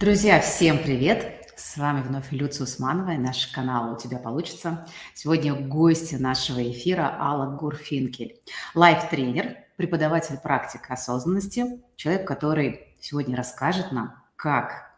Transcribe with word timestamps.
Друзья, 0.00 0.40
всем 0.40 0.78
привет! 0.78 1.52
С 1.58 1.76
вами 1.76 2.00
вновь 2.00 2.32
Люция 2.32 2.64
Усманова 2.64 3.10
и 3.10 3.18
наш 3.18 3.48
канал 3.48 3.92
«У 3.92 3.98
тебя 3.98 4.16
получится». 4.16 4.88
Сегодня 5.14 5.52
гости 5.52 6.14
нашего 6.14 6.62
эфира 6.62 7.18
Алла 7.20 7.54
Гурфинкель, 7.54 8.40
лайф-тренер, 8.74 9.58
преподаватель 9.76 10.38
практик 10.38 10.90
осознанности, 10.90 11.82
человек, 11.96 12.26
который 12.26 12.96
сегодня 12.98 13.36
расскажет 13.36 13.92
нам, 13.92 14.14
как 14.36 14.90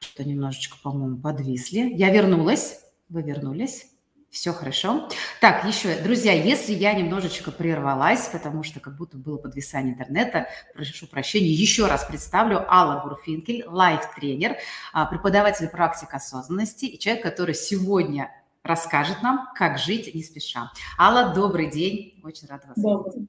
что 0.00 0.24
немножечко, 0.24 0.78
по-моему, 0.82 1.18
подвисли. 1.18 1.94
Я 1.94 2.12
вернулась, 2.12 2.80
вы 3.08 3.22
вернулись. 3.22 3.86
Все 4.30 4.52
хорошо. 4.52 5.08
Так, 5.40 5.64
еще, 5.64 5.96
друзья, 6.00 6.32
если 6.32 6.72
я 6.74 6.92
немножечко 6.92 7.50
прервалась, 7.50 8.28
потому 8.28 8.62
что 8.62 8.78
как 8.78 8.96
будто 8.96 9.16
было 9.16 9.38
подвисание 9.38 9.94
интернета, 9.94 10.48
прошу 10.74 11.06
прощения, 11.06 11.48
еще 11.48 11.86
раз 11.86 12.04
представлю 12.04 12.70
Алла 12.70 13.00
Гурфинкель, 13.02 13.64
лайф-тренер, 13.66 14.58
а, 14.92 15.06
преподаватель 15.06 15.68
практик 15.68 16.12
осознанности 16.12 16.84
и 16.84 16.98
человек, 16.98 17.22
который 17.22 17.54
сегодня 17.54 18.30
расскажет 18.62 19.22
нам, 19.22 19.48
как 19.54 19.78
жить 19.78 20.14
не 20.14 20.22
спеша. 20.22 20.72
Алла, 20.98 21.32
добрый 21.34 21.70
день, 21.70 22.20
очень 22.22 22.48
рада 22.48 22.66
вас 22.66 22.76
видеть. 22.76 23.28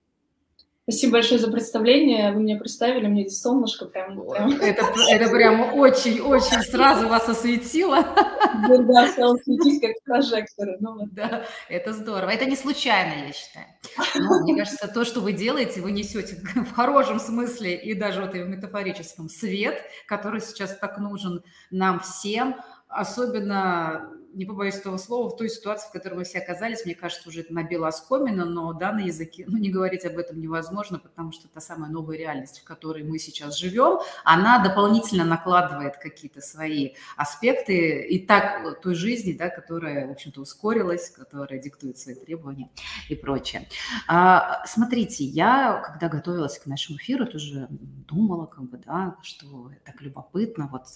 Спасибо 0.89 1.13
большое 1.13 1.39
за 1.39 1.51
представление. 1.51 2.31
Вы 2.31 2.41
меня 2.41 2.57
представили, 2.57 3.05
мне 3.05 3.21
здесь 3.27 3.41
солнышко 3.41 3.85
прям... 3.85 4.19
прям... 4.27 4.53
Это, 4.53 4.87
это 5.07 5.29
прям 5.29 5.75
очень-очень 5.75 6.63
сразу 6.63 7.07
вас 7.07 7.29
осветило. 7.29 8.03
Да, 8.03 9.07
стало 9.09 9.37
светить 9.43 9.81
как 9.81 9.91
прожекторы. 10.03 10.77
Ну, 10.79 10.97
вот. 10.97 11.13
Да, 11.13 11.45
это 11.69 11.93
здорово. 11.93 12.31
Это 12.31 12.45
не 12.45 12.55
случайно, 12.55 13.27
я 13.27 13.33
считаю. 13.33 13.67
Но, 14.15 14.41
мне 14.41 14.57
кажется, 14.57 14.87
то, 14.87 15.05
что 15.05 15.21
вы 15.21 15.33
делаете, 15.33 15.81
вы 15.81 15.91
несете 15.91 16.41
в 16.55 16.73
хорошем 16.73 17.19
смысле 17.19 17.75
и 17.75 17.93
даже 17.93 18.21
вот 18.21 18.33
и 18.33 18.41
в 18.41 18.49
метафорическом 18.49 19.29
свет, 19.29 19.79
который 20.07 20.41
сейчас 20.41 20.75
так 20.75 20.97
нужен 20.97 21.43
нам 21.69 21.99
всем, 21.99 22.55
особенно 22.87 24.09
не 24.33 24.45
побоюсь 24.45 24.75
этого 24.75 24.97
слова, 24.97 25.29
в 25.29 25.37
той 25.37 25.49
ситуации, 25.49 25.87
в 25.87 25.91
которой 25.91 26.15
мы 26.15 26.23
все 26.23 26.39
оказались, 26.39 26.85
мне 26.85 26.95
кажется, 26.95 27.29
уже 27.29 27.41
это 27.41 27.53
набило 27.53 27.87
оскомину, 27.87 28.45
но 28.45 28.73
да, 28.73 28.91
на 28.91 29.01
языке, 29.01 29.45
ну, 29.47 29.57
не 29.57 29.69
говорить 29.69 30.05
об 30.05 30.17
этом 30.17 30.39
невозможно, 30.39 30.99
потому 30.99 31.31
что 31.31 31.47
та 31.47 31.59
самая 31.59 31.89
новая 31.89 32.17
реальность, 32.17 32.59
в 32.59 32.63
которой 32.63 33.03
мы 33.03 33.19
сейчас 33.19 33.57
живем, 33.57 33.99
она 34.23 34.63
дополнительно 34.63 35.25
накладывает 35.25 35.97
какие-то 35.97 36.41
свои 36.41 36.93
аспекты 37.17 38.03
и 38.07 38.25
так 38.25 38.81
той 38.81 38.95
жизни, 38.95 39.33
да, 39.33 39.49
которая, 39.49 40.07
в 40.07 40.11
общем-то, 40.11 40.41
ускорилась, 40.41 41.09
которая 41.09 41.59
диктует 41.59 41.97
свои 41.97 42.15
требования 42.15 42.69
и 43.09 43.15
прочее. 43.15 43.67
А, 44.07 44.65
смотрите, 44.65 45.23
я, 45.23 45.81
когда 45.85 46.09
готовилась 46.09 46.59
к 46.59 46.65
нашему 46.65 46.97
эфиру, 46.97 47.25
тоже 47.25 47.67
думала, 47.69 48.45
как 48.45 48.69
бы, 48.69 48.77
да, 48.77 49.17
что 49.21 49.71
так 49.85 50.01
любопытно, 50.01 50.69
вот 50.71 50.87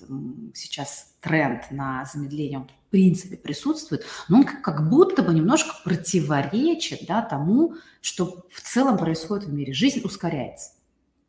сейчас 0.54 1.16
тренд 1.22 1.72
на 1.72 2.06
замедление 2.06 2.68
принципе 2.94 3.38
присутствует, 3.38 4.06
но 4.30 4.38
он 4.38 4.44
как, 4.44 4.88
будто 4.88 5.24
бы 5.24 5.34
немножко 5.34 5.74
противоречит 5.84 7.08
да, 7.08 7.24
тому, 7.24 7.74
что 8.02 8.46
в 8.52 8.62
целом 8.62 9.00
происходит 9.00 9.46
в 9.46 9.54
мире. 9.54 9.74
Жизнь 9.74 10.02
ускоряется. 10.04 10.74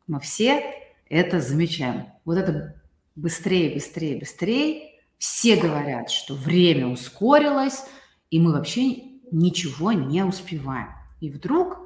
Мы 0.05 0.19
все 0.19 0.63
это 1.09 1.41
замечаем. 1.41 2.05
Вот 2.23 2.37
это 2.37 2.79
быстрее, 3.15 3.73
быстрее, 3.73 4.19
быстрее. 4.19 4.91
Все 5.17 5.55
говорят, 5.55 6.11
что 6.11 6.35
время 6.35 6.85
ускорилось, 6.85 7.83
и 8.29 8.39
мы 8.39 8.51
вообще 8.53 9.01
ничего 9.31 9.91
не 9.91 10.23
успеваем. 10.23 10.89
И 11.19 11.31
вдруг 11.31 11.79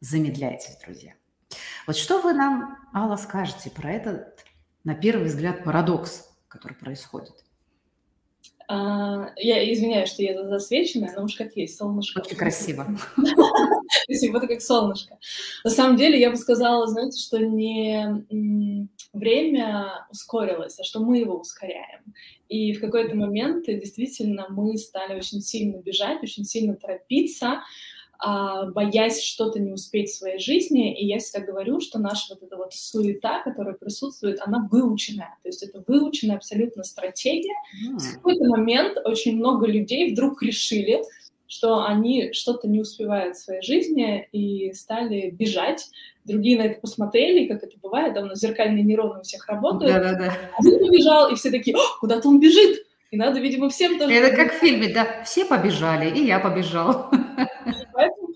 замедляйтесь, 0.00 0.78
друзья. 0.82 1.12
Вот 1.86 1.94
что 1.94 2.22
вы 2.22 2.32
нам, 2.32 2.78
Алла, 2.94 3.16
скажете 3.16 3.70
про 3.70 3.92
этот, 3.92 4.46
на 4.82 4.94
первый 4.94 5.26
взгляд, 5.26 5.62
парадокс, 5.62 6.26
который 6.48 6.74
происходит? 6.74 7.44
А, 8.72 9.32
я 9.36 9.72
извиняюсь, 9.72 10.10
что 10.10 10.22
я 10.22 10.40
засвеченная, 10.48 11.12
но 11.16 11.24
уж 11.24 11.34
как 11.34 11.56
есть, 11.56 11.76
солнышко. 11.76 12.20
Очень 12.20 12.36
красиво. 12.36 12.86
Спасибо, 14.04 14.38
это 14.38 14.46
как 14.46 14.60
солнышко. 14.62 15.18
На 15.64 15.70
самом 15.70 15.96
деле, 15.96 16.20
я 16.20 16.30
бы 16.30 16.36
сказала, 16.36 16.86
знаете, 16.86 17.18
что 17.18 17.40
не 17.40 18.96
время 19.12 20.06
ускорилось, 20.12 20.78
а 20.78 20.84
что 20.84 21.00
мы 21.00 21.18
его 21.18 21.40
ускоряем. 21.40 22.14
И 22.48 22.72
в 22.72 22.80
какой-то 22.80 23.16
момент 23.16 23.66
действительно 23.66 24.46
мы 24.50 24.78
стали 24.78 25.16
очень 25.16 25.40
сильно 25.40 25.78
бежать, 25.78 26.22
очень 26.22 26.44
сильно 26.44 26.76
торопиться, 26.76 27.62
боясь 28.22 29.22
что-то 29.22 29.60
не 29.60 29.72
успеть 29.72 30.10
в 30.10 30.16
своей 30.16 30.38
жизни. 30.38 30.98
И 30.98 31.06
я 31.06 31.18
всегда 31.18 31.46
говорю, 31.46 31.80
что 31.80 31.98
наша 31.98 32.34
вот 32.34 32.42
эта 32.42 32.56
вот 32.56 32.74
суета, 32.74 33.42
которая 33.42 33.74
присутствует, 33.74 34.40
она 34.44 34.68
выученная. 34.70 35.36
То 35.42 35.48
есть 35.48 35.62
это 35.62 35.82
выученная 35.86 36.36
абсолютно 36.36 36.84
стратегия. 36.84 37.54
Mm. 37.86 37.98
В 37.98 38.14
какой-то 38.16 38.44
момент 38.44 38.98
очень 39.04 39.36
много 39.36 39.66
людей 39.66 40.12
вдруг 40.12 40.42
решили, 40.42 41.02
что 41.46 41.84
они 41.84 42.32
что-то 42.32 42.68
не 42.68 42.80
успевают 42.80 43.36
в 43.36 43.42
своей 43.42 43.62
жизни 43.62 44.28
и 44.30 44.72
стали 44.72 45.30
бежать. 45.30 45.88
Другие 46.24 46.56
на 46.56 46.62
это 46.62 46.80
посмотрели, 46.80 47.48
как 47.48 47.64
это 47.64 47.76
бывает, 47.82 48.14
давно 48.14 48.34
зеркальные 48.34 48.84
нейроны 48.84 49.20
у 49.20 49.22
всех 49.22 49.48
работают. 49.48 49.94
Да-да-да. 49.94 50.32
Один 50.58 50.78
побежал, 50.78 51.32
и 51.32 51.34
все 51.34 51.50
такие, 51.50 51.76
куда-то 52.00 52.28
он 52.28 52.38
бежит. 52.38 52.86
И 53.10 53.16
надо, 53.16 53.40
видимо, 53.40 53.68
всем 53.68 53.98
тоже... 53.98 54.14
Это 54.14 54.36
как 54.36 54.52
в 54.52 54.58
фильме, 54.58 54.88
да, 54.88 55.24
все 55.24 55.44
побежали, 55.44 56.16
и 56.16 56.24
я 56.24 56.38
побежал. 56.38 57.10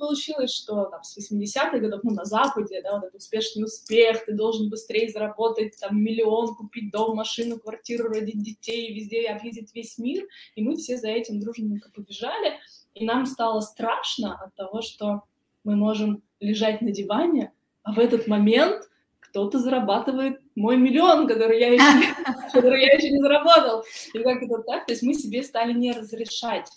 Получилось, 0.05 0.53
что 0.53 0.85
там 0.85 1.03
с 1.03 1.17
80-х 1.17 1.79
годов, 1.79 2.01
ну, 2.03 2.11
на 2.13 2.27
Западе, 2.27 2.83
да, 2.83 2.93
вот 2.93 3.05
этот 3.05 3.15
успешный 3.15 3.65
успех, 3.65 4.27
ты 4.27 4.35
должен 4.35 4.69
быстрее 4.69 5.11
заработать 5.11 5.79
там 5.81 5.99
миллион, 5.99 6.55
купить 6.55 6.91
дом, 6.91 7.17
машину, 7.17 7.59
квартиру, 7.59 8.11
родить 8.11 8.43
детей, 8.43 8.93
везде 8.95 9.29
объездить 9.29 9.75
весь 9.75 9.97
мир, 9.97 10.27
и 10.57 10.63
мы 10.63 10.77
все 10.77 10.99
за 10.99 11.09
этим 11.09 11.41
дружненько 11.41 11.91
побежали, 11.91 12.59
и 12.95 13.07
нам 13.07 13.25
стало 13.25 13.61
страшно 13.61 14.35
от 14.35 14.55
того, 14.55 14.83
что 14.83 15.23
мы 15.65 15.75
можем 15.75 16.23
лежать 16.39 16.83
на 16.83 16.93
диване, 16.93 17.55
а 17.83 17.93
в 17.93 17.99
этот 17.99 18.27
момент 18.27 18.91
кто-то 19.21 19.59
зарабатывает 19.59 20.39
мой 20.55 20.77
миллион, 20.77 21.27
который 21.27 21.59
я 21.59 21.73
еще, 21.73 22.15
который 22.53 22.83
я 22.83 22.93
еще 22.93 23.11
не 23.11 23.23
заработал. 23.23 23.85
И 24.13 24.19
как 24.19 24.43
это 24.43 24.59
так? 24.65 24.85
То 24.85 24.93
есть 24.93 25.03
мы 25.03 25.15
себе 25.15 25.43
стали 25.43 25.73
не 25.73 25.93
разрешать 25.93 26.69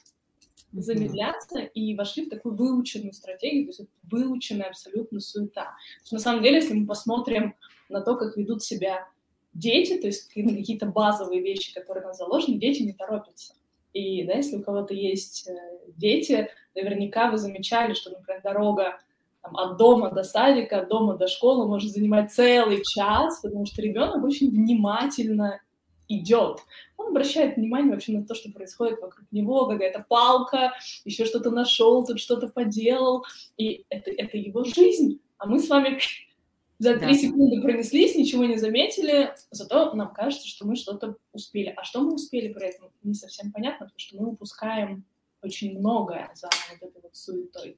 замедляться 0.73 1.59
и 1.59 1.95
вошли 1.95 2.25
в 2.25 2.29
такую 2.29 2.55
выученную 2.55 3.13
стратегию, 3.13 3.65
то 3.65 3.69
есть 3.69 3.79
это 3.81 3.89
выученная 4.03 4.67
абсолютно 4.67 5.19
суета. 5.19 5.75
То 6.07 6.15
на 6.15 6.19
самом 6.19 6.43
деле, 6.43 6.57
если 6.57 6.73
мы 6.73 6.85
посмотрим 6.85 7.55
на 7.89 8.01
то, 8.01 8.15
как 8.15 8.37
ведут 8.37 8.63
себя 8.63 9.07
дети, 9.53 9.97
то 9.99 10.07
есть 10.07 10.27
какие-то 10.33 10.87
базовые 10.87 11.41
вещи, 11.41 11.73
которые 11.73 12.03
у 12.03 12.07
нас 12.07 12.17
заложены, 12.17 12.57
дети 12.57 12.83
не 12.83 12.93
торопятся. 12.93 13.53
И 13.93 14.23
да, 14.25 14.33
если 14.33 14.57
у 14.57 14.61
кого-то 14.61 14.93
есть 14.93 15.47
э, 15.47 15.53
дети, 15.95 16.49
наверняка 16.75 17.31
вы 17.31 17.37
замечали, 17.37 17.93
что, 17.93 18.11
например, 18.11 18.41
дорога 18.43 18.99
там, 19.41 19.57
от 19.57 19.77
дома 19.77 20.11
до 20.11 20.23
садика, 20.23 20.81
от 20.81 20.89
дома 20.89 21.15
до 21.15 21.27
школы 21.27 21.67
может 21.67 21.91
занимать 21.91 22.31
целый 22.31 22.83
час, 22.83 23.39
потому 23.41 23.65
что 23.65 23.81
ребенок 23.81 24.23
очень 24.23 24.51
внимательно 24.51 25.61
идет. 26.07 26.59
Он 26.97 27.09
обращает 27.09 27.57
внимание 27.57 27.91
вообще 27.93 28.13
на 28.13 28.25
то, 28.25 28.35
что 28.35 28.51
происходит 28.51 28.99
вокруг 29.01 29.25
него, 29.31 29.67
какая-то 29.67 30.05
палка, 30.07 30.73
еще 31.05 31.25
что-то 31.25 31.51
нашел, 31.51 32.05
тут 32.05 32.19
что-то 32.19 32.47
поделал, 32.47 33.25
и 33.57 33.85
это, 33.89 34.11
это 34.11 34.37
его 34.37 34.63
жизнь. 34.63 35.19
А 35.37 35.45
мы 35.45 35.59
с 35.59 35.69
вами 35.69 35.99
за 36.79 36.97
три 36.97 37.07
да. 37.07 37.13
секунды 37.13 37.61
пронеслись, 37.61 38.15
ничего 38.15 38.45
не 38.45 38.57
заметили, 38.57 39.33
зато 39.51 39.93
нам 39.93 40.13
кажется, 40.13 40.47
что 40.47 40.65
мы 40.65 40.75
что-то 40.75 41.17
успели. 41.33 41.73
А 41.75 41.83
что 41.83 42.01
мы 42.01 42.13
успели 42.13 42.53
при 42.53 42.67
этом, 42.67 42.89
не 43.03 43.13
совсем 43.13 43.51
понятно, 43.51 43.85
потому 43.85 43.99
что 43.99 44.17
мы 44.17 44.27
упускаем 44.29 45.05
очень 45.41 45.77
многое 45.79 46.31
за 46.35 46.49
вот 46.79 46.89
этой 46.89 47.01
вот 47.01 47.15
суетой. 47.15 47.77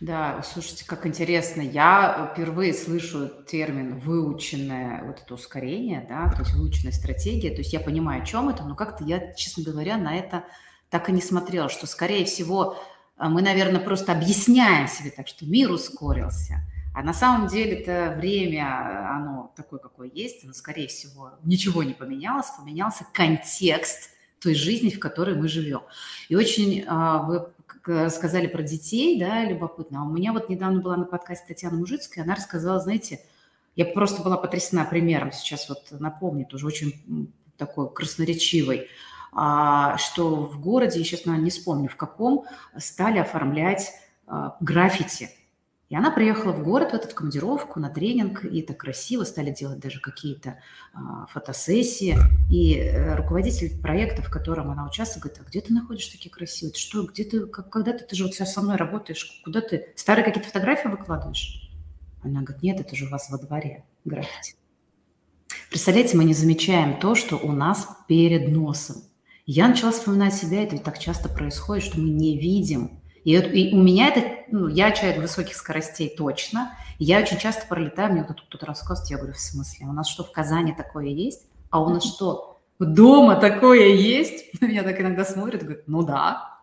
Да, 0.00 0.42
слушайте, 0.42 0.84
как 0.84 1.06
интересно. 1.06 1.62
Я 1.62 2.30
впервые 2.32 2.74
слышу 2.74 3.30
термин 3.46 3.98
выученное 3.98 5.02
вот 5.04 5.22
это 5.22 5.34
ускорение, 5.34 6.04
да, 6.06 6.30
то 6.30 6.42
есть 6.42 6.54
выученная 6.54 6.92
стратегия. 6.92 7.50
То 7.50 7.58
есть 7.58 7.72
я 7.72 7.80
понимаю, 7.80 8.22
о 8.22 8.26
чем 8.26 8.50
это, 8.50 8.62
но 8.64 8.74
как-то 8.74 9.04
я, 9.04 9.32
честно 9.32 9.64
говоря, 9.64 9.96
на 9.96 10.14
это 10.14 10.44
так 10.90 11.08
и 11.08 11.12
не 11.12 11.22
смотрела, 11.22 11.70
что, 11.70 11.86
скорее 11.86 12.26
всего, 12.26 12.76
э, 13.18 13.26
мы, 13.26 13.40
наверное, 13.40 13.80
просто 13.80 14.12
объясняем 14.12 14.86
себе 14.86 15.10
так, 15.10 15.28
что 15.28 15.46
мир 15.46 15.70
ускорился. 15.70 16.60
А 16.94 17.02
на 17.02 17.14
самом 17.14 17.48
деле 17.48 17.80
это 17.80 18.14
время, 18.18 19.10
оно 19.14 19.52
такое, 19.56 19.80
какое 19.80 20.10
есть, 20.12 20.44
но, 20.44 20.52
скорее 20.52 20.88
всего, 20.88 21.32
ничего 21.42 21.82
не 21.82 21.94
поменялось, 21.94 22.50
поменялся 22.58 23.06
контекст 23.14 24.10
той 24.40 24.54
жизни, 24.54 24.90
в 24.90 24.98
которой 24.98 25.34
мы 25.34 25.48
живем. 25.48 25.82
И 26.28 26.36
очень 26.36 26.84
а, 26.86 27.18
вы 27.18 27.48
сказали 28.10 28.46
про 28.46 28.62
детей, 28.62 29.18
да, 29.18 29.44
любопытно. 29.44 30.02
А 30.02 30.04
у 30.04 30.10
меня 30.10 30.32
вот 30.32 30.48
недавно 30.48 30.80
была 30.80 30.96
на 30.96 31.04
подкасте 31.04 31.46
Татьяна 31.48 31.76
Мужицкая, 31.76 32.24
она 32.24 32.34
рассказала, 32.34 32.80
знаете, 32.80 33.20
я 33.76 33.84
просто 33.84 34.22
была 34.22 34.36
потрясена 34.36 34.84
примером, 34.84 35.32
сейчас 35.32 35.68
вот 35.68 35.86
напомню, 35.90 36.46
тоже 36.46 36.66
очень 36.66 37.32
такой 37.56 37.92
красноречивый, 37.92 38.88
а, 39.32 39.98
что 39.98 40.34
в 40.36 40.60
городе, 40.60 40.98
я 40.98 41.04
сейчас 41.04 41.26
не 41.26 41.50
вспомню, 41.50 41.88
в 41.88 41.96
каком, 41.96 42.44
стали 42.78 43.18
оформлять 43.18 43.92
а, 44.26 44.56
граффити. 44.60 45.30
И 45.88 45.94
она 45.94 46.10
приехала 46.10 46.50
в 46.52 46.64
город 46.64 46.90
в 46.90 46.94
эту 46.94 47.14
командировку 47.14 47.78
на 47.78 47.88
тренинг, 47.88 48.44
и 48.44 48.60
это 48.60 48.74
красиво, 48.74 49.22
стали 49.22 49.52
делать 49.52 49.78
даже 49.78 50.00
какие-то 50.00 50.58
а, 50.92 51.26
фотосессии. 51.26 52.16
И 52.50 52.74
э, 52.74 53.14
руководитель 53.14 53.80
проекта, 53.80 54.20
в 54.20 54.28
котором 54.28 54.72
она 54.72 54.84
участвует, 54.84 55.22
говорит, 55.22 55.42
а 55.46 55.48
где 55.48 55.60
ты 55.60 55.72
находишь 55.72 56.08
такие 56.08 56.30
красивые? 56.30 56.72
Ты 56.72 56.80
что, 56.80 57.04
где 57.04 57.22
ты, 57.22 57.46
как, 57.46 57.70
когда 57.70 57.92
ты, 57.92 58.04
ты 58.04 58.16
же 58.16 58.24
вот 58.24 58.34
сейчас 58.34 58.52
со 58.52 58.62
мной 58.62 58.76
работаешь, 58.76 59.40
куда 59.44 59.60
ты, 59.60 59.92
старые 59.94 60.24
какие-то 60.24 60.48
фотографии 60.48 60.88
выкладываешь? 60.88 61.70
Она 62.24 62.42
говорит, 62.42 62.64
нет, 62.64 62.80
это 62.80 62.96
же 62.96 63.06
у 63.06 63.10
вас 63.10 63.30
во 63.30 63.38
дворе 63.38 63.84
граффити. 64.04 64.56
Представляете, 65.70 66.16
мы 66.16 66.24
не 66.24 66.34
замечаем 66.34 66.98
то, 66.98 67.14
что 67.14 67.36
у 67.36 67.52
нас 67.52 67.88
перед 68.08 68.48
носом. 68.48 68.96
Я 69.46 69.68
начала 69.68 69.92
вспоминать 69.92 70.34
себя, 70.34 70.64
это 70.64 70.78
так 70.78 70.98
часто 70.98 71.28
происходит, 71.28 71.84
что 71.84 72.00
мы 72.00 72.08
не 72.08 72.36
видим 72.36 73.00
и, 73.26 73.32
и 73.32 73.74
у 73.74 73.82
меня 73.82 74.08
это, 74.08 74.44
ну, 74.52 74.68
я 74.68 74.92
человек 74.92 75.20
высоких 75.20 75.56
скоростей 75.56 76.14
точно, 76.16 76.78
я 77.00 77.18
очень 77.18 77.38
часто 77.38 77.66
пролетаю, 77.66 78.12
мне 78.12 78.22
вот 78.22 78.36
тут 78.36 78.46
кто-то 78.46 78.66
рассказывает, 78.66 79.10
я 79.10 79.16
говорю, 79.16 79.34
в 79.34 79.40
смысле, 79.40 79.86
у 79.86 79.92
нас 79.92 80.08
что, 80.08 80.22
в 80.22 80.30
Казани 80.30 80.72
такое 80.72 81.06
есть? 81.06 81.48
А 81.70 81.82
у 81.82 81.88
нас 81.88 82.04
что, 82.04 82.60
дома 82.78 83.34
такое 83.34 83.88
есть? 83.88 84.48
Меня 84.60 84.84
так 84.84 85.00
иногда 85.00 85.24
смотрят 85.24 85.64
говорят, 85.64 85.88
ну 85.88 86.04
да. 86.04 86.60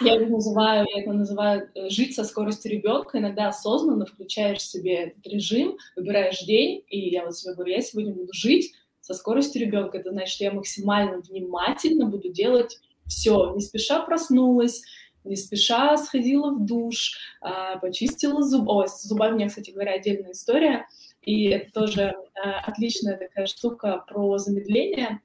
Я 0.00 0.16
это 0.16 0.26
называю, 0.26 0.86
я 0.92 1.02
это 1.02 1.12
называю 1.12 1.70
э, 1.76 1.88
жить 1.88 2.16
со 2.16 2.24
скоростью 2.24 2.72
ребенка. 2.72 3.20
Иногда 3.20 3.48
осознанно 3.48 4.06
включаешь 4.06 4.60
себе 4.60 5.04
этот 5.04 5.24
режим, 5.24 5.76
выбираешь 5.94 6.40
день, 6.40 6.82
и 6.88 7.10
я 7.10 7.24
вот 7.24 7.36
себе 7.36 7.54
говорю, 7.54 7.74
я 7.74 7.80
сегодня 7.80 8.12
буду 8.12 8.32
жить 8.32 8.74
со 9.00 9.14
скоростью 9.14 9.62
ребенка. 9.62 9.98
Это 9.98 10.10
значит, 10.10 10.34
что 10.34 10.44
я 10.44 10.52
максимально 10.52 11.18
внимательно 11.18 12.06
буду 12.06 12.28
делать 12.32 12.80
все, 13.06 13.52
не 13.54 13.60
спеша 13.60 14.00
проснулась, 14.00 14.82
не 15.24 15.36
спеша 15.36 15.96
сходила 15.96 16.50
в 16.50 16.64
душ, 16.64 17.18
а, 17.40 17.78
почистила 17.78 18.42
зубы. 18.42 18.70
О, 18.72 18.86
с 18.86 19.02
зубами 19.02 19.32
у 19.32 19.36
меня, 19.36 19.48
кстати 19.48 19.70
говоря, 19.70 19.92
отдельная 19.92 20.32
история. 20.32 20.86
И 21.22 21.46
это 21.46 21.72
тоже 21.72 22.14
а, 22.34 22.60
отличная 22.60 23.16
такая 23.16 23.46
штука 23.46 24.04
про 24.06 24.36
замедление. 24.38 25.20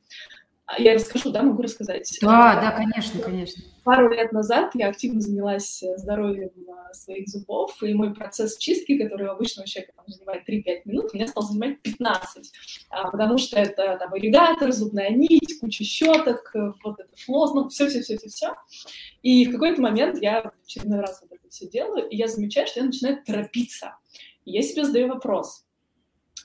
А, 0.70 0.80
я 0.80 0.94
расскажу, 0.94 1.32
да, 1.32 1.42
могу 1.42 1.64
рассказать? 1.64 2.16
Да, 2.22 2.62
да, 2.62 2.72
конечно, 2.72 3.20
конечно. 3.20 3.64
Пару 3.84 4.12
лет 4.14 4.32
назад 4.32 4.72
я 4.76 4.90
активно 4.90 5.20
занялась 5.20 5.82
э, 5.82 5.98
здоровьем 5.98 6.52
а, 6.70 6.94
своих 6.94 7.28
зубов, 7.28 7.82
и 7.82 7.92
мой 7.96 8.14
процесс 8.14 8.56
чистки, 8.56 9.00
который 9.00 9.30
у 9.30 9.32
обычного 9.32 9.68
человека 9.68 9.94
там, 9.96 10.06
занимает 10.08 10.48
3-5 10.48 10.82
минут, 10.86 11.14
меня 11.16 11.28
стал 11.28 11.42
занимать 11.42 11.82
15, 11.82 12.52
а, 12.92 13.10
потому 13.10 13.40
что 13.40 13.58
это 13.58 13.98
там 13.98 14.16
ирригатор, 14.16 14.72
зубная 14.72 15.10
нить, 15.10 15.60
куча 15.60 15.84
щеток, 15.84 16.52
э, 16.54 16.72
вот 16.84 17.00
это 17.00 17.18
флос, 17.18 17.56
ну, 17.56 17.68
все-все-все-все-все. 17.70 18.54
И 19.24 19.48
в 19.48 19.52
какой-то 19.52 19.82
момент 19.82 20.22
я 20.22 20.44
в 20.44 20.52
очередной 20.66 21.00
раз 21.00 21.20
вот 21.24 21.32
это 21.32 21.50
все 21.50 21.68
делаю, 21.68 22.08
и 22.08 22.16
я 22.16 22.28
замечаю, 22.28 22.68
что 22.68 22.82
я 22.82 22.86
начинаю 22.86 23.24
торопиться. 23.26 23.96
И 24.46 24.52
я 24.52 24.62
себе 24.62 24.86
задаю 24.86 25.08
вопрос. 25.08 25.66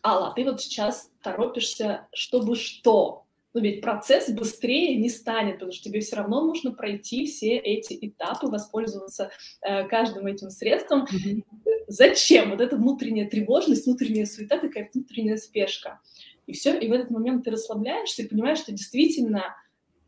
Алла, 0.02 0.32
ты 0.34 0.44
вот 0.44 0.62
сейчас 0.62 1.10
торопишься, 1.22 2.08
чтобы 2.14 2.56
что? 2.56 3.23
Ну, 3.54 3.60
ведь 3.60 3.80
процесс 3.80 4.28
быстрее 4.30 4.96
не 4.96 5.08
станет, 5.08 5.54
потому 5.54 5.70
что 5.70 5.84
тебе 5.84 6.00
все 6.00 6.16
равно 6.16 6.44
нужно 6.44 6.72
пройти 6.72 7.24
все 7.26 7.56
эти 7.56 7.96
этапы, 8.00 8.48
воспользоваться 8.48 9.30
э, 9.62 9.86
каждым 9.86 10.26
этим 10.26 10.50
средством. 10.50 11.04
Mm-hmm. 11.04 11.42
Зачем? 11.86 12.50
Вот 12.50 12.60
эта 12.60 12.76
внутренняя 12.76 13.28
тревожность, 13.28 13.86
внутренняя 13.86 14.26
суета, 14.26 14.58
такая 14.58 14.90
внутренняя 14.92 15.36
спешка. 15.36 16.00
И 16.46 16.52
все, 16.52 16.76
и 16.76 16.88
в 16.88 16.92
этот 16.92 17.10
момент 17.10 17.44
ты 17.44 17.52
расслабляешься 17.52 18.22
и 18.22 18.28
понимаешь, 18.28 18.58
что 18.58 18.72
действительно 18.72 19.54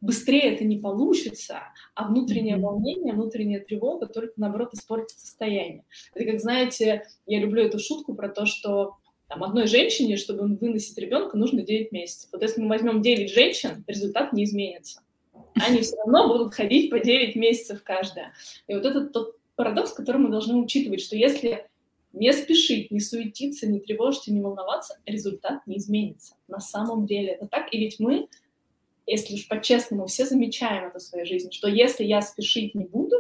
быстрее 0.00 0.54
это 0.54 0.64
не 0.64 0.78
получится, 0.78 1.60
а 1.94 2.08
внутреннее 2.08 2.56
волнение, 2.56 3.14
внутренняя 3.14 3.60
тревога 3.60 4.06
только, 4.06 4.32
наоборот, 4.37 4.75
испортит 4.75 5.19
состояние. 5.19 5.84
Это 6.14 6.31
как, 6.31 6.40
знаете, 6.40 7.04
я 7.26 7.40
люблю 7.40 7.62
эту 7.62 7.78
шутку 7.78 8.14
про 8.14 8.28
то, 8.28 8.44
что 8.44 8.96
там, 9.28 9.43
одной 9.43 9.67
женщине, 9.67 10.17
чтобы 10.17 10.46
выносить 10.56 10.96
ребенка, 10.99 11.37
нужно 11.37 11.62
9 11.62 11.93
месяцев. 11.93 12.31
Вот 12.32 12.43
если 12.43 12.61
мы 12.61 12.69
возьмем 12.69 13.02
9 13.02 13.31
женщин, 13.31 13.84
результат 13.87 14.32
не 14.32 14.44
изменится. 14.44 15.02
Они 15.55 15.81
все 15.81 15.96
равно 15.96 16.28
будут 16.28 16.55
ходить 16.55 16.90
по 16.90 17.00
9 17.00 17.34
месяцев 17.37 17.82
каждая. 17.82 18.32
И 18.69 18.75
вот 18.75 18.84
это 18.84 19.06
тот 19.06 19.37
парадокс, 19.56 19.93
который 19.93 20.19
мы 20.19 20.31
должны 20.31 20.56
учитывать, 20.56 21.00
что 21.00 21.17
если 21.17 21.67
не 22.12 22.32
спешить, 22.32 22.90
не 22.90 23.00
суетиться, 23.00 23.67
не 23.67 23.81
тревожиться, 23.81 24.32
не 24.32 24.40
волноваться, 24.40 24.99
результат 25.06 25.67
не 25.67 25.79
изменится. 25.79 26.34
На 26.49 26.61
самом 26.61 27.06
деле 27.06 27.29
это 27.29 27.46
так. 27.46 27.72
И 27.72 27.79
ведь 27.79 27.99
мы, 27.99 28.29
если 29.06 29.34
уж 29.34 29.49
по-честному, 29.49 30.06
все 30.06 30.25
замечаем 30.25 30.88
это 30.88 30.99
в 30.99 31.02
своей 31.02 31.26
жизни, 31.26 31.50
что 31.50 31.69
если 31.69 32.05
я 32.05 32.22
спешить 32.22 32.75
не 32.75 32.84
буду, 32.84 33.17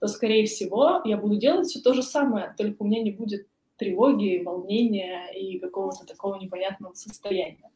то, 0.00 0.08
скорее 0.08 0.46
всего, 0.46 1.00
я 1.04 1.16
буду 1.16 1.36
делать 1.36 1.68
все 1.68 1.80
то 1.80 1.94
же 1.94 2.02
самое, 2.02 2.54
только 2.56 2.82
у 2.82 2.86
меня 2.86 3.02
не 3.02 3.10
будет 3.10 3.46
тревоги, 3.78 4.42
волнения 4.44 5.30
и 5.34 5.58
какого-то 5.58 6.04
такого 6.04 6.36
непонятного 6.36 6.94
состояния. 6.94 7.70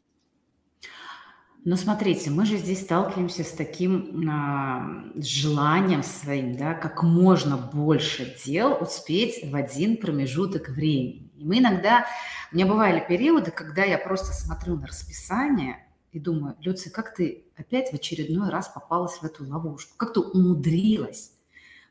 Но 1.65 1.77
смотрите, 1.77 2.29
мы 2.31 2.45
же 2.45 2.57
здесь 2.57 2.83
сталкиваемся 2.83 3.45
с 3.45 3.53
таким 3.53 4.29
а, 4.29 5.05
желанием 5.15 6.03
своим, 6.03 6.57
да, 6.57 6.75
как 6.75 7.05
можно 7.05 7.57
больше 7.57 8.37
дел 8.45 8.79
успеть 8.81 9.49
в 9.49 9.55
один 9.55 9.97
промежуток 9.97 10.71
времени. 10.71 11.31
И 11.37 11.45
мы 11.45 11.61
иногда, 11.61 12.07
у 12.51 12.57
меня 12.57 12.67
бывали 12.67 13.05
периоды, 13.07 13.53
когда 13.53 13.85
я 13.85 13.97
просто 13.97 14.33
смотрю 14.33 14.75
на 14.75 14.89
расписание 14.89 15.87
и 16.11 16.19
думаю, 16.19 16.57
Люция, 16.61 16.93
как 16.93 17.15
ты 17.15 17.45
опять 17.57 17.91
в 17.91 17.95
очередной 17.95 18.51
раз 18.51 18.67
попалась 18.69 19.19
в 19.19 19.25
эту 19.25 19.49
ловушку? 19.49 19.97
Как 19.97 20.15
ты 20.15 20.21
умудрилась 20.21 21.33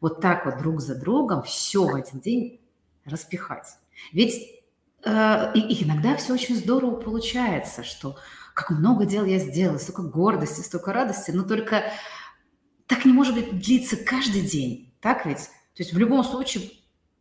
вот 0.01 0.19
так 0.19 0.45
вот 0.45 0.57
друг 0.57 0.81
за 0.81 0.99
другом 0.99 1.43
все 1.43 1.85
в 1.85 1.95
один 1.95 2.19
день 2.19 2.59
распихать? 3.05 3.77
Ведь 4.11 4.63
э, 5.03 5.53
и 5.55 5.83
иногда 5.83 6.15
все 6.15 6.33
очень 6.33 6.55
здорово 6.55 6.95
получается, 6.95 7.83
что 7.83 8.17
как 8.53 8.71
много 8.71 9.05
дел 9.05 9.25
я 9.25 9.39
сделала, 9.39 9.77
столько 9.77 10.03
гордости, 10.03 10.61
столько 10.61 10.93
радости, 10.93 11.31
но 11.31 11.43
только 11.43 11.83
так 12.87 13.05
не 13.05 13.13
может 13.13 13.33
быть 13.33 13.59
длиться 13.59 13.95
каждый 13.95 14.41
день, 14.41 14.93
так 14.99 15.25
ведь? 15.25 15.47
То 15.73 15.83
есть 15.83 15.93
в 15.93 15.97
любом 15.97 16.23
случае 16.23 16.69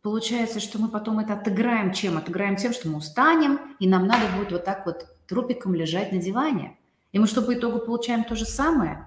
получается, 0.01 0.59
что 0.59 0.79
мы 0.79 0.89
потом 0.89 1.19
это 1.19 1.33
отыграем 1.33 1.93
чем? 1.93 2.17
Отыграем 2.17 2.57
тем, 2.57 2.73
что 2.73 2.89
мы 2.89 2.97
устанем, 2.97 3.59
и 3.79 3.87
нам 3.87 4.07
надо 4.07 4.25
будет 4.35 4.51
вот 4.51 4.65
так 4.65 4.85
вот 4.85 5.05
трупиком 5.27 5.73
лежать 5.73 6.11
на 6.11 6.17
диване. 6.19 6.77
И 7.13 7.19
мы 7.19 7.27
что 7.27 7.41
по 7.41 7.53
итогу 7.53 7.79
получаем 7.79 8.23
то 8.23 8.35
же 8.35 8.45
самое? 8.45 9.05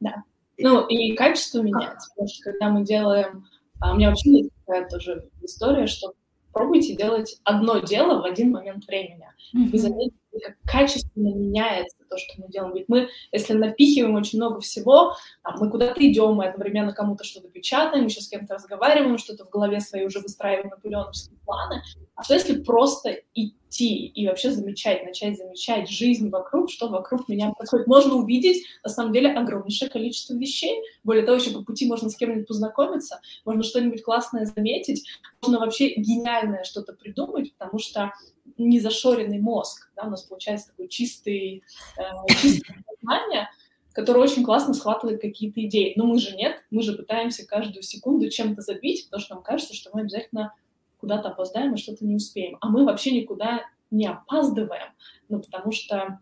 Да. 0.00 0.22
Ну 0.58 0.86
и 0.86 1.14
качество 1.14 1.60
меняется, 1.60 2.10
потому 2.10 2.28
что 2.28 2.50
когда 2.50 2.70
мы 2.70 2.84
делаем... 2.84 3.46
А 3.80 3.92
у 3.92 3.96
меня 3.96 4.08
вообще 4.08 4.30
есть 4.30 4.50
такая 4.64 4.88
тоже 4.88 5.28
история, 5.42 5.86
что 5.86 6.14
пробуйте 6.54 6.96
делать 6.96 7.40
одно 7.44 7.80
дело 7.80 8.22
в 8.22 8.24
один 8.24 8.52
момент 8.52 8.86
времени. 8.86 9.26
Вы 9.52 9.78
заметите, 9.78 10.16
качественно 10.64 11.34
меняется 11.34 11.96
то, 12.08 12.16
что 12.18 12.42
мы 12.42 12.48
делаем. 12.48 12.74
Ведь 12.74 12.88
мы, 12.88 13.08
если 13.32 13.54
напихиваем 13.54 14.14
очень 14.14 14.38
много 14.38 14.60
всего, 14.60 15.14
там, 15.42 15.56
мы 15.58 15.70
куда-то 15.70 16.06
идем, 16.06 16.34
мы 16.34 16.46
одновременно 16.46 16.92
кому-то 16.92 17.24
что-то 17.24 17.48
печатаем, 17.48 18.06
еще 18.06 18.20
с 18.20 18.28
кем-то 18.28 18.54
разговариваем, 18.54 19.18
что-то 19.18 19.44
в 19.44 19.50
голове 19.50 19.80
своей 19.80 20.06
уже 20.06 20.20
выстраиваем 20.20 20.70
наполеоновские 20.70 21.38
планы. 21.44 21.82
А 22.14 22.22
что 22.22 22.34
если 22.34 22.62
просто 22.62 23.22
идти 23.34 24.06
и 24.06 24.28
вообще 24.28 24.52
замечать, 24.52 25.04
начать 25.04 25.36
замечать 25.36 25.88
жизнь 25.88 26.30
вокруг, 26.30 26.70
что 26.70 26.88
вокруг 26.88 27.28
меня 27.28 27.52
происходит? 27.52 27.88
Можно 27.88 28.14
увидеть, 28.14 28.64
на 28.84 28.90
самом 28.90 29.12
деле, 29.12 29.32
огромнейшее 29.32 29.90
количество 29.90 30.34
вещей. 30.34 30.80
Более 31.02 31.24
того, 31.24 31.38
еще 31.38 31.50
по 31.50 31.62
пути 31.62 31.88
можно 31.88 32.08
с 32.08 32.16
кем-нибудь 32.16 32.46
познакомиться, 32.46 33.20
можно 33.44 33.64
что-нибудь 33.64 34.02
классное 34.04 34.46
заметить, 34.46 35.04
можно 35.42 35.58
вообще 35.58 35.94
гениальное 35.96 36.62
что-то 36.62 36.92
придумать, 36.92 37.52
потому 37.56 37.78
что 37.80 38.12
не 38.58 38.80
зашоренный 38.80 39.40
мозг, 39.40 39.90
да, 39.96 40.04
у 40.04 40.10
нас 40.10 40.22
получается 40.22 40.68
такой 40.68 40.88
чистый, 40.88 41.62
э, 41.98 42.02
чистое 42.40 42.84
сознание, 42.88 43.48
которое 43.92 44.20
очень 44.20 44.44
классно 44.44 44.74
схватывает 44.74 45.20
какие-то 45.20 45.64
идеи. 45.64 45.94
Но 45.96 46.06
мы 46.06 46.18
же 46.18 46.34
нет, 46.36 46.64
мы 46.70 46.82
же 46.82 46.94
пытаемся 46.94 47.46
каждую 47.46 47.82
секунду 47.82 48.28
чем-то 48.28 48.62
забить, 48.62 49.06
потому 49.06 49.22
что 49.22 49.34
нам 49.34 49.44
кажется, 49.44 49.74
что 49.74 49.90
мы 49.92 50.02
обязательно 50.02 50.54
куда-то 50.98 51.28
опоздаем 51.28 51.74
и 51.74 51.78
что-то 51.78 52.04
не 52.04 52.16
успеем. 52.16 52.58
А 52.60 52.68
мы 52.68 52.84
вообще 52.84 53.10
никуда 53.12 53.62
не 53.90 54.06
опаздываем, 54.06 54.92
ну, 55.28 55.40
потому 55.40 55.70
что 55.70 56.18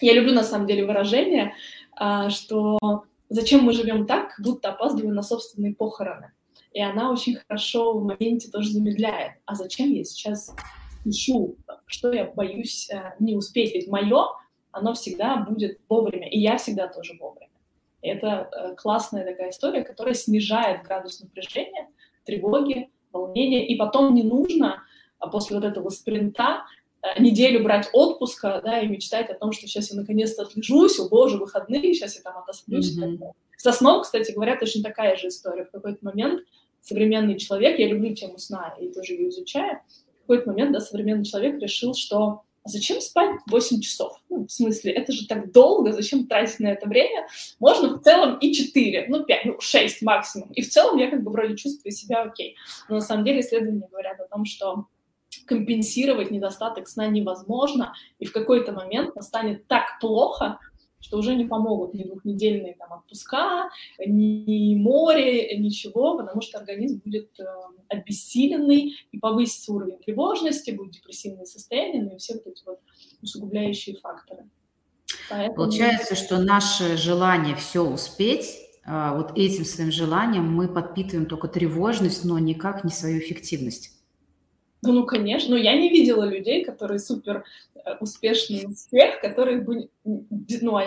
я 0.00 0.14
люблю 0.14 0.32
на 0.32 0.44
самом 0.44 0.66
деле 0.66 0.86
выражение, 0.86 1.54
э, 2.00 2.30
что 2.30 2.78
зачем 3.28 3.64
мы 3.64 3.72
живем 3.72 4.06
так, 4.06 4.34
будто 4.38 4.70
опаздываем 4.70 5.14
на 5.14 5.22
собственные 5.22 5.74
похороны. 5.74 6.32
И 6.72 6.80
она 6.80 7.10
очень 7.10 7.36
хорошо 7.36 7.98
в 7.98 8.04
моменте 8.04 8.50
тоже 8.50 8.70
замедляет. 8.70 9.32
А 9.46 9.54
зачем 9.54 9.90
я 9.90 10.04
сейчас 10.04 10.54
спешу, 11.00 11.56
что 11.86 12.12
я 12.12 12.24
боюсь 12.24 12.88
э, 12.90 13.14
не 13.18 13.36
успеть. 13.36 13.74
Ведь 13.74 13.88
мое, 13.88 14.26
оно 14.70 14.94
всегда 14.94 15.36
будет 15.36 15.78
вовремя, 15.88 16.28
и 16.28 16.38
я 16.38 16.56
всегда 16.58 16.88
тоже 16.88 17.16
вовремя. 17.20 17.50
И 18.02 18.08
это 18.08 18.48
э, 18.52 18.74
классная 18.76 19.24
такая 19.24 19.50
история, 19.50 19.82
которая 19.82 20.14
снижает 20.14 20.82
градус 20.82 21.20
напряжения, 21.20 21.88
тревоги, 22.24 22.90
волнения, 23.12 23.66
и 23.66 23.76
потом 23.76 24.14
не 24.14 24.22
нужно 24.22 24.82
а 25.18 25.28
после 25.28 25.56
вот 25.56 25.64
этого 25.64 25.88
спринта 25.90 26.64
э, 27.02 27.20
неделю 27.20 27.62
брать 27.62 27.88
отпуска, 27.92 28.60
да, 28.64 28.80
и 28.80 28.86
мечтать 28.86 29.30
о 29.30 29.34
том, 29.34 29.52
что 29.52 29.66
сейчас 29.66 29.90
я 29.90 29.96
наконец-то 29.96 30.42
отлежусь, 30.42 30.98
о 31.00 31.08
боже, 31.08 31.38
выходные, 31.38 31.94
сейчас 31.94 32.16
я 32.16 32.22
там 32.22 32.38
отосплюсь. 32.38 32.96
Mm-hmm. 32.96 33.32
Со 33.56 33.72
сном, 33.72 34.02
кстати 34.02 34.30
говоря, 34.32 34.56
точно 34.56 34.84
такая 34.84 35.16
же 35.16 35.28
история. 35.28 35.64
В 35.64 35.70
какой-то 35.70 35.98
момент 36.04 36.42
современный 36.80 37.38
человек, 37.38 37.78
я 37.78 37.88
люблю 37.88 38.14
тему 38.14 38.38
сна 38.38 38.74
и 38.80 38.92
тоже 38.92 39.14
ее 39.14 39.30
изучаю, 39.30 39.80
какой-то 40.28 40.50
момент, 40.50 40.72
да, 40.72 40.80
современный 40.80 41.24
человек 41.24 41.60
решил, 41.60 41.94
что 41.94 42.42
зачем 42.64 43.00
спать 43.00 43.40
8 43.46 43.80
часов? 43.80 44.20
Ну, 44.28 44.46
в 44.46 44.52
смысле, 44.52 44.92
это 44.92 45.12
же 45.12 45.26
так 45.26 45.52
долго, 45.52 45.92
зачем 45.92 46.26
тратить 46.26 46.60
на 46.60 46.68
это 46.68 46.86
время? 46.86 47.26
Можно 47.58 47.96
в 47.96 48.02
целом 48.02 48.36
и 48.38 48.52
4, 48.52 49.06
ну 49.08 49.24
5, 49.24 49.44
ну 49.46 49.56
6 49.58 50.02
максимум. 50.02 50.50
И 50.52 50.60
в 50.60 50.68
целом 50.68 50.98
я 50.98 51.10
как 51.10 51.22
бы 51.22 51.30
вроде 51.30 51.56
чувствую 51.56 51.92
себя 51.92 52.22
окей. 52.22 52.56
Но 52.88 52.96
на 52.96 53.00
самом 53.00 53.24
деле 53.24 53.40
исследования 53.40 53.88
говорят 53.90 54.20
о 54.20 54.28
том, 54.28 54.44
что 54.44 54.86
компенсировать 55.46 56.30
недостаток 56.30 56.88
сна 56.88 57.06
невозможно, 57.06 57.94
и 58.18 58.26
в 58.26 58.32
какой-то 58.32 58.72
момент 58.72 59.16
настанет 59.16 59.66
так 59.66 59.98
плохо, 59.98 60.58
что 61.00 61.18
уже 61.18 61.34
не 61.36 61.44
помогут 61.44 61.94
ни 61.94 62.02
двухнедельные 62.02 62.74
там, 62.74 62.92
отпуска, 62.92 63.70
ни 64.04 64.74
море, 64.74 65.56
ничего, 65.58 66.18
потому 66.18 66.40
что 66.40 66.58
организм 66.58 67.00
будет 67.04 67.38
э, 67.38 67.44
обессиленный, 67.88 68.94
и 69.12 69.18
повысится 69.18 69.72
уровень 69.72 69.98
тревожности, 69.98 70.70
будет 70.72 70.92
депрессивное 70.92 71.44
состояние, 71.44 72.02
ну 72.02 72.14
и 72.14 72.18
все 72.18 72.34
вот 72.34 72.46
эти 72.46 72.62
вот 72.66 72.80
усугубляющие 73.22 73.96
факторы. 73.96 74.48
Поэтому... 75.30 75.56
Получается, 75.56 76.14
что 76.14 76.38
наше 76.38 76.96
желание 76.96 77.54
все 77.54 77.82
успеть, 77.84 78.58
э, 78.84 79.12
вот 79.16 79.38
этим 79.38 79.64
своим 79.64 79.92
желанием 79.92 80.44
мы 80.44 80.68
подпитываем 80.68 81.26
только 81.26 81.48
тревожность, 81.48 82.24
но 82.24 82.38
никак 82.38 82.84
не 82.84 82.90
свою 82.90 83.18
эффективность. 83.20 83.97
Ну, 84.82 84.92
ну, 84.92 85.06
конечно, 85.06 85.50
но 85.50 85.56
я 85.56 85.76
не 85.76 85.88
видела 85.88 86.24
людей, 86.24 86.64
которые 86.64 86.98
супер 86.98 87.44
э, 87.74 87.96
успешные 88.00 88.68
успех, 88.68 89.20
которые 89.20 89.60
бы, 89.60 89.88
ну, 90.04 90.76
а, 90.76 90.84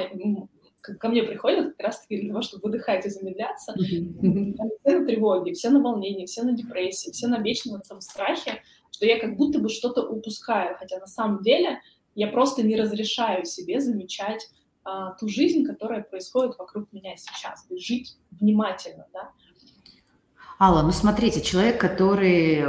ко 0.82 1.10
мне 1.10 1.24
приходят 1.24 1.76
как 1.76 1.88
раз-таки 1.88 2.22
для 2.22 2.30
того, 2.30 2.42
чтобы 2.42 2.64
выдыхать 2.64 3.06
и 3.06 3.10
замедляться. 3.10 3.74
Mm-hmm. 3.74 4.54
Все 4.84 5.00
на 5.00 5.06
тревоге, 5.06 5.54
все 5.54 5.70
на 5.70 5.82
волнении, 5.82 6.26
все 6.26 6.44
на 6.44 6.54
депрессии, 6.54 7.12
все 7.12 7.28
на 7.28 7.40
вечном 7.40 7.82
этом 7.82 8.02
страхе, 8.02 8.62
что 8.92 9.06
я 9.06 9.20
как 9.20 9.36
будто 9.36 9.60
бы 9.60 9.70
что-то 9.70 10.04
упускаю, 10.04 10.76
хотя 10.78 11.00
на 11.00 11.08
самом 11.08 11.44
деле 11.44 11.82
я 12.16 12.28
просто 12.28 12.64
не 12.64 12.76
разрешаю 12.76 13.46
себе 13.46 13.80
замечать 13.80 14.50
а, 14.84 15.12
ту 15.12 15.28
жизнь, 15.28 15.66
которая 15.66 16.02
происходит 16.02 16.58
вокруг 16.58 16.92
меня 16.92 17.16
сейчас, 17.16 17.66
есть 17.70 17.86
жить 17.86 18.18
внимательно, 18.40 19.06
да. 19.14 19.32
Алла, 20.60 20.82
ну 20.84 20.92
смотрите, 20.92 21.42
человек, 21.42 21.80
который 21.80 22.64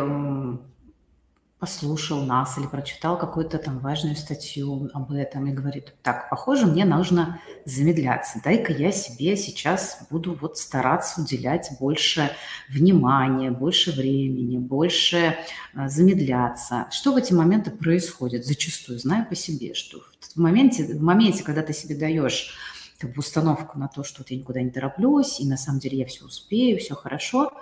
послушал 1.63 2.25
нас 2.25 2.59
или 2.59 2.67
прочитал 2.67 3.17
какую-то 3.17 3.57
там 3.57 3.79
важную 3.79 4.17
статью 4.17 4.91
об 4.95 5.13
этом 5.13 5.47
и 5.47 5.53
говорит, 5.53 5.95
так, 6.03 6.29
похоже, 6.29 6.67
мне 6.67 6.85
нужно 6.85 7.41
замедляться, 7.65 8.41
дай-ка 8.43 8.73
я 8.73 8.91
себе 8.91 9.37
сейчас 9.37 10.05
буду 10.11 10.35
вот 10.35 10.59
стараться 10.59 11.21
уделять 11.21 11.71
больше 11.79 12.33
внимания, 12.69 13.53
больше 13.53 13.93
времени, 13.93 14.59
больше 14.59 15.37
э, 15.77 15.89
замедляться. 15.89 16.89
Что 16.91 17.13
в 17.13 17.17
эти 17.17 17.33
моменты 17.33 17.71
происходит? 17.71 18.45
Зачастую 18.45 18.99
знаю 18.99 19.25
по 19.29 19.37
себе, 19.37 19.75
что 19.75 19.99
в 20.35 20.41
моменте, 20.41 20.83
в 20.83 21.01
моменте 21.01 21.45
когда 21.45 21.63
ты 21.63 21.73
себе 21.73 21.95
даешь 21.95 22.57
как 22.99 23.13
бы 23.13 23.21
установку 23.21 23.79
на 23.79 23.87
то, 23.87 24.03
что 24.03 24.23
вот 24.23 24.33
я 24.33 24.37
никуда 24.37 24.63
не 24.63 24.71
тороплюсь, 24.71 25.39
и 25.39 25.47
на 25.47 25.57
самом 25.57 25.79
деле 25.79 25.99
я 25.99 26.07
все 26.07 26.25
успею, 26.25 26.81
все 26.81 26.97
хорошо, 26.97 27.53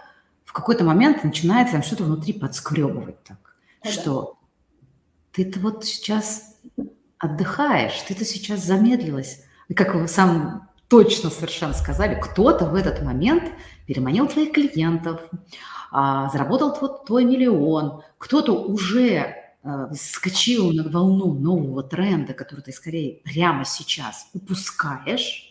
в 0.46 0.54
какой-то 0.54 0.84
момент 0.84 1.22
начинается 1.22 1.74
там 1.74 1.82
что-то 1.82 2.04
внутри 2.04 2.32
подскребывать 2.32 3.22
так 3.24 3.49
что 3.84 4.38
ты-то 5.32 5.60
вот 5.60 5.84
сейчас 5.84 6.56
отдыхаешь, 7.18 8.00
ты-то 8.08 8.24
сейчас 8.24 8.64
замедлилась. 8.64 9.44
Как 9.74 9.94
вы 9.94 10.08
сам 10.08 10.68
точно 10.88 11.30
совершенно 11.30 11.72
сказали, 11.72 12.20
кто-то 12.20 12.66
в 12.66 12.74
этот 12.74 13.02
момент 13.02 13.44
переманил 13.86 14.26
твоих 14.26 14.52
клиентов, 14.52 15.20
а, 15.92 16.28
заработал 16.30 16.74
твой, 16.74 16.90
твой 17.06 17.24
миллион, 17.24 18.02
кто-то 18.18 18.52
уже 18.52 19.36
а, 19.62 19.92
скачил 19.94 20.72
на 20.72 20.88
волну 20.88 21.34
нового 21.34 21.82
тренда, 21.82 22.34
который 22.34 22.62
ты 22.62 22.72
скорее 22.72 23.20
прямо 23.24 23.64
сейчас 23.64 24.28
упускаешь, 24.34 25.49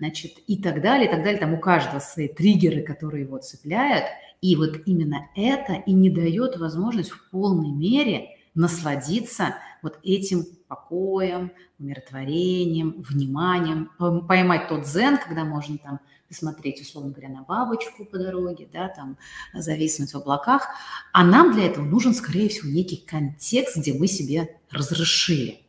значит, 0.00 0.32
и 0.48 0.60
так 0.60 0.82
далее, 0.82 1.06
и 1.06 1.10
так 1.10 1.22
далее. 1.22 1.38
Там 1.38 1.54
у 1.54 1.60
каждого 1.60 2.00
свои 2.00 2.26
триггеры, 2.26 2.82
которые 2.82 3.22
его 3.22 3.38
цепляют– 3.38 4.06
и 4.40 4.56
вот 4.56 4.80
именно 4.86 5.28
это 5.34 5.74
и 5.74 5.92
не 5.92 6.10
дает 6.10 6.56
возможность 6.56 7.10
в 7.10 7.30
полной 7.30 7.70
мере 7.70 8.36
насладиться 8.54 9.56
вот 9.82 9.98
этим 10.02 10.44
покоем, 10.66 11.52
умиротворением, 11.78 13.02
вниманием, 13.02 13.90
поймать 14.26 14.68
тот 14.68 14.82
дзен, 14.82 15.18
когда 15.18 15.44
можно 15.44 15.78
там 15.78 16.00
посмотреть, 16.28 16.80
условно 16.80 17.10
говоря, 17.10 17.28
на 17.28 17.42
бабочку 17.42 18.04
по 18.04 18.18
дороге, 18.18 18.68
да, 18.72 18.88
там 18.88 19.18
зависнуть 19.52 20.12
в 20.12 20.16
облаках. 20.16 20.68
А 21.12 21.24
нам 21.24 21.52
для 21.52 21.66
этого 21.66 21.84
нужен, 21.84 22.14
скорее 22.14 22.48
всего, 22.48 22.70
некий 22.70 22.96
контекст, 22.96 23.76
где 23.76 23.92
мы 23.92 24.06
себе 24.06 24.58
разрешили. 24.70 25.60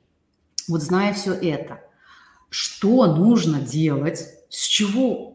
Вот 0.68 0.82
зная 0.82 1.14
все 1.14 1.34
это, 1.34 1.82
что 2.52 3.08
нужно 3.08 3.60
делать, 3.60 4.28
с 4.50 4.68
чего 4.68 5.32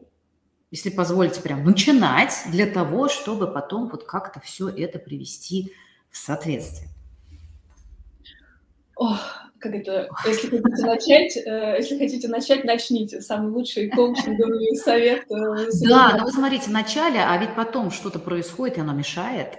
если 0.70 0.90
позволите, 0.90 1.40
прям 1.40 1.64
начинать 1.64 2.34
для 2.50 2.66
того, 2.66 3.08
чтобы 3.08 3.46
потом 3.46 3.88
вот 3.88 4.04
как-то 4.04 4.40
все 4.40 4.68
это 4.68 4.98
привести 4.98 5.72
в 6.10 6.16
соответствие? 6.16 6.90
Ох, 8.96 9.18
как 9.58 9.74
это, 9.74 10.08
если 10.26 10.48
хотите 10.48 10.86
начать, 10.86 11.36
э, 11.36 11.76
если 11.78 11.98
хотите 11.98 12.28
начать, 12.28 12.64
начните. 12.64 13.20
Самый 13.20 13.52
лучший 13.52 13.90
коучинговый 13.90 14.76
совет. 14.76 15.24
Э, 15.30 15.70
да, 15.88 16.16
но 16.16 16.24
вы 16.24 16.32
смотрите, 16.32 16.64
в 16.64 16.72
начале, 16.72 17.20
а 17.20 17.36
ведь 17.38 17.54
потом 17.54 17.90
что-то 17.90 18.18
происходит, 18.18 18.78
и 18.78 18.80
оно 18.80 18.92
мешает. 18.92 19.58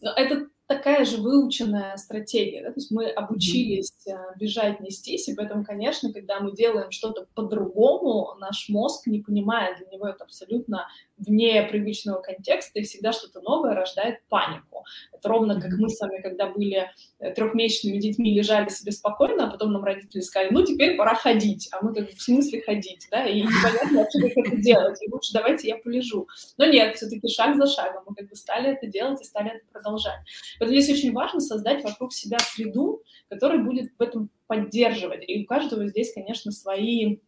Но 0.00 0.12
это 0.12 0.46
такая 0.66 1.04
же 1.04 1.18
выученная 1.18 1.96
стратегия, 1.96 2.62
да? 2.62 2.68
то 2.68 2.76
есть 2.76 2.90
мы 2.90 3.08
обучились 3.08 3.92
mm-hmm. 4.06 4.38
бежать, 4.38 4.80
нестись, 4.80 5.28
и 5.28 5.34
поэтому, 5.34 5.64
конечно, 5.64 6.12
когда 6.12 6.40
мы 6.40 6.52
делаем 6.52 6.90
что-то 6.90 7.26
по-другому, 7.34 8.34
наш 8.38 8.68
мозг 8.68 9.06
не 9.06 9.20
понимает, 9.20 9.78
для 9.78 9.86
него 9.86 10.08
это 10.08 10.24
абсолютно 10.24 10.88
вне 11.18 11.62
привычного 11.62 12.20
контекста, 12.20 12.78
и 12.78 12.82
всегда 12.82 13.12
что-то 13.12 13.40
новое 13.40 13.74
рождает 13.74 14.20
панику. 14.28 14.84
Это 15.12 15.28
ровно 15.28 15.60
как 15.60 15.72
мы 15.78 15.88
с 15.88 16.00
вами, 16.00 16.20
когда 16.20 16.46
были 16.46 16.90
э, 17.18 17.32
трехмесячными 17.32 17.98
детьми, 17.98 18.34
лежали 18.34 18.68
себе 18.68 18.92
спокойно, 18.92 19.46
а 19.46 19.50
потом 19.50 19.72
нам 19.72 19.84
родители 19.84 20.20
сказали, 20.20 20.52
ну, 20.52 20.64
теперь 20.64 20.96
пора 20.96 21.14
ходить, 21.14 21.68
а 21.72 21.84
мы 21.84 21.94
как 21.94 22.10
в 22.10 22.20
смысле 22.20 22.62
ходить, 22.62 23.06
да, 23.10 23.26
и 23.26 23.42
непонятно 23.42 23.98
вообще, 23.98 24.20
как 24.20 24.46
это 24.46 24.56
делать, 24.56 25.02
и 25.02 25.10
лучше 25.10 25.32
давайте 25.32 25.68
я 25.68 25.76
полежу. 25.76 26.28
Но 26.58 26.66
нет, 26.66 26.96
все-таки 26.96 27.28
шаг 27.28 27.56
за 27.56 27.66
шагом 27.66 28.04
мы 28.06 28.14
как 28.14 28.28
бы 28.28 28.36
стали 28.36 28.72
это 28.72 28.86
делать 28.86 29.20
и 29.20 29.24
стали 29.24 29.50
это 29.56 29.64
продолжать. 29.72 30.20
Поэтому 30.58 30.80
здесь 30.80 30.98
очень 30.98 31.12
важно 31.12 31.40
создать 31.40 31.82
вокруг 31.82 32.12
себя 32.12 32.38
среду, 32.38 33.02
которая 33.28 33.58
будет 33.58 33.90
в 33.98 34.02
этом 34.02 34.30
поддерживать. 34.46 35.24
И 35.26 35.42
у 35.42 35.46
каждого 35.46 35.86
здесь, 35.86 36.12
конечно, 36.12 36.52
свои 36.52 37.18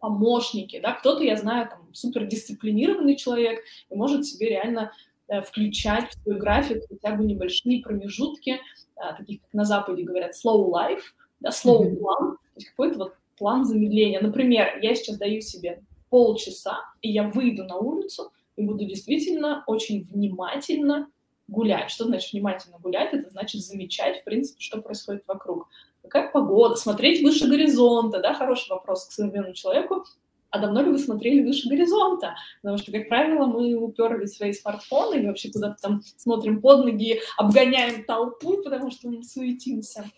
помощники, 0.00 0.80
да, 0.80 0.92
кто-то, 0.92 1.22
я 1.22 1.36
знаю, 1.36 1.68
там, 1.68 1.88
супердисциплинированный 1.92 3.16
человек 3.16 3.60
и 3.90 3.94
может 3.94 4.26
себе 4.26 4.48
реально 4.48 4.92
э, 5.28 5.42
включать 5.42 6.10
в 6.10 6.22
свой 6.22 6.38
график 6.38 6.82
хотя 6.88 7.14
бы 7.14 7.24
небольшие 7.24 7.82
промежутки, 7.82 8.60
а, 8.96 9.14
таких, 9.14 9.42
как 9.42 9.52
на 9.52 9.64
Западе 9.64 10.02
говорят, 10.02 10.32
slow 10.34 10.70
life, 10.70 11.02
да, 11.40 11.50
slow 11.50 11.82
mm-hmm. 11.82 11.96
план, 11.96 12.32
то 12.32 12.56
есть 12.56 12.68
какой-то 12.68 12.98
вот 12.98 13.14
план 13.38 13.64
замедления. 13.64 14.20
Например, 14.20 14.78
я 14.82 14.94
сейчас 14.94 15.16
даю 15.16 15.40
себе 15.40 15.82
полчаса, 16.10 16.80
и 17.00 17.10
я 17.10 17.22
выйду 17.22 17.64
на 17.64 17.76
улицу 17.76 18.32
и 18.56 18.62
буду 18.62 18.84
действительно 18.84 19.64
очень 19.66 20.04
внимательно 20.04 21.08
гулять. 21.48 21.90
Что 21.90 22.04
значит 22.04 22.32
внимательно 22.32 22.78
гулять? 22.78 23.12
Это 23.12 23.30
значит 23.30 23.62
замечать, 23.62 24.20
в 24.20 24.24
принципе, 24.24 24.60
что 24.60 24.82
происходит 24.82 25.24
вокруг. 25.26 25.68
Какая 26.02 26.30
погода? 26.30 26.76
Смотреть 26.76 27.22
выше 27.22 27.48
горизонта, 27.48 28.20
да, 28.20 28.34
хороший 28.34 28.70
вопрос 28.70 29.06
к 29.06 29.12
современному 29.12 29.54
человеку. 29.54 30.04
А 30.50 30.58
давно 30.58 30.82
ли 30.82 30.90
вы 30.90 30.98
смотрели 30.98 31.46
выше 31.46 31.68
горизонта? 31.68 32.34
Потому 32.60 32.78
что, 32.78 32.90
как 32.90 33.08
правило, 33.08 33.46
мы 33.46 33.74
уперли 33.74 34.26
свои 34.26 34.52
смартфоны 34.52 35.16
или 35.16 35.26
вообще 35.28 35.50
куда-то 35.50 35.76
там 35.80 36.02
смотрим 36.16 36.60
под 36.60 36.84
ноги, 36.84 37.20
обгоняем 37.36 38.04
толпу, 38.04 38.60
потому 38.62 38.90
что 38.90 39.08
мы 39.08 39.22
суетимся. 39.22 40.10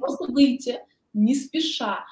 Просто 0.00 0.24
выйти, 0.32 0.80
не 1.12 1.36
спеша. 1.36 2.04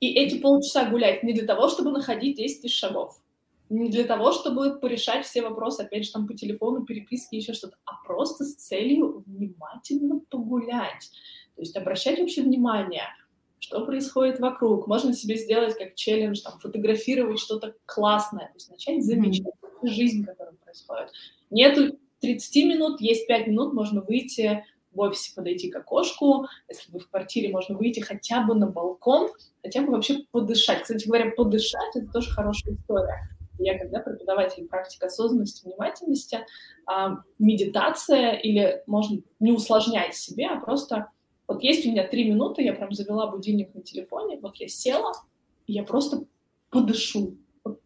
И 0.00 0.12
эти 0.14 0.40
полчаса 0.40 0.90
гулять 0.90 1.22
не 1.22 1.32
для 1.32 1.46
того, 1.46 1.68
чтобы 1.68 1.92
находить 1.92 2.36
10 2.36 2.62
тысяч 2.62 2.76
шагов, 2.76 3.22
не 3.70 3.88
для 3.88 4.02
того, 4.02 4.32
чтобы 4.32 4.80
порешать 4.80 5.24
все 5.24 5.42
вопросы, 5.42 5.82
опять 5.82 6.06
же, 6.06 6.12
там 6.12 6.26
по 6.26 6.34
телефону, 6.34 6.84
переписки, 6.84 7.36
еще 7.36 7.52
что-то, 7.52 7.76
а 7.84 8.04
просто 8.04 8.44
с 8.44 8.56
целью 8.56 9.22
внимательно 9.24 10.20
погулять. 10.28 11.12
То 11.56 11.62
есть 11.62 11.76
обращать 11.76 12.18
вообще 12.18 12.42
внимание, 12.42 13.04
что 13.58 13.84
происходит 13.84 14.40
вокруг. 14.40 14.86
Можно 14.86 15.12
себе 15.14 15.36
сделать 15.36 15.76
как 15.76 15.94
челлендж, 15.94 16.42
там, 16.42 16.58
фотографировать 16.58 17.38
что-то 17.38 17.74
классное, 17.86 18.46
то 18.46 18.54
есть 18.54 18.70
начать 18.70 19.04
замечать 19.04 19.54
mm-hmm. 19.62 19.88
жизнь, 19.88 20.24
которая 20.24 20.54
происходит. 20.54 21.10
Нету 21.50 21.98
30 22.20 22.64
минут, 22.64 23.00
есть 23.00 23.26
5 23.26 23.46
минут, 23.48 23.72
можно 23.72 24.00
выйти 24.00 24.64
в 24.92 25.00
офисе 25.00 25.34
подойти 25.34 25.70
к 25.70 25.76
окошку, 25.76 26.46
если 26.68 26.90
вы 26.92 26.98
в 26.98 27.08
квартире, 27.08 27.50
можно 27.50 27.76
выйти 27.76 28.00
хотя 28.00 28.42
бы 28.42 28.54
на 28.54 28.66
балкон, 28.66 29.30
хотя 29.62 29.82
бы 29.82 29.92
вообще 29.92 30.24
подышать. 30.30 30.82
Кстати 30.82 31.06
говоря, 31.06 31.30
подышать— 31.30 31.90
это 31.94 32.06
тоже 32.12 32.30
хорошая 32.30 32.74
история. 32.74 33.28
я 33.58 33.78
когда 33.78 34.00
преподаватель 34.00 34.66
практики 34.66 35.04
осознанности, 35.04 35.64
внимательности, 35.64 36.40
а, 36.86 37.18
медитация 37.38 38.32
или 38.32 38.82
можно 38.86 39.22
не 39.38 39.52
усложнять 39.52 40.16
себе, 40.16 40.48
а 40.48 40.58
просто 40.58 41.08
вот 41.52 41.62
есть 41.62 41.86
у 41.86 41.90
меня 41.90 42.06
три 42.06 42.30
минуты, 42.30 42.62
я 42.62 42.72
прям 42.72 42.92
завела 42.92 43.26
будильник 43.26 43.74
на 43.74 43.82
телефоне, 43.82 44.38
вот 44.40 44.56
я 44.56 44.68
села, 44.68 45.12
и 45.66 45.74
я 45.74 45.84
просто 45.84 46.24
подышу, 46.70 47.36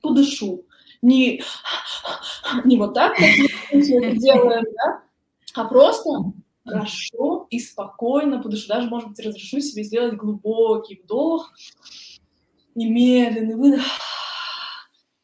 подышу. 0.00 0.64
Не, 1.02 1.42
не 2.64 2.76
вот 2.76 2.94
так, 2.94 3.16
как 3.16 3.28
мы 3.72 3.80
это 3.80 4.16
делаем, 4.16 4.64
да, 4.74 5.02
а 5.54 5.64
просто 5.64 6.10
хорошо 6.64 7.46
и 7.50 7.58
спокойно 7.58 8.42
подышу. 8.42 8.68
Даже, 8.68 8.88
может 8.88 9.10
быть, 9.10 9.20
разрешу 9.20 9.60
себе 9.60 9.84
сделать 9.84 10.14
глубокий 10.14 11.00
вдох 11.02 11.52
и 12.74 12.88
медленный 12.88 13.54
выдох. 13.56 13.84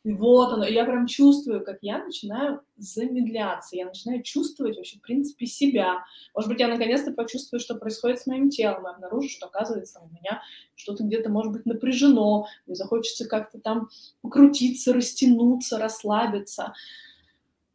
И 0.04 0.12
вот 0.12 0.52
оно. 0.52 0.64
И 0.64 0.72
я 0.72 0.84
прям 0.84 1.06
чувствую, 1.06 1.64
как 1.64 1.78
я 1.80 2.04
начинаю 2.04 2.60
замедляться. 2.76 3.76
Я 3.76 3.86
начинаю 3.86 4.22
чувствовать 4.22 4.76
вообще, 4.76 4.98
в 4.98 5.02
принципе, 5.02 5.46
себя. 5.46 6.04
Может 6.34 6.50
быть, 6.50 6.58
я 6.58 6.66
наконец-то 6.66 7.12
почувствую, 7.12 7.60
что 7.60 7.76
происходит 7.76 8.20
с 8.20 8.26
моим 8.26 8.50
телом, 8.50 8.86
и 8.86 8.90
обнаружу, 8.90 9.28
что, 9.28 9.46
оказывается, 9.46 10.00
у 10.00 10.08
меня 10.08 10.42
что-то 10.74 11.04
где-то 11.04 11.30
может 11.30 11.52
быть 11.52 11.66
напряжено, 11.66 12.46
мне 12.66 12.74
захочется 12.74 13.28
как-то 13.28 13.60
там 13.60 13.90
покрутиться, 14.22 14.92
растянуться, 14.92 15.78
расслабиться. 15.78 16.72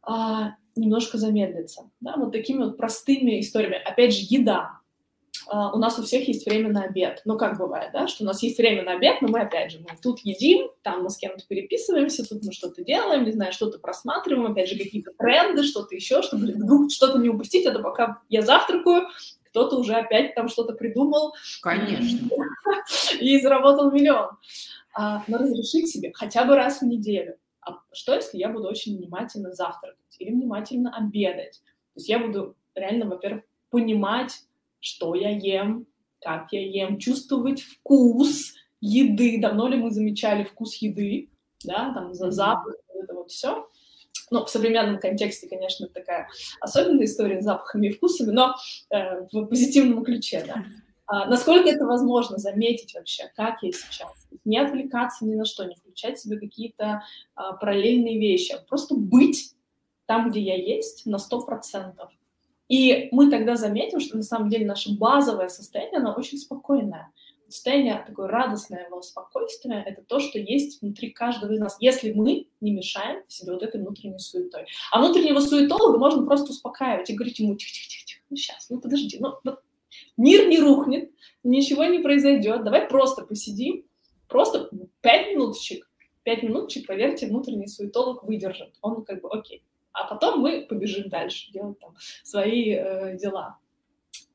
А, 0.02 0.54
немножко 0.76 1.16
замедлиться. 1.16 1.90
Да? 2.00 2.16
Вот 2.16 2.32
такими 2.32 2.64
вот 2.64 2.76
простыми 2.76 3.40
историями. 3.40 3.82
Опять 3.84 4.14
же, 4.14 4.26
еда. 4.28 4.80
Uh, 5.50 5.70
у 5.72 5.78
нас 5.78 5.98
у 5.98 6.02
всех 6.02 6.28
есть 6.28 6.44
время 6.44 6.70
на 6.70 6.82
обед. 6.82 7.22
Ну, 7.24 7.38
как 7.38 7.56
бывает, 7.56 7.88
да, 7.94 8.06
что 8.06 8.22
у 8.22 8.26
нас 8.26 8.42
есть 8.42 8.58
время 8.58 8.82
на 8.82 8.92
обед, 8.92 9.22
но 9.22 9.28
мы, 9.28 9.40
опять 9.40 9.72
же, 9.72 9.78
мы 9.78 9.96
тут 10.02 10.18
едим, 10.20 10.68
там 10.82 11.02
мы 11.02 11.08
с 11.08 11.16
кем-то 11.16 11.42
переписываемся, 11.48 12.28
тут 12.28 12.44
мы 12.44 12.52
что-то 12.52 12.84
делаем, 12.84 13.24
не 13.24 13.32
знаю, 13.32 13.54
что-то 13.54 13.78
просматриваем, 13.78 14.52
опять 14.52 14.68
же, 14.68 14.76
какие-то 14.76 15.12
тренды, 15.18 15.62
что-то 15.62 15.94
еще, 15.94 16.20
чтобы 16.20 16.48
вдруг 16.48 16.92
что-то 16.92 17.18
не 17.18 17.30
упустить, 17.30 17.64
это 17.64 17.78
пока 17.78 18.18
я 18.28 18.42
завтракаю, 18.42 19.08
кто-то 19.48 19.76
уже 19.76 19.94
опять 19.94 20.34
там 20.34 20.48
что-то 20.48 20.74
придумал. 20.74 21.34
Конечно. 21.62 22.28
И 23.20 23.40
заработал 23.40 23.90
миллион. 23.90 24.36
Uh, 24.98 25.20
но 25.28 25.38
разрешить 25.38 25.88
себе 25.88 26.12
хотя 26.12 26.44
бы 26.44 26.56
раз 26.56 26.80
в 26.80 26.86
неделю. 26.86 27.36
А 27.60 27.78
что, 27.92 28.14
если 28.14 28.36
я 28.38 28.48
буду 28.48 28.68
очень 28.68 28.98
внимательно 28.98 29.52
завтракать 29.52 30.16
или 30.18 30.30
внимательно 30.30 30.94
обедать? 30.94 31.62
То 31.94 32.00
есть 32.00 32.08
я 32.08 32.18
буду 32.18 32.56
реально, 32.74 33.06
во-первых, 33.06 33.44
понимать, 33.70 34.42
что 34.80 35.14
я 35.14 35.30
ем, 35.30 35.86
как 36.20 36.52
я 36.52 36.60
ем, 36.60 36.98
чувствовать 36.98 37.62
вкус 37.62 38.54
еды. 38.80 39.40
Давно 39.40 39.68
ли 39.68 39.76
мы 39.76 39.90
замечали 39.90 40.44
вкус 40.44 40.76
еды, 40.76 41.30
да, 41.64 41.92
там 41.94 42.14
за 42.14 42.30
запах, 42.30 42.74
вот 42.88 43.04
это 43.04 43.14
вот 43.14 43.30
все. 43.30 43.68
Ну, 44.30 44.44
в 44.44 44.50
современном 44.50 44.98
контексте, 44.98 45.48
конечно, 45.48 45.88
такая 45.88 46.28
особенная 46.60 47.06
история 47.06 47.40
с 47.40 47.44
запахами 47.44 47.86
и 47.86 47.92
вкусами, 47.92 48.30
но 48.30 48.54
э, 48.90 49.26
в 49.32 49.46
позитивном 49.46 50.04
ключе, 50.04 50.44
да. 50.46 50.64
А, 51.06 51.24
насколько 51.26 51.70
это 51.70 51.86
возможно 51.86 52.36
заметить 52.36 52.94
вообще, 52.94 53.30
как 53.34 53.62
я 53.62 53.72
сейчас? 53.72 54.12
Не 54.44 54.58
отвлекаться 54.58 55.24
ни 55.24 55.34
на 55.34 55.46
что, 55.46 55.64
не 55.64 55.74
включать 55.74 56.18
в 56.18 56.22
себе 56.22 56.38
какие-то 56.38 57.02
а, 57.34 57.54
параллельные 57.54 58.18
вещи, 58.18 58.52
а 58.52 58.58
просто 58.58 58.94
быть 58.94 59.54
там, 60.04 60.30
где 60.30 60.40
я 60.40 60.56
есть, 60.56 61.06
на 61.06 61.16
100%. 61.16 61.94
И 62.68 63.08
мы 63.12 63.30
тогда 63.30 63.56
заметим, 63.56 63.98
что 63.98 64.16
на 64.16 64.22
самом 64.22 64.50
деле 64.50 64.66
наше 64.66 64.94
базовое 64.96 65.48
состояние, 65.48 65.98
оно 65.98 66.14
очень 66.16 66.38
спокойное. 66.38 67.10
Состояние 67.48 68.04
такое 68.06 68.28
радостное 68.28 68.86
спокойствие— 69.00 69.82
это 69.86 70.02
то, 70.02 70.20
что 70.20 70.38
есть 70.38 70.82
внутри 70.82 71.10
каждого 71.10 71.50
из 71.50 71.60
нас, 71.60 71.78
если 71.80 72.12
мы 72.12 72.46
не 72.60 72.72
мешаем 72.72 73.22
себе 73.28 73.52
вот 73.52 73.62
этой 73.62 73.80
внутренней 73.80 74.18
суетой. 74.18 74.66
А 74.92 75.00
внутреннего 75.00 75.40
суетолога 75.40 75.98
можно 75.98 76.26
просто 76.26 76.50
успокаивать 76.50 77.08
и 77.08 77.14
говорить 77.14 77.38
ему, 77.38 77.56
тихо-тихо-тихо, 77.56 78.20
ну 78.28 78.36
сейчас, 78.36 78.68
ну 78.68 78.80
подожди, 78.80 79.16
ну 79.18 79.32
вот 79.44 79.60
мир 80.18 80.46
не 80.46 80.58
рухнет, 80.58 81.10
ничего 81.42 81.84
не 81.84 82.00
произойдет, 82.00 82.64
давай 82.64 82.86
просто 82.86 83.24
посидим, 83.24 83.86
просто 84.28 84.68
пять 85.00 85.28
минуточек, 85.28 85.88
пять 86.24 86.42
минуточек, 86.42 86.86
поверьте, 86.86 87.28
внутренний 87.28 87.66
суетолог 87.66 88.24
выдержит, 88.24 88.74
он 88.82 89.04
как 89.04 89.22
бы 89.22 89.30
окей 89.30 89.62
а 90.00 90.06
потом 90.06 90.40
мы 90.40 90.66
побежим 90.68 91.08
дальше, 91.08 91.50
делать 91.52 91.78
там 91.78 91.94
свои 92.22 92.72
э, 92.72 93.16
дела. 93.18 93.58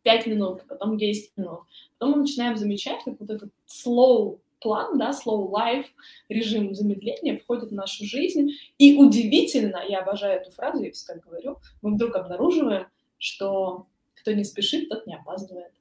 Пять 0.02 0.28
минут, 0.28 0.64
потом 0.68 0.98
10 0.98 1.38
минут. 1.38 1.62
Потом 1.98 2.16
мы 2.16 2.22
начинаем 2.22 2.58
замечать, 2.58 3.04
как 3.06 3.20
вот 3.20 3.30
этот 3.30 3.52
slow 3.68 4.40
план, 4.60 4.98
да, 4.98 5.12
slow 5.12 5.50
life, 5.52 5.86
режим 6.30 6.74
замедления 6.74 7.40
входит 7.40 7.70
в 7.70 7.74
нашу 7.74 8.06
жизнь. 8.06 8.52
И 8.78 8.98
удивительно, 8.98 9.82
я 9.88 10.00
обожаю 10.00 10.42
эту 10.42 10.52
фразу, 10.52 10.84
я 10.84 10.92
всегда 10.92 11.20
говорю, 11.20 11.58
мы 11.82 11.94
вдруг 11.94 12.16
обнаруживаем, 12.16 12.88
что 13.18 13.88
кто 14.16 14.32
не 14.32 14.44
спешит, 14.44 14.90
тот 14.90 15.06
не 15.06 15.16
опаздывает. 15.16 15.74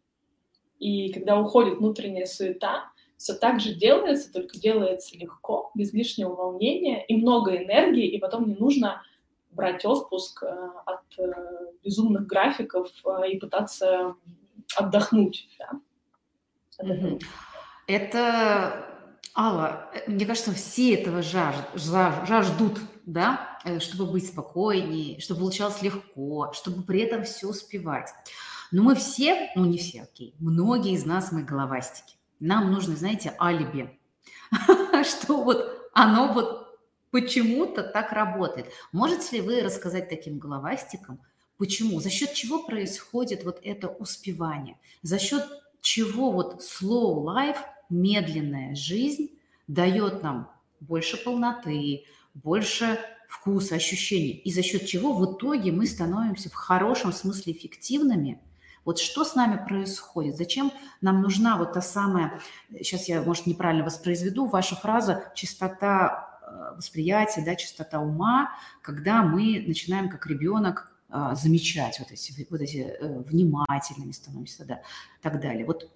И 0.79 1.13
когда 1.13 1.39
уходит 1.39 1.79
внутренняя 1.79 2.27
суета, 2.27 2.91
все 3.17 3.35
так 3.35 3.61
же 3.61 3.73
делается, 3.73 4.33
только 4.33 4.59
делается 4.59 5.17
легко, 5.17 5.71
без 5.77 5.93
лишнего 5.93 6.35
волнения 6.35 7.05
и 7.07 7.15
много 7.15 7.57
энергии, 7.57 8.09
и 8.09 8.19
потом 8.19 8.49
не 8.49 8.57
нужно 8.57 9.03
брать 9.53 9.85
отпуск 9.85 10.43
э, 10.43 10.71
от 10.87 11.19
э, 11.19 11.33
безумных 11.85 12.27
графиков 12.27 12.89
э, 13.05 13.31
и 13.31 13.39
пытаться 13.39 14.15
отдохнуть. 14.77 15.49
Да? 15.59 17.01
Это, 17.87 18.87
Алла, 19.37 19.91
мне 20.07 20.27
кажется, 20.27 20.53
все 20.53 20.95
этого 20.95 21.23
жажд, 21.23 21.61
жаждут, 21.75 22.81
да, 23.05 23.59
чтобы 23.81 24.13
быть 24.13 24.27
спокойнее, 24.27 25.21
чтобы 25.21 25.41
получалось 25.41 25.83
легко, 25.83 26.53
чтобы 26.55 26.83
при 26.83 27.01
этом 27.01 27.25
все 27.25 27.49
успевать. 27.49 28.11
Но 28.71 28.83
мы 28.83 28.95
все, 28.95 29.51
ну 29.55 29.67
не 29.67 29.79
все, 29.79 30.03
окей, 30.03 30.35
многие 30.39 30.93
из 30.93 31.05
нас 31.05 31.31
мы 31.31 31.43
головастики. 31.43 32.17
Нам 32.41 32.73
нужно, 32.73 32.97
знаете, 32.97 33.35
алиби, 33.39 34.01
что 35.05 35.45
вот 35.45 35.91
оно 35.93 36.33
вот 36.33 36.62
почему-то 37.13 37.83
так 37.83 38.11
работает. 38.13 38.73
Можете 38.91 39.37
ли 39.37 39.43
вы 39.43 39.61
рассказать 39.61 40.09
таким 40.09 40.39
головастикам, 40.39 41.21
почему, 41.59 42.01
за 42.01 42.11
счет 42.11 42.33
чего 42.33 42.65
происходит 42.65 43.45
вот 43.45 43.61
это 43.63 43.89
успевание, 43.89 44.77
за 45.03 45.21
счет 45.21 45.47
чего 45.81 46.33
вот 46.33 46.63
slow 46.63 47.23
life, 47.23 47.59
медленная 47.91 48.75
жизнь 48.75 49.39
дает 49.69 50.23
нам 50.23 50.51
больше 50.81 51.23
полноты, 51.23 52.05
больше 52.35 52.99
вкуса, 53.29 53.75
ощущений, 53.77 54.33
и 54.33 54.53
за 54.53 54.63
счет 54.63 54.87
чего 54.87 55.13
в 55.13 55.37
итоге 55.37 55.71
мы 55.71 55.87
становимся 55.87 56.49
в 56.49 56.55
хорошем 56.55 57.13
смысле 57.13 57.53
эффективными. 57.53 58.41
Вот 58.85 58.99
что 58.99 59.25
с 59.25 59.35
нами 59.35 59.63
происходит? 59.65 60.37
Зачем 60.37 60.73
нам 61.03 61.21
нужна 61.21 61.59
вот 61.59 61.75
та 61.75 61.83
самая, 61.83 62.41
сейчас 62.71 63.07
я, 63.09 63.23
может, 63.23 63.47
неправильно 63.47 63.85
воспроизведу, 63.85 64.47
ваша 64.47 64.77
фраза 64.77 65.31
«чистота 65.35 66.32
восприятие, 66.77 67.45
да, 67.45 67.55
чистота 67.55 68.01
ума, 68.01 68.51
когда 68.83 69.23
мы 69.23 69.65
начинаем 69.67 70.09
как 70.09 70.27
ребенок 70.27 70.93
а, 71.09 71.35
замечать 71.35 71.99
вот 71.99 72.11
эти, 72.11 72.47
вот 72.51 72.61
эти 72.61 72.79
э, 72.79 73.19
внимательными 73.21 74.13
становимся, 74.13 74.65
да, 74.65 74.81
так 75.21 75.41
далее. 75.41 75.67
Вот 75.67 75.91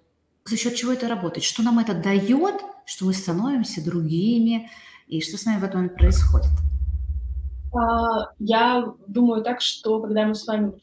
за 0.45 0.57
счет 0.57 0.75
чего 0.75 0.93
это 0.93 1.07
работает? 1.07 1.43
Что 1.43 1.63
нам 1.63 1.79
это 1.79 1.93
дает, 1.93 2.61
что 2.85 3.05
мы 3.05 3.13
становимся 3.13 3.83
другими, 3.83 4.69
и 5.07 5.21
что 5.21 5.37
с 5.37 5.45
нами 5.45 5.59
в 5.59 5.63
этом 5.63 5.81
момент 5.81 5.97
происходит? 5.97 6.51
А, 7.73 8.31
я 8.39 8.93
думаю 9.07 9.43
так, 9.43 9.61
что 9.61 10.01
когда 10.01 10.25
мы 10.25 10.35
с 10.35 10.47
вами 10.47 10.73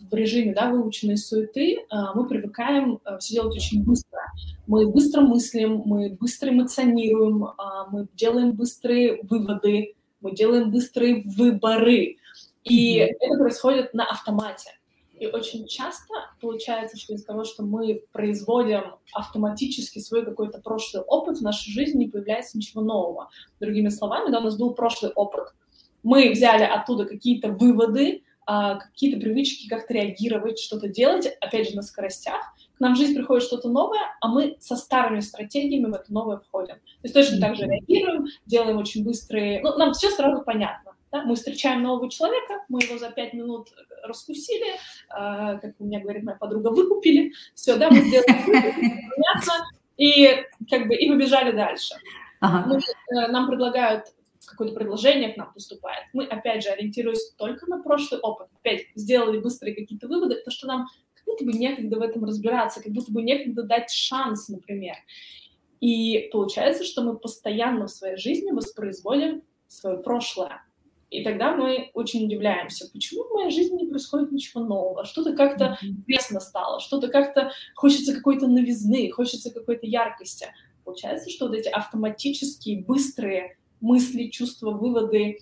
в 0.00 0.14
режиме 0.14 0.54
да, 0.54 0.70
выученной 0.70 1.16
суеты, 1.16 1.84
а, 1.88 2.14
мы 2.14 2.26
привыкаем 2.26 3.00
э, 3.04 3.18
все 3.18 3.34
делать 3.34 3.56
очень 3.56 3.84
быстро. 3.84 4.20
Мы 4.66 4.90
быстро 4.90 5.22
мыслим, 5.22 5.82
мы 5.84 6.16
быстро 6.18 6.50
эмоционируем, 6.50 7.44
а, 7.44 7.88
мы 7.90 8.08
делаем 8.14 8.52
быстрые 8.52 9.22
выводы, 9.22 9.94
мы 10.20 10.32
делаем 10.32 10.70
быстрые 10.70 11.22
выборы. 11.24 12.16
И 12.64 13.00
mm-hmm. 13.00 13.16
это 13.20 13.38
происходит 13.38 13.94
на 13.94 14.04
автомате. 14.04 14.70
И 15.18 15.26
очень 15.28 15.68
часто 15.68 16.12
получается, 16.40 16.96
что 16.96 17.14
из-за 17.14 17.26
того, 17.26 17.44
что 17.44 17.62
мы 17.62 18.02
производим 18.10 18.96
автоматически 19.12 20.00
свой 20.00 20.24
какой-то 20.24 20.58
прошлый 20.58 21.04
опыт, 21.04 21.38
в 21.38 21.42
нашей 21.42 21.70
жизни 21.72 22.04
не 22.04 22.10
появляется 22.10 22.58
ничего 22.58 22.82
нового. 22.82 23.30
Другими 23.60 23.88
словами, 23.88 24.32
да, 24.32 24.40
у 24.40 24.42
нас 24.42 24.56
был 24.56 24.74
прошлый 24.74 25.12
опыт, 25.12 25.54
мы 26.02 26.30
взяли 26.30 26.64
оттуда 26.64 27.04
какие-то 27.04 27.48
выводы, 27.48 28.22
а, 28.44 28.76
какие-то 28.76 29.20
привычки, 29.20 29.68
как-то 29.68 29.94
реагировать, 29.94 30.58
что-то 30.58 30.88
делать, 30.88 31.26
опять 31.40 31.70
же, 31.70 31.76
на 31.76 31.82
скоростях. 31.82 32.54
К 32.76 32.80
нам 32.80 32.94
в 32.94 32.98
жизнь 32.98 33.14
приходит 33.14 33.44
что-то 33.44 33.68
новое, 33.68 34.00
а 34.20 34.28
мы 34.28 34.56
со 34.58 34.76
старыми 34.76 35.20
стратегиями 35.20 35.90
в 35.90 35.94
это 35.94 36.12
новое 36.12 36.38
входим. 36.38 36.74
То 36.74 37.04
есть 37.04 37.14
точно 37.14 37.40
так 37.40 37.54
же 37.54 37.66
реагируем, 37.66 38.26
делаем 38.46 38.78
очень 38.78 39.04
быстрые... 39.04 39.62
Ну, 39.62 39.76
нам 39.78 39.92
все 39.92 40.10
сразу 40.10 40.42
понятно. 40.42 40.92
Да? 41.12 41.22
Мы 41.22 41.36
встречаем 41.36 41.82
нового 41.82 42.10
человека, 42.10 42.64
мы 42.68 42.82
его 42.82 42.98
за 42.98 43.10
пять 43.10 43.32
минут 43.32 43.68
раскусили, 44.02 44.72
э, 44.72 45.58
как 45.60 45.74
у 45.78 45.84
меня 45.84 46.00
говорит 46.00 46.24
моя 46.24 46.36
подруга, 46.36 46.68
выкупили, 46.68 47.32
все, 47.54 47.76
да, 47.76 47.90
мы 47.90 48.00
сделали 48.00 48.26
понятно, 48.26 49.68
и 49.96 50.44
как 50.68 50.88
бы 50.88 50.96
и 50.96 51.08
побежали 51.08 51.52
дальше. 51.52 51.94
Ага. 52.40 52.66
Мы, 52.66 52.78
э, 52.78 53.28
нам 53.28 53.46
предлагают 53.46 54.06
какое-то 54.46 54.74
предложение 54.74 55.32
к 55.32 55.36
нам 55.36 55.52
поступает, 55.52 56.04
мы, 56.12 56.24
опять 56.24 56.62
же, 56.62 56.70
ориентируясь 56.70 57.32
только 57.36 57.66
на 57.66 57.82
прошлый 57.82 58.20
опыт, 58.20 58.48
опять 58.54 58.86
сделали 58.94 59.38
быстрые 59.38 59.74
какие-то 59.74 60.08
выводы, 60.08 60.36
то, 60.44 60.50
что 60.50 60.66
нам 60.66 60.86
как 61.14 61.24
будто 61.26 61.44
бы 61.44 61.52
некогда 61.52 61.98
в 61.98 62.02
этом 62.02 62.24
разбираться, 62.24 62.82
как 62.82 62.92
будто 62.92 63.12
бы 63.12 63.22
некогда 63.22 63.62
дать 63.62 63.90
шанс, 63.90 64.48
например. 64.48 64.96
И 65.80 66.28
получается, 66.32 66.84
что 66.84 67.02
мы 67.02 67.18
постоянно 67.18 67.86
в 67.86 67.90
своей 67.90 68.16
жизни 68.16 68.52
воспроизводим 68.52 69.42
свое 69.66 69.98
прошлое. 69.98 70.62
И 71.10 71.22
тогда 71.22 71.54
мы 71.54 71.90
очень 71.92 72.24
удивляемся, 72.24 72.88
почему 72.90 73.24
в 73.24 73.32
моей 73.32 73.50
жизни 73.50 73.82
не 73.82 73.88
происходит 73.88 74.32
ничего 74.32 74.64
нового, 74.64 75.04
что-то 75.04 75.34
как-то 75.34 75.78
пресно 76.06 76.40
стало, 76.40 76.80
что-то 76.80 77.08
как-то 77.08 77.52
хочется 77.74 78.14
какой-то 78.14 78.46
новизны, 78.46 79.10
хочется 79.10 79.52
какой-то 79.52 79.86
яркости. 79.86 80.46
Получается, 80.84 81.28
что 81.28 81.48
вот 81.48 81.54
эти 81.54 81.68
автоматические, 81.68 82.82
быстрые 82.82 83.58
мысли, 83.82 84.28
чувства, 84.28 84.70
выводы, 84.70 85.38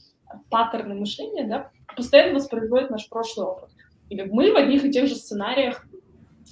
паттерны 0.48 0.94
мышления, 0.94 1.46
да, 1.46 1.70
постоянно 1.96 2.34
воспроизводят 2.34 2.90
наш 2.90 3.08
прошлый 3.08 3.46
опыт. 3.46 3.70
И 4.08 4.20
мы 4.22 4.52
в 4.52 4.56
одних 4.56 4.84
и 4.84 4.90
тех 4.90 5.08
же 5.08 5.14
сценариях 5.14 5.86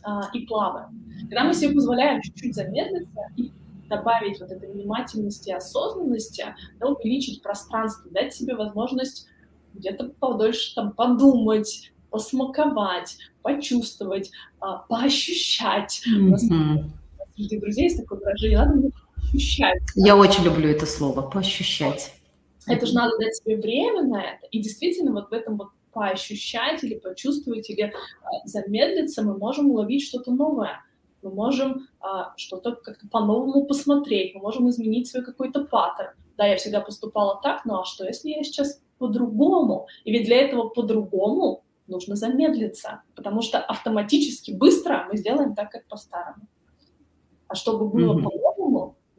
а, 0.05 0.31
и 0.33 0.47
плаваем. 0.47 1.05
Когда 1.23 1.45
мы 1.45 1.55
себе 1.55 1.75
позволяем 1.75 2.23
чуть-чуть 2.23 2.55
замедлиться 2.55 3.21
и 3.37 3.51
добавить 3.89 4.39
вот 4.41 4.51
этой 4.51 4.71
внимательности 4.71 5.49
и 5.49 5.55
осознанности, 5.55 6.55
да, 6.79 6.89
увеличить 6.89 7.43
пространство, 7.43 8.11
дать 8.11 8.35
себе 8.35 8.55
возможность 8.55 9.27
где-то 9.75 10.11
подольше 10.21 10.75
там 10.75 10.93
подумать, 10.93 11.93
посмаковать, 12.11 13.19
почувствовать, 13.43 14.31
а, 14.61 14.79
поощущать. 14.79 16.03
Mm-hmm. 16.07 16.21
У 16.21 16.29
нас 16.31 16.47
среди 17.35 17.59
друзей 17.59 17.85
есть 17.85 17.99
такое 17.99 18.19
выражение, 18.19 18.59
надо 18.59 18.75
мне 18.75 18.91
ощущать. 19.35 19.83
Я 19.95 20.17
очень 20.17 20.45
люблю 20.45 20.69
это 20.69 20.87
слово, 20.87 21.23
поощущать. 21.23 22.13
Это 22.67 22.87
же 22.87 22.95
надо 22.95 23.17
дать 23.19 23.37
себе 23.37 23.57
время 23.57 24.03
на 24.03 24.23
это. 24.23 24.47
И 24.51 24.61
действительно 24.61 25.13
вот 25.13 25.31
в 25.31 25.33
этом 25.33 25.57
вот 25.57 25.69
поощущать 25.93 26.85
или 26.85 26.95
почувствовать, 26.95 27.71
или 27.71 27.83
а, 28.23 28.47
замедлиться, 28.47 29.23
мы 29.23 29.37
можем 29.37 29.71
уловить 29.71 30.05
что-то 30.05 30.33
новое 30.33 30.83
мы 31.23 31.31
можем 31.31 31.89
а, 32.01 32.33
что-то 32.37 32.73
как-то 32.77 33.09
по-новому 33.09 33.67
посмотреть, 33.67 34.35
мы 34.35 34.41
можем 34.41 34.69
изменить 34.71 35.09
свой 35.09 35.25
какой-то 35.25 35.65
паттерн. 35.65 36.11
Да, 36.37 36.47
я 36.47 36.57
всегда 36.57 36.81
поступала 36.81 37.41
так, 37.43 37.65
ну 37.65 37.81
а 37.81 37.85
что, 37.85 38.05
если 38.05 38.31
я 38.31 38.43
сейчас 38.45 38.81
по-другому? 38.99 39.89
И 40.05 40.13
ведь 40.13 40.27
для 40.27 40.37
этого 40.37 40.69
по-другому 40.69 41.65
нужно 41.87 42.15
замедлиться, 42.15 43.03
потому 43.17 43.43
что 43.43 43.59
автоматически 43.59 44.53
быстро 44.53 45.07
мы 45.11 45.17
сделаем 45.17 45.55
так, 45.55 45.71
как 45.71 45.87
по-старому. 45.89 46.47
А 47.49 47.55
чтобы 47.55 47.89
было 47.89 48.13
mm-hmm. 48.13 48.23
по-новому, 48.23 48.48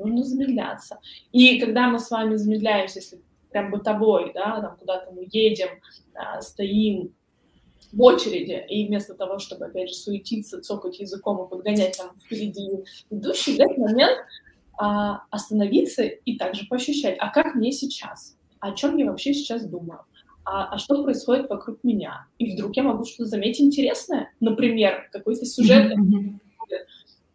нужно 0.09 0.25
замедляться. 0.25 0.99
И 1.31 1.59
когда 1.59 1.87
мы 1.87 1.99
с 1.99 2.09
вами 2.11 2.35
замедляемся, 2.35 2.99
если 2.99 3.21
прям 3.51 3.71
бытовой, 3.71 4.31
да, 4.33 4.61
там 4.61 4.77
куда-то 4.77 5.11
мы 5.11 5.27
едем, 5.31 5.69
а, 6.13 6.41
стоим, 6.41 7.13
в 7.91 8.01
очереди, 8.03 8.63
и 8.69 8.85
вместо 8.85 9.15
того, 9.15 9.39
чтобы, 9.39 9.65
опять 9.65 9.89
же, 9.89 9.95
суетиться, 9.95 10.61
цокать 10.61 10.99
языком 10.99 11.43
и 11.43 11.49
подгонять 11.49 11.97
там 11.97 12.11
впереди 12.23 12.69
идущий, 13.09 13.55
в 13.55 13.59
этот 13.59 13.77
момент 13.77 14.17
а, 14.77 15.23
остановиться 15.31 16.03
и 16.03 16.37
также 16.37 16.67
поощущать, 16.67 17.15
а 17.19 17.29
как 17.29 17.55
мне 17.55 17.71
сейчас? 17.71 18.37
О 18.59 18.73
чем 18.73 18.97
я 18.97 19.09
вообще 19.09 19.33
сейчас 19.33 19.65
думаю? 19.65 20.01
А, 20.45 20.73
а 20.73 20.77
что 20.77 21.03
происходит 21.03 21.49
вокруг 21.49 21.83
меня? 21.83 22.27
И 22.37 22.53
вдруг 22.53 22.75
я 22.75 22.83
могу 22.83 23.05
что-то 23.05 23.25
заметить 23.25 23.61
интересное, 23.61 24.31
например, 24.39 25.09
какой-то 25.11 25.45
сюжет, 25.45 25.91
mm-hmm 25.91 26.39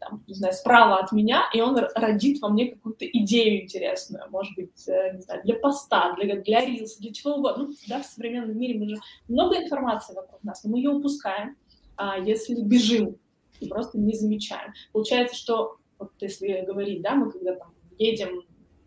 там, 0.04 0.22
не 0.26 0.34
знаю, 0.34 0.54
справа 0.54 0.98
от 0.98 1.12
меня, 1.12 1.44
и 1.52 1.60
он 1.60 1.76
родит 1.94 2.40
во 2.40 2.48
мне 2.48 2.72
какую-то 2.72 3.06
идею 3.06 3.62
интересную, 3.62 4.30
может 4.30 4.54
быть, 4.54 4.88
э, 4.88 5.14
не 5.14 5.22
знаю, 5.22 5.42
для 5.44 5.54
поста, 5.54 6.14
для, 6.14 6.36
для 6.36 6.64
рилса, 6.64 7.00
для 7.00 7.12
чего 7.12 7.34
угодно. 7.34 7.66
Ну, 7.66 7.74
да, 7.88 8.02
в 8.02 8.06
современном 8.06 8.58
мире 8.58 8.78
мы 8.78 8.88
же 8.88 8.96
много 9.28 9.56
информации 9.56 10.14
вокруг 10.14 10.42
нас, 10.42 10.62
но 10.64 10.70
мы 10.70 10.78
ее 10.78 10.90
упускаем, 10.90 11.56
а 11.96 12.18
если 12.18 12.60
бежим 12.60 13.16
и 13.60 13.68
просто 13.68 13.98
не 13.98 14.14
замечаем. 14.14 14.72
Получается, 14.92 15.36
что 15.36 15.76
вот 15.98 16.12
если 16.20 16.64
говорить, 16.66 17.02
да, 17.02 17.14
мы 17.14 17.30
когда 17.30 17.54
там 17.54 17.72
едем 17.98 18.42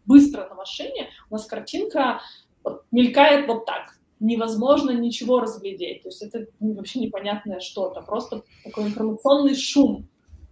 быстро 0.06 0.48
на 0.48 0.56
машине, 0.56 1.10
у 1.30 1.34
нас 1.34 1.46
картинка 1.46 2.22
вот, 2.64 2.84
мелькает 2.92 3.48
вот 3.48 3.66
так, 3.66 3.98
невозможно 4.20 4.92
ничего 4.92 5.40
разглядеть. 5.40 6.04
То 6.04 6.10
есть 6.10 6.22
это 6.22 6.48
вообще 6.60 7.00
непонятное 7.00 7.60
что-то, 7.60 8.02
просто 8.02 8.44
такой 8.64 8.86
информационный 8.86 9.56
шум 9.56 10.08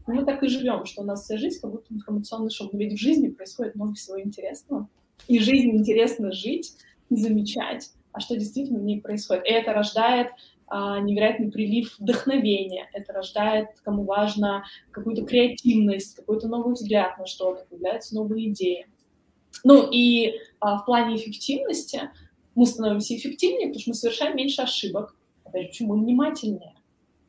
мы 0.08 0.24
так 0.24 0.44
и 0.44 0.48
живем, 0.48 0.86
что 0.86 1.02
у 1.02 1.06
нас 1.06 1.24
вся 1.24 1.38
жизнь 1.38 1.60
как 1.60 1.72
будто 1.72 1.94
информационный 1.94 2.52
шум. 2.52 2.70
Но 2.72 2.80
ведь 2.80 2.94
в 2.94 3.02
жизни 3.02 3.30
происходит 3.30 3.76
много 3.76 3.96
всего 3.96 4.20
интересного. 4.22 4.88
И 5.28 5.40
жизнь 5.40 5.72
интересно 5.72 6.32
жить 6.32 6.76
замечать, 7.10 7.92
а 8.12 8.20
что 8.20 8.36
действительно 8.36 8.80
в 8.80 8.84
ней 8.84 9.02
происходит. 9.02 9.46
И 9.46 9.50
это 9.50 9.74
рождает 9.74 10.30
а, 10.68 11.00
невероятный 11.00 11.52
прилив 11.52 11.96
вдохновения, 12.00 12.90
это 12.94 13.14
рождает, 13.14 13.68
кому 13.84 14.04
важно, 14.04 14.66
какую-то 14.92 15.24
креативность, 15.24 16.16
какой-то 16.16 16.48
новый 16.48 16.74
взгляд 16.74 17.18
на 17.20 17.28
что-то, 17.28 17.66
появляются 17.70 18.16
новые 18.16 18.50
идеи. 18.50 18.88
Ну 19.64 19.88
и 19.92 20.40
а, 20.60 20.80
в 20.80 20.86
плане 20.86 21.18
эффективности 21.18 22.10
мы 22.56 22.66
становимся 22.66 23.16
эффективнее, 23.16 23.68
потому 23.68 23.80
что 23.80 23.90
мы 23.92 23.96
совершаем 23.96 24.36
меньше 24.36 24.62
ошибок. 24.62 25.16
Опять 25.44 25.64
же, 25.64 25.68
почему 25.70 25.96
мы 25.96 26.04
внимательнее? 26.04 26.76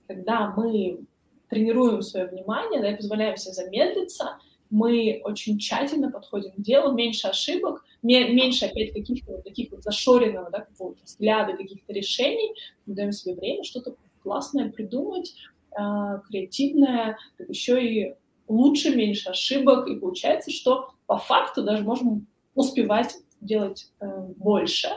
Когда 0.06 0.52
мы 0.56 1.00
тренируем 1.48 2.02
свое 2.02 2.26
внимание, 2.26 2.80
да, 2.80 2.90
и 2.90 2.96
позволяем 2.96 3.36
себе 3.36 3.54
замедлиться, 3.54 4.38
мы 4.70 5.20
очень 5.24 5.58
тщательно 5.58 6.10
подходим 6.10 6.52
к 6.52 6.60
делу, 6.60 6.92
меньше 6.92 7.28
ошибок, 7.28 7.84
меньше 8.02 8.66
опять 8.66 8.92
каких-то 8.92 9.32
вот 9.32 9.44
таких 9.44 9.70
вот 9.70 9.82
зашоренного, 9.82 10.50
да, 10.50 10.60
какого-то 10.60 11.02
взгляда, 11.04 11.56
каких-то 11.56 11.92
решений, 11.92 12.54
мы 12.86 12.94
даем 12.94 13.12
себе 13.12 13.34
время 13.34 13.62
что-то 13.62 13.94
классное 14.22 14.70
придумать, 14.70 15.34
э, 15.70 16.20
креативное, 16.28 17.16
так 17.38 17.48
еще 17.48 17.84
и 17.84 18.14
лучше, 18.48 18.94
меньше 18.94 19.30
ошибок, 19.30 19.88
и 19.88 19.96
получается, 19.96 20.50
что 20.50 20.90
по 21.06 21.18
факту 21.18 21.62
даже 21.62 21.84
можем 21.84 22.26
успевать 22.54 23.16
делать 23.40 23.90
э, 24.00 24.06
больше, 24.36 24.88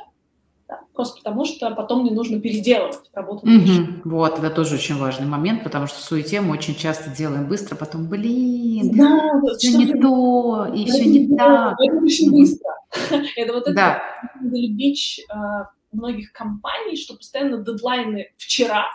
да, 0.70 0.82
просто 0.94 1.18
потому 1.18 1.46
что 1.46 1.72
потом 1.72 2.04
не 2.04 2.12
нужно 2.12 2.40
переделывать 2.40 3.10
работу. 3.14 3.48
Угу. 3.48 4.02
Вот, 4.06 4.38
это 4.38 4.52
тоже 4.52 4.76
очень 4.76 4.98
важный 4.98 5.26
момент, 5.26 5.64
потому 5.64 5.88
что 5.88 5.98
в 5.98 6.04
суете 6.04 6.42
мы 6.42 6.54
очень 6.54 6.76
часто 6.76 7.10
делаем 7.10 7.48
быстро, 7.48 7.76
потом, 7.76 8.08
блин, 8.08 8.92
да, 8.96 9.42
все 9.58 9.76
не 9.76 10.00
то, 10.00 10.68
и 10.74 10.86
все 10.86 11.06
не 11.06 11.36
так. 11.36 11.76
Это 11.82 11.98
очень 11.98 12.32
быстро. 12.32 12.70
Это 13.36 13.54
вот 13.54 13.64
это 13.64 13.74
да. 13.74 14.04
любить 14.42 15.24
а, 15.30 15.70
многих 15.92 16.32
компаний, 16.32 16.96
что 16.96 17.16
постоянно 17.16 17.58
дедлайны 17.64 18.32
вчера, 18.38 18.86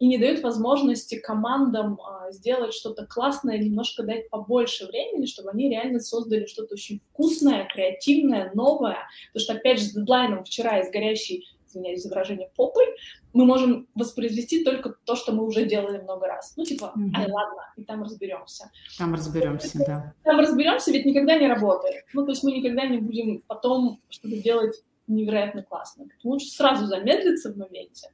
и 0.00 0.08
не 0.08 0.16
дают 0.16 0.40
возможности 0.40 1.18
командам 1.18 2.00
а, 2.00 2.32
сделать 2.32 2.72
что-то 2.72 3.06
классное, 3.06 3.58
немножко 3.58 4.02
дать 4.02 4.30
побольше 4.30 4.86
времени, 4.86 5.26
чтобы 5.26 5.50
они 5.50 5.68
реально 5.68 6.00
создали 6.00 6.46
что-то 6.46 6.74
очень 6.74 7.00
вкусное, 7.10 7.68
креативное, 7.72 8.50
новое. 8.54 8.96
Потому 9.32 9.44
что, 9.44 9.52
опять 9.52 9.78
же, 9.78 9.84
с 9.84 9.92
дедлайном 9.92 10.42
вчера 10.42 10.80
из 10.80 10.90
горящей, 10.90 11.46
извиняюсь 11.68 12.02
за 12.02 12.08
выражение, 12.08 12.50
попой, 12.56 12.86
мы 13.34 13.44
можем 13.44 13.88
воспроизвести 13.94 14.64
только 14.64 14.94
то, 15.04 15.16
что 15.16 15.32
мы 15.32 15.44
уже 15.44 15.66
делали 15.66 15.98
много 15.98 16.26
раз. 16.26 16.54
Ну, 16.56 16.64
типа, 16.64 16.94
mm-hmm. 16.96 17.16
ай, 17.16 17.30
ладно, 17.30 17.62
и 17.76 17.84
там 17.84 18.02
разберемся. 18.02 18.70
Там 18.96 19.12
разберемся, 19.12 19.78
да. 19.86 20.14
Там 20.24 20.40
разберемся, 20.40 20.92
ведь 20.92 21.04
никогда 21.04 21.38
не 21.38 21.46
работает. 21.46 22.06
Ну, 22.14 22.24
то 22.24 22.30
есть 22.30 22.42
мы 22.42 22.52
никогда 22.52 22.86
не 22.86 22.98
будем 22.98 23.42
потом 23.46 24.00
что-то 24.08 24.36
делать 24.38 24.82
невероятно 25.06 25.62
классно. 25.62 26.06
Лучше 26.24 26.48
сразу 26.48 26.86
замедлиться 26.86 27.52
в 27.52 27.56
моменте, 27.56 28.08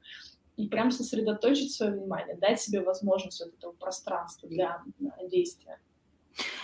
и 0.56 0.68
прям 0.68 0.90
сосредоточить 0.90 1.72
свое 1.72 1.92
внимание, 1.92 2.36
дать 2.36 2.60
себе 2.60 2.80
возможность 2.80 3.40
вот 3.40 3.54
этого 3.54 3.72
пространства 3.72 4.48
для 4.48 4.82
действия. 5.30 5.78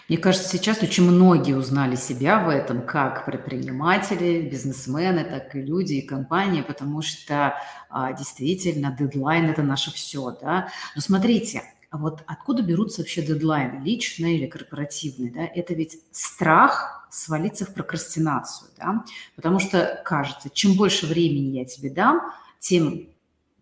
Мне 0.08 0.18
кажется, 0.18 0.48
сейчас 0.48 0.82
очень 0.82 1.04
многие 1.04 1.54
узнали 1.54 1.96
себя 1.96 2.44
в 2.44 2.48
этом, 2.48 2.84
как 2.84 3.24
предприниматели, 3.24 4.48
бизнесмены, 4.48 5.24
так 5.24 5.54
и 5.54 5.62
люди, 5.62 5.94
и 5.94 6.06
компании, 6.06 6.62
потому 6.62 7.00
что 7.00 7.56
а, 7.88 8.12
действительно 8.12 8.94
дедлайн– 8.98 9.48
это 9.50 9.62
наше 9.62 9.92
все. 9.92 10.36
Да? 10.40 10.68
Но 10.94 11.00
смотрите, 11.00 11.62
а 11.90 11.98
вот 11.98 12.22
откуда 12.26 12.62
берутся 12.62 13.00
вообще 13.00 13.22
дедлайны, 13.22 13.82
личные 13.82 14.36
или 14.36 14.46
корпоративные? 14.46 15.32
Да? 15.32 15.44
Это 15.44 15.72
ведь 15.74 15.98
страх 16.10 17.06
свалиться 17.10 17.64
в 17.64 17.72
прокрастинацию, 17.72 18.70
да? 18.78 19.04
потому 19.36 19.60
что 19.60 20.02
кажется, 20.04 20.50
чем 20.50 20.74
больше 20.74 21.06
времени 21.06 21.58
я 21.58 21.64
тебе 21.64 21.88
дам, 21.90 22.20
тем 22.58 23.08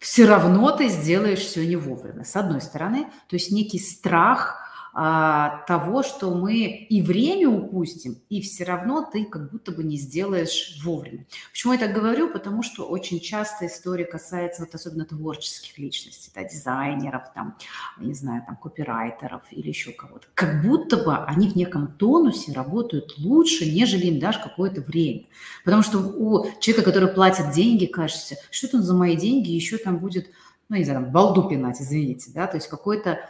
все 0.01 0.25
равно 0.25 0.71
ты 0.73 0.89
сделаешь 0.89 1.41
все 1.41 1.67
не 1.67 1.77
вовремя. 1.77 2.25
С 2.25 2.35
одной 2.35 2.63
стороны, 2.63 3.05
то 3.29 3.37
есть 3.37 3.53
некий 3.53 3.79
страх 3.79 4.70
а, 4.93 5.65
того, 5.67 6.03
что 6.03 6.35
мы 6.35 6.65
и 6.65 7.01
время 7.01 7.49
упустим, 7.49 8.19
и 8.29 8.41
все 8.41 8.65
равно 8.65 9.09
ты 9.11 9.25
как 9.25 9.51
будто 9.53 9.71
бы 9.71 9.85
не 9.85 9.97
сделаешь 9.97 10.81
вовремя. 10.83 11.27
Почему 11.53 11.73
я 11.73 11.79
так 11.79 11.93
говорю? 11.93 12.33
Потому 12.33 12.63
что 12.63 12.85
очень 12.85 13.21
часто 13.21 13.67
история 13.67 14.05
касается 14.05 14.63
вот 14.63 14.75
особенно 14.75 15.05
творческих 15.05 15.79
личностей, 15.79 16.33
да, 16.35 16.43
дизайнеров, 16.43 17.33
там, 17.35 17.57
не 17.99 18.15
знаю, 18.15 18.43
там, 18.45 18.57
копирайтеров 18.57 19.43
или 19.51 19.69
еще 19.69 19.93
кого-то. 19.93 20.27
Как 20.35 20.63
будто 20.63 20.97
бы 20.97 21.17
они 21.17 21.49
в 21.49 21.57
неком 21.57 21.89
тонусе 21.93 22.53
работают 22.53 23.15
лучше, 23.19 23.71
нежели 23.71 24.07
им 24.07 24.19
дашь 24.19 24.39
какое-то 24.39 24.81
время. 24.81 25.27
Потому 25.65 25.83
что 25.83 25.99
у 25.99 26.47
человека, 26.61 26.91
который 26.91 27.09
платит 27.09 27.53
деньги, 27.53 27.87
кажется, 27.87 28.37
что 28.51 28.69
там 28.69 28.83
за 28.83 28.95
мои 28.95 29.17
деньги 29.17 29.51
еще 29.51 29.77
там 29.77 29.99
будет 29.99 30.31
ну, 30.69 30.77
не 30.77 30.85
знаю, 30.85 31.03
там, 31.03 31.11
балду 31.11 31.49
пинать, 31.49 31.81
извините, 31.81 32.31
да, 32.33 32.47
то 32.47 32.57
есть 32.57 32.69
какой-то 32.69 33.29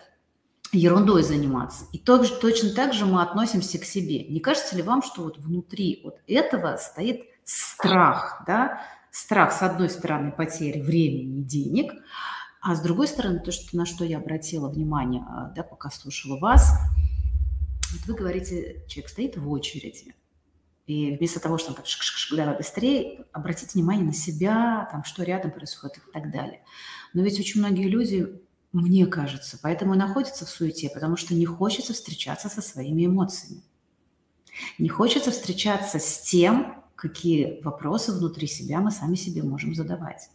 ерундой 0.73 1.23
заниматься. 1.23 1.87
И 1.93 1.99
тоже, 1.99 2.35
точно 2.35 2.71
так 2.71 2.93
же 2.93 3.07
мы 3.07 3.23
относимся 3.23 3.79
к 3.79 3.85
себе. 3.85 4.25
Не 4.25 4.41
кажется 4.41 4.77
ли 4.77 4.83
вам, 4.83 5.03
что 5.03 5.23
вот 5.23 5.39
внутри 5.39 6.01
вот 6.05 6.19
этого 6.27 6.77
стоит 6.77 7.23
страх, 7.45 8.43
да, 8.47 8.83
страх, 9.11 9.53
с 9.53 9.63
одной 9.63 9.91
стороны, 9.91 10.31
потери 10.31 10.81
времени 10.81 11.41
и 11.41 11.43
денег, 11.43 11.93
а 12.61 12.75
с 12.75 12.81
другой 12.81 13.09
стороны, 13.09 13.41
то, 13.41 13.53
что, 13.53 13.77
на 13.77 13.87
что 13.87 14.05
я 14.05 14.19
обратила 14.19 14.69
внимание, 14.69 15.25
а, 15.29 15.47
да, 15.49 15.63
пока 15.63 15.91
слушала 15.91 16.39
вас, 16.39 16.73
вот 17.93 18.07
вы 18.07 18.15
говорите, 18.15 18.85
человек 18.87 19.11
стоит 19.11 19.37
в 19.37 19.51
очереди, 19.51 20.15
и 20.87 21.17
вместо 21.17 21.41
того, 21.41 21.57
чтобы 21.57 21.77
так, 21.77 21.87
давай 22.37 22.57
быстрее, 22.57 23.25
обратите 23.33 23.73
внимание 23.75 24.05
на 24.05 24.13
себя, 24.13 24.89
там, 24.93 25.05
что 25.05 25.23
рядом 25.23 25.53
происходит 25.53 25.99
и 25.99 26.13
так 26.13 26.31
далее. 26.31 26.63
Но 27.15 27.23
ведь 27.23 27.39
очень 27.39 27.61
многие 27.61 27.89
люди 27.89 28.41
мне 28.73 29.07
кажется, 29.07 29.59
поэтому 29.61 29.95
и 29.95 29.99
находится 29.99 30.47
в 30.47 30.51
суете, 30.51 30.91
потому 30.91 31.17
что 31.17 31.35
не 31.35 31.45
хочется 31.45 31.93
встречаться 31.93 32.49
со 32.49 32.63
своими 32.63 33.07
эмоциями. 33.07 33.63
Не 34.79 34.89
хочется 34.89 35.31
встречаться 35.31 35.99
с 35.99 36.21
тем, 36.23 36.83
какие 36.95 37.61
вопросы 37.63 38.13
внутри 38.13 38.47
себя 38.47 38.81
мы 38.81 38.91
сами 38.91 39.17
себе 39.17 39.43
можем 39.43 39.75
задавать. 39.75 40.31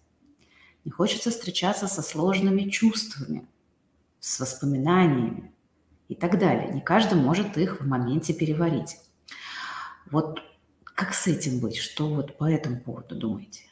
Не 0.84 0.92
хочется 0.92 1.32
встречаться 1.32 1.88
со 1.88 2.02
сложными 2.02 2.70
чувствами, 2.70 3.48
с 4.20 4.40
воспоминаниями 4.40 5.52
и 6.10 6.16
так 6.16 6.38
далее. 6.38 6.72
Не 6.74 6.82
каждый 6.82 7.18
может 7.18 7.58
их 7.58 7.82
в 7.82 7.88
моменте 7.88 8.34
переварить. 8.34 8.98
Вот 10.12 10.42
как 10.84 11.14
с 11.14 11.28
этим 11.28 11.60
быть? 11.60 11.78
Что 11.78 12.08
вот 12.08 12.38
по 12.38 12.50
этому 12.50 12.80
поводу 12.80 13.16
думаете? 13.16 13.64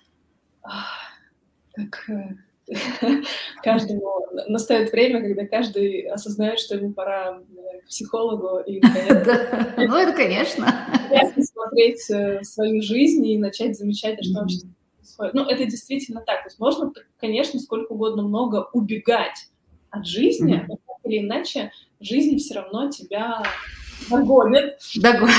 Как 1.74 2.10
э, 2.10 2.36
каждому 3.64 4.26
настает 4.48 4.92
время, 4.92 5.22
когда 5.22 5.46
каждый 5.46 6.02
осознает, 6.08 6.60
что 6.60 6.76
ему 6.76 6.94
пора 6.94 7.40
э, 7.40 7.80
к 7.82 7.88
психологу 7.88 8.60
и 8.60 8.82
Ну, 9.78 9.96
это 9.96 10.14
конечно. 10.14 10.68
смотреть 11.42 12.10
э, 12.10 12.44
свою 12.44 12.82
жизнь 12.82 13.26
и 13.26 13.38
начать 13.38 13.78
замечать, 13.78 14.20
а 14.20 14.24
что 14.24 14.40
вообще 14.40 14.60
происходит. 14.98 15.34
Ну, 15.34 15.46
это 15.46 15.66
действительно 15.66 16.22
так. 16.22 16.44
То 16.44 16.48
есть 16.48 16.60
можно, 16.60 16.92
конечно, 17.20 17.60
сколько 17.60 17.92
угодно 17.92 18.24
много 18.24 18.70
убегать 18.74 19.50
от 19.90 20.06
жизни, 20.06 20.66
но 20.68 20.76
так 20.76 20.98
или 21.04 21.20
иначе 21.20 21.72
жизнь 22.00 22.38
все 22.38 22.56
равно 22.56 22.90
тебя 22.90 23.44
догонит. 24.10 24.80
Догонит. 24.96 25.36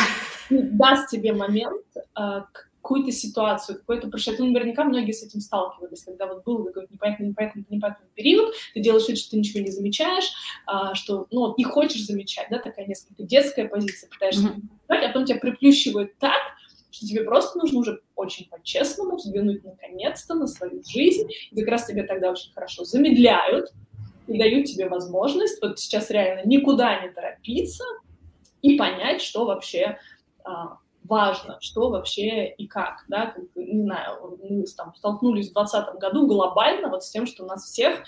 Даст 0.50 1.10
тебе 1.10 1.32
момент, 1.32 1.82
а, 2.14 2.46
какую-то 2.84 3.12
ситуацию, 3.12 3.78
какой-то 3.78 4.08
прошедший. 4.08 4.44
Ну, 4.44 4.52
наверняка 4.52 4.84
многие 4.84 5.12
с 5.12 5.22
этим 5.22 5.40
сталкивались, 5.40 6.04
когда 6.04 6.26
вот 6.26 6.44
был 6.44 6.64
какой-то 6.64 6.92
непонятный, 6.92 7.28
непонятный, 7.28 7.64
непонятный 7.70 8.08
период, 8.14 8.54
ты 8.74 8.80
делаешь 8.80 9.08
вид, 9.08 9.16
что 9.16 9.30
ты 9.30 9.38
ничего 9.38 9.64
не 9.64 9.70
замечаешь, 9.70 10.30
а, 10.66 10.94
что, 10.94 11.26
ну, 11.30 11.54
не 11.56 11.64
хочешь 11.64 12.04
замечать, 12.04 12.48
да, 12.50 12.58
такая 12.58 12.86
несколько 12.86 13.22
детская 13.22 13.68
позиция, 13.68 14.10
пытаешься 14.10 14.48
mm-hmm. 14.48 14.62
а 14.88 15.06
потом 15.08 15.24
тебя 15.24 15.38
приплющивают 15.38 16.18
так, 16.18 16.42
что 16.90 17.06
тебе 17.06 17.24
просто 17.24 17.58
нужно 17.58 17.80
уже 17.80 18.02
очень 18.16 18.50
по-честному 18.50 19.16
взглянуть 19.16 19.64
наконец-то 19.64 20.34
на 20.34 20.46
свою 20.46 20.82
жизнь, 20.86 21.26
и 21.52 21.60
как 21.60 21.68
раз 21.70 21.86
тебе 21.86 22.02
тогда 22.02 22.32
очень 22.32 22.52
хорошо 22.52 22.84
замедляют 22.84 23.72
и 24.26 24.38
дают 24.38 24.66
тебе 24.66 24.90
возможность 24.90 25.60
вот 25.62 25.78
сейчас 25.78 26.10
реально 26.10 26.46
никуда 26.46 27.00
не 27.02 27.10
торопиться 27.10 27.84
и 28.60 28.76
понять, 28.76 29.22
что 29.22 29.46
вообще 29.46 29.98
а, 30.44 30.78
важно, 31.04 31.58
что 31.60 31.90
вообще 31.90 32.48
и 32.48 32.66
как, 32.66 33.04
да, 33.08 33.26
как, 33.26 33.44
не 33.54 33.82
знаю, 33.82 34.38
мы 34.42 34.64
там 34.76 34.94
столкнулись 34.96 35.50
в 35.50 35.54
2020 35.54 36.00
году 36.00 36.26
глобально 36.26 36.88
вот 36.88 37.04
с 37.04 37.10
тем, 37.10 37.26
что 37.26 37.44
у 37.44 37.46
нас 37.46 37.64
всех 37.64 38.02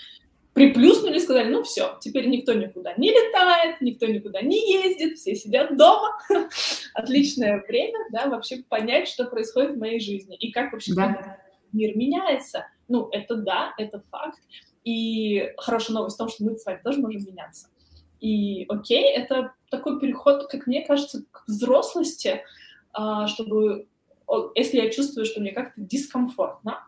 приплюснули 0.53 1.19
сказали, 1.19 1.51
ну 1.51 1.61
все, 1.61 1.99
теперь 2.01 2.27
никто 2.27 2.51
никуда 2.53 2.95
не 2.95 3.11
летает, 3.11 3.79
никто 3.79 4.07
никуда 4.07 4.41
не 4.41 4.57
ездит, 4.73 5.19
все 5.19 5.35
сидят 5.35 5.77
дома. 5.77 6.17
Отличное 6.95 7.63
время, 7.67 7.99
да, 8.11 8.27
вообще 8.27 8.63
понять, 8.67 9.07
что 9.07 9.25
происходит 9.25 9.75
в 9.75 9.79
моей 9.79 9.99
жизни 9.99 10.35
и 10.35 10.51
как 10.51 10.73
вообще 10.73 10.95
да. 10.95 11.37
мир 11.71 11.95
меняется. 11.95 12.65
Ну, 12.87 13.07
это 13.11 13.35
да, 13.35 13.75
это 13.77 14.01
факт. 14.09 14.39
И 14.83 15.53
хорошая 15.57 15.95
новость 15.95 16.15
в 16.15 16.19
том, 16.19 16.29
что 16.29 16.43
мы 16.43 16.57
с 16.57 16.65
вами 16.65 16.81
тоже 16.83 17.01
можем 17.01 17.23
меняться. 17.23 17.67
И 18.19 18.65
окей, 18.67 19.11
это 19.11 19.53
такой 19.69 19.99
переход, 19.99 20.47
как 20.49 20.65
мне 20.65 20.83
кажется, 20.83 21.23
к 21.29 21.43
взрослости, 21.47 22.41
чтобы, 23.27 23.87
если 24.55 24.77
я 24.77 24.89
чувствую, 24.89 25.25
что 25.25 25.41
мне 25.41 25.51
как-то 25.51 25.81
дискомфортно 25.81 26.83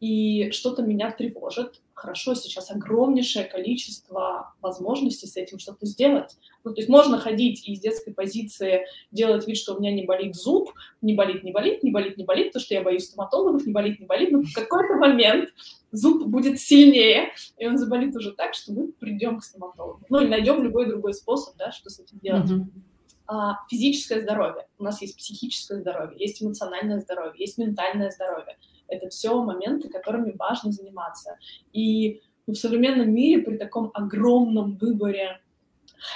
и 0.00 0.50
что-то 0.52 0.82
меня 0.82 1.10
тревожит, 1.10 1.80
хорошо, 1.98 2.34
сейчас 2.34 2.70
огромнейшее 2.70 3.44
количество 3.44 4.54
возможностей 4.60 5.26
с 5.26 5.36
этим 5.36 5.58
что-то 5.58 5.86
сделать. 5.86 6.36
Ну, 6.62 6.72
то 6.72 6.80
есть 6.80 6.88
можно 6.88 7.18
ходить 7.18 7.66
из 7.68 7.80
детской 7.80 8.12
позиции 8.12 8.86
делать 9.10 9.48
вид, 9.48 9.56
что 9.56 9.74
у 9.74 9.80
меня 9.80 9.92
не 9.92 10.04
болит 10.04 10.36
зуб, 10.36 10.72
не 11.02 11.14
болит, 11.14 11.42
не 11.42 11.50
болит, 11.50 11.82
не 11.82 11.90
болит, 11.90 12.16
не 12.16 12.24
болит, 12.24 12.52
то, 12.52 12.60
что 12.60 12.74
я 12.74 12.82
боюсь 12.82 13.06
стоматологов, 13.06 13.66
не 13.66 13.72
болит, 13.72 13.98
не 13.98 14.06
болит, 14.06 14.30
но 14.30 14.42
в 14.42 14.52
какой-то 14.52 14.94
момент 14.94 15.50
зуб 15.90 16.24
будет 16.26 16.60
сильнее, 16.60 17.32
и 17.56 17.66
он 17.66 17.78
заболит 17.78 18.14
уже 18.14 18.32
так, 18.32 18.54
что 18.54 18.72
мы 18.72 18.92
придем 18.92 19.40
к 19.40 19.44
стоматологу. 19.44 20.02
Ну, 20.08 20.20
или 20.20 20.28
найдем 20.28 20.62
любой 20.62 20.86
другой 20.86 21.14
способ, 21.14 21.56
да, 21.56 21.72
что 21.72 21.90
с 21.90 21.98
этим 21.98 22.18
делать. 22.20 22.48
Mm-hmm. 22.48 22.87
А, 23.30 23.58
физическое 23.68 24.22
здоровье, 24.22 24.66
у 24.78 24.84
нас 24.84 25.02
есть 25.02 25.18
психическое 25.18 25.80
здоровье, 25.80 26.16
есть 26.18 26.42
эмоциональное 26.42 26.98
здоровье, 26.98 27.34
есть 27.36 27.58
ментальное 27.58 28.10
здоровье. 28.10 28.56
Это 28.88 29.10
все 29.10 29.42
моменты, 29.42 29.90
которыми 29.90 30.34
важно 30.38 30.72
заниматься. 30.72 31.36
И 31.74 32.22
в 32.46 32.54
современном 32.54 33.12
мире 33.12 33.42
при 33.42 33.58
таком 33.58 33.90
огромном 33.92 34.78
выборе 34.78 35.42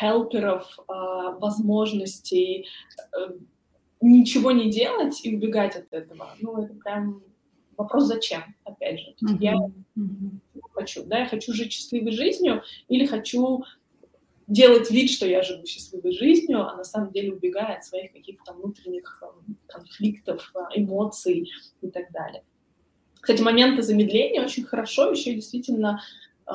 хелперов, 0.00 0.78
а, 0.88 1.32
возможностей, 1.32 2.66
э, 3.14 3.34
ничего 4.00 4.50
не 4.52 4.70
делать 4.70 5.20
и 5.22 5.36
убегать 5.36 5.76
от 5.76 5.92
этого, 5.92 6.30
ну, 6.40 6.62
это 6.62 6.72
прям 6.74 7.22
вопрос 7.76 8.04
зачем, 8.04 8.42
опять 8.64 9.00
же. 9.00 9.14
Mm-hmm. 9.22 9.36
Я 9.40 9.54
mm-hmm. 9.98 10.60
хочу, 10.72 11.04
да, 11.04 11.18
я 11.18 11.26
хочу 11.26 11.52
жить 11.52 11.72
счастливой 11.72 12.12
жизнью 12.12 12.62
или 12.88 13.04
хочу 13.04 13.64
делать 14.52 14.90
вид, 14.90 15.10
что 15.10 15.26
я 15.26 15.42
живу 15.42 15.64
счастливой 15.64 16.12
жизнью, 16.12 16.68
а 16.68 16.76
на 16.76 16.84
самом 16.84 17.10
деле 17.10 17.32
убегая 17.32 17.76
от 17.76 17.84
своих 17.84 18.12
каких-то 18.12 18.52
внутренних 18.52 19.22
эм, 19.22 19.56
конфликтов, 19.66 20.52
э, 20.54 20.58
эмоций 20.80 21.50
и 21.80 21.88
так 21.88 22.12
далее. 22.12 22.44
Кстати, 23.20 23.40
моменты 23.40 23.82
замедления 23.82 24.44
очень 24.44 24.64
хорошо 24.64 25.10
еще 25.10 25.32
действительно 25.32 26.02
э, 26.46 26.52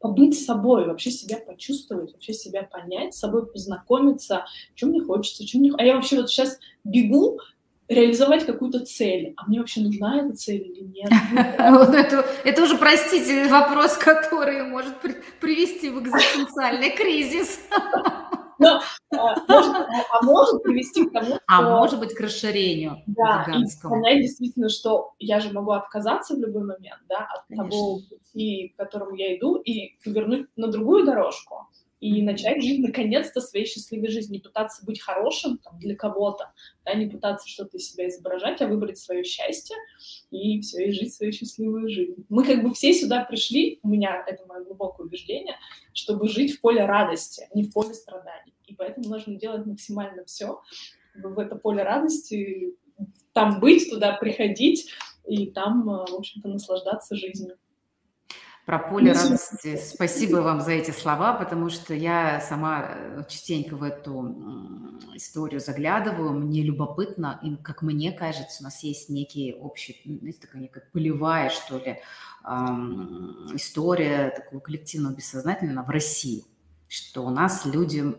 побыть 0.00 0.44
собой, 0.44 0.86
вообще 0.86 1.12
себя 1.12 1.38
почувствовать, 1.38 2.12
вообще 2.12 2.32
себя 2.32 2.64
понять, 2.64 3.14
с 3.14 3.20
собой 3.20 3.46
познакомиться, 3.46 4.44
чем 4.74 4.88
мне 4.88 5.00
хочется, 5.00 5.46
чем 5.46 5.60
мне... 5.60 5.72
А 5.78 5.84
я 5.84 5.94
вообще 5.94 6.16
вот 6.16 6.28
сейчас 6.28 6.58
бегу, 6.82 7.38
реализовать 7.88 8.44
какую-то 8.46 8.84
цель. 8.84 9.34
А 9.36 9.46
мне 9.46 9.60
вообще 9.60 9.80
нужна 9.80 10.20
эта 10.20 10.34
цель 10.34 10.62
или 10.62 10.84
нет? 10.84 11.10
Это, 12.44 12.62
уже, 12.62 12.76
простите, 12.76 13.48
вопрос, 13.48 13.96
который 13.96 14.64
может 14.64 14.94
привести 15.40 15.90
в 15.90 16.00
экзистенциальный 16.00 16.90
кризис. 16.90 17.60
Но, 18.58 18.80
а, 19.12 19.36
может, 19.48 19.86
а 20.10 20.22
может 20.24 20.62
привести 20.62 21.04
к 21.06 21.12
тому, 21.12 21.34
а 21.34 21.36
что... 21.36 21.42
А 21.46 21.62
может 21.62 22.00
быть 22.00 22.14
к 22.14 22.20
расширению 22.20 23.02
Да, 23.06 23.44
и 23.48 23.64
понять 23.86 24.22
действительно, 24.22 24.70
что 24.70 25.12
я 25.18 25.40
же 25.40 25.52
могу 25.52 25.72
отказаться 25.72 26.34
в 26.34 26.38
любой 26.38 26.64
момент, 26.64 27.00
да, 27.06 27.28
от 27.34 27.46
Конечно. 27.48 27.70
того 27.70 28.00
пути, 28.08 28.72
к 28.74 28.78
которому 28.78 29.14
я 29.14 29.36
иду, 29.36 29.56
и 29.56 29.98
повернуть 30.02 30.48
на 30.56 30.68
другую 30.68 31.04
дорожку 31.04 31.68
и 32.00 32.22
начать 32.22 32.62
жить 32.62 32.80
наконец-то 32.80 33.40
своей 33.40 33.66
счастливой 33.66 34.08
жизнью, 34.08 34.38
не 34.38 34.42
пытаться 34.42 34.84
быть 34.84 35.00
хорошим 35.00 35.58
там, 35.58 35.78
для 35.78 35.96
кого-то, 35.96 36.52
да, 36.84 36.94
не 36.94 37.06
пытаться 37.06 37.48
что-то 37.48 37.78
из 37.78 37.90
себя 37.90 38.08
изображать, 38.08 38.60
а 38.60 38.66
выбрать 38.66 38.98
свое 38.98 39.24
счастье 39.24 39.76
и 40.30 40.60
все, 40.60 40.86
и 40.86 40.92
жить 40.92 41.14
свою 41.14 41.32
счастливую 41.32 41.88
жизнь. 41.88 42.26
Мы 42.28 42.44
как 42.44 42.62
бы 42.62 42.74
все 42.74 42.92
сюда 42.92 43.24
пришли, 43.24 43.80
у 43.82 43.88
меня 43.88 44.24
это 44.26 44.44
мое 44.46 44.64
глубокое 44.64 45.06
убеждение, 45.06 45.56
чтобы 45.94 46.28
жить 46.28 46.56
в 46.56 46.60
поле 46.60 46.84
радости, 46.84 47.48
а 47.50 47.56
не 47.56 47.64
в 47.64 47.72
поле 47.72 47.94
страданий. 47.94 48.52
И 48.66 48.74
поэтому 48.74 49.08
нужно 49.08 49.36
делать 49.36 49.64
максимально 49.64 50.24
все, 50.24 50.60
чтобы 51.12 51.34
в 51.34 51.38
это 51.38 51.56
поле 51.56 51.82
радости 51.82 52.74
там 53.32 53.60
быть, 53.60 53.88
туда 53.90 54.12
приходить 54.12 54.90
и 55.26 55.46
там, 55.46 55.84
в 55.84 56.14
общем-то, 56.14 56.48
наслаждаться 56.48 57.14
жизнью. 57.16 57.56
Про 58.66 58.80
поле 58.80 59.12
радости. 59.12 59.76
Спасибо 59.76 60.38
вам 60.38 60.60
за 60.60 60.72
эти 60.72 60.90
слова, 60.90 61.34
потому 61.34 61.70
что 61.70 61.94
я 61.94 62.40
сама 62.40 62.88
э, 62.88 63.22
частенько 63.28 63.76
в 63.76 63.84
эту 63.84 64.34
историю 65.14 65.60
заглядываю. 65.60 66.32
Мне 66.32 66.64
любопытно, 66.64 67.38
и, 67.44 67.54
как 67.62 67.82
мне 67.82 68.10
кажется, 68.10 68.62
у 68.62 68.64
нас 68.64 68.82
есть 68.82 69.08
некий 69.08 69.54
общий, 69.54 70.02
знаете, 70.04 70.40
такая 70.40 70.62
некая 70.62 70.82
полевая, 70.92 71.48
что 71.50 71.78
ли, 71.78 72.00
история 73.54 74.30
такого 74.30 74.58
коллективного 74.58 75.14
бессознательного 75.14 75.86
в 75.86 75.90
России, 75.90 76.44
что 76.88 77.24
у 77.24 77.30
нас 77.30 77.66
люди 77.66 78.16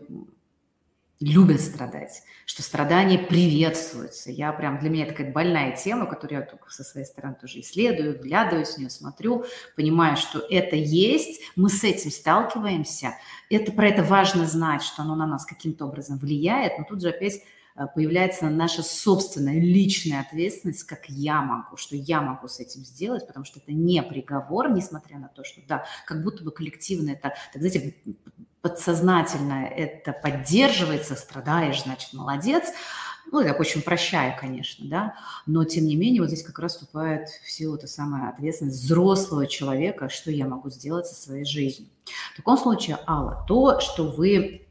любят 1.20 1.60
страдать, 1.60 2.22
что 2.46 2.62
страдания 2.62 3.18
приветствуются. 3.18 4.30
Я 4.30 4.52
прям, 4.52 4.78
для 4.78 4.88
меня 4.88 5.04
это 5.04 5.14
такая 5.14 5.32
больная 5.32 5.76
тема, 5.76 6.06
которую 6.06 6.40
я 6.40 6.46
только 6.46 6.70
со 6.70 6.84
своей 6.84 7.06
стороны 7.06 7.36
тоже 7.40 7.60
исследую, 7.60 8.18
вглядываюсь 8.18 8.74
в 8.74 8.78
нее, 8.78 8.90
смотрю, 8.90 9.44
понимаю, 9.76 10.16
что 10.16 10.38
это 10.38 10.76
есть, 10.76 11.40
мы 11.56 11.70
с 11.70 11.82
этим 11.82 12.10
сталкиваемся. 12.10 13.14
Это, 13.50 13.72
про 13.72 13.88
это 13.88 14.04
важно 14.04 14.46
знать, 14.46 14.82
что 14.82 15.02
оно 15.02 15.16
на 15.16 15.26
нас 15.26 15.44
каким-то 15.44 15.86
образом 15.86 16.18
влияет, 16.18 16.78
но 16.78 16.84
тут 16.84 17.02
же 17.02 17.08
опять 17.08 17.42
э, 17.74 17.86
появляется 17.92 18.48
наша 18.48 18.84
собственная 18.84 19.58
личная 19.58 20.20
ответственность, 20.20 20.84
как 20.84 21.06
я 21.08 21.42
могу, 21.42 21.76
что 21.76 21.96
я 21.96 22.20
могу 22.20 22.46
с 22.46 22.60
этим 22.60 22.84
сделать, 22.84 23.26
потому 23.26 23.44
что 23.44 23.58
это 23.58 23.72
не 23.72 24.00
приговор, 24.04 24.70
несмотря 24.70 25.18
на 25.18 25.28
то, 25.28 25.42
что, 25.42 25.62
да, 25.66 25.84
как 26.06 26.22
будто 26.22 26.44
бы 26.44 26.52
коллективно 26.52 27.10
это, 27.10 27.34
так 27.52 27.60
знаете, 27.60 27.96
подсознательно 28.62 29.66
это 29.66 30.12
поддерживается, 30.12 31.14
страдаешь, 31.14 31.82
значит, 31.82 32.12
молодец. 32.12 32.72
Ну, 33.30 33.40
я 33.40 33.52
очень 33.52 33.82
прощаю, 33.82 34.34
конечно, 34.40 34.88
да, 34.88 35.14
но 35.44 35.64
тем 35.64 35.84
не 35.84 35.96
менее 35.96 36.22
вот 36.22 36.30
здесь 36.30 36.42
как 36.42 36.58
раз 36.58 36.72
вступает 36.72 37.28
в 37.28 37.50
силу 37.50 37.76
та 37.76 37.86
самая 37.86 38.30
ответственность 38.30 38.82
взрослого 38.82 39.46
человека, 39.46 40.08
что 40.08 40.30
я 40.30 40.46
могу 40.46 40.70
сделать 40.70 41.06
со 41.06 41.14
своей 41.14 41.44
жизнью. 41.44 41.90
В 42.32 42.36
таком 42.38 42.56
случае, 42.56 42.98
Алла, 43.06 43.44
то, 43.46 43.80
что 43.80 44.04
вы 44.04 44.67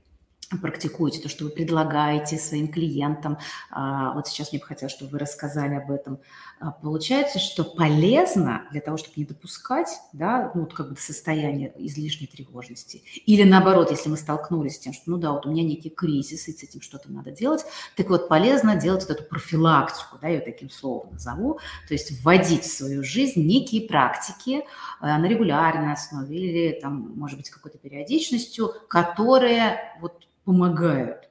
практикуете, 0.56 1.20
то, 1.20 1.28
что 1.28 1.44
вы 1.44 1.50
предлагаете 1.50 2.38
своим 2.38 2.70
клиентам. 2.70 3.38
А, 3.70 4.14
вот 4.14 4.28
сейчас 4.28 4.52
мне 4.52 4.60
бы 4.60 4.66
хотелось, 4.66 4.94
чтобы 4.94 5.12
вы 5.12 5.20
рассказали 5.20 5.76
об 5.76 5.92
этом. 5.92 6.20
А, 6.60 6.72
получается, 6.72 7.40
что 7.40 7.64
полезно 7.64 8.64
для 8.72 8.82
того, 8.82 8.98
чтобы 8.98 9.14
не 9.18 9.26
допускать 9.26 9.90
да, 10.14 10.52
ну, 10.56 10.62
вот 10.62 10.74
как 10.74 10.90
бы 10.90 10.96
состояние 10.98 11.74
излишней 11.78 12.28
тревожности. 12.28 13.04
Или 13.26 13.44
наоборот, 13.44 13.92
если 13.92 14.10
мы 14.10 14.18
столкнулись 14.18 14.76
с 14.76 14.80
тем, 14.80 14.94
что 14.94 15.12
ну 15.12 15.18
да, 15.18 15.34
вот 15.34 15.46
у 15.46 15.52
меня 15.52 15.64
некий 15.64 15.90
кризис, 15.90 16.48
и 16.48 16.54
с 16.54 16.64
этим 16.64 16.82
что-то 16.82 17.12
надо 17.12 17.32
делать, 17.32 17.66
так 17.96 18.10
вот 18.10 18.30
полезно 18.30 18.76
делать 18.76 19.02
вот 19.08 19.12
эту 19.18 19.24
профилактику, 19.26 20.18
да, 20.22 20.28
я 20.28 20.36
ее 20.36 20.42
таким 20.42 20.70
словом 20.70 21.14
назову, 21.14 21.60
то 21.88 21.94
есть 21.94 22.24
вводить 22.24 22.64
в 22.64 22.72
свою 22.72 23.04
жизнь 23.04 23.44
некие 23.46 23.88
практики 23.88 24.64
а, 25.00 25.18
на 25.18 25.26
регулярной 25.28 25.94
основе 25.94 26.36
или 26.36 26.80
там, 26.80 27.14
может 27.16 27.38
быть, 27.38 27.50
какой-то 27.50 27.78
периодичностью, 27.78 28.74
которые 28.88 29.80
вот 30.02 30.28
помогают, 30.48 31.30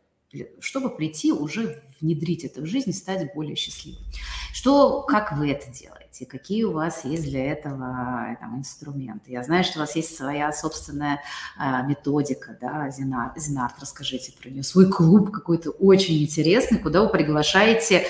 чтобы 0.61 0.94
прийти 0.94 1.33
уже 1.33 1.83
внедрить 2.02 2.44
это 2.44 2.61
в 2.61 2.66
жизнь 2.66 2.90
и 2.90 2.92
стать 2.92 3.33
более 3.35 3.57
счастливым. 3.57 4.05
Что, 4.52 5.00
как 5.05 5.33
вы 5.33 5.50
это 5.50 5.72
делаете? 5.72 6.26
Какие 6.26 6.64
у 6.64 6.72
вас 6.72 7.07
есть 7.07 7.24
для 7.24 7.52
этого 7.52 8.37
там, 8.38 8.59
инструменты? 8.59 9.33
Я 9.33 9.42
знаю, 9.42 9.64
что 9.64 9.79
у 9.79 9.81
вас 9.81 9.96
есть 9.96 10.14
своя 10.14 10.52
собственная 10.52 11.22
э, 11.59 11.87
методика, 11.87 12.59
да, 12.61 12.90
Зинарт, 12.90 13.40
Зинарт, 13.40 13.76
расскажите 13.81 14.35
про 14.38 14.50
нее. 14.50 14.62
Свой 14.62 14.90
клуб 14.92 15.31
какой-то 15.31 15.70
очень 15.70 16.22
интересный, 16.22 16.79
куда 16.79 17.02
вы 17.02 17.09
приглашаете 17.09 18.00
э, 18.00 18.05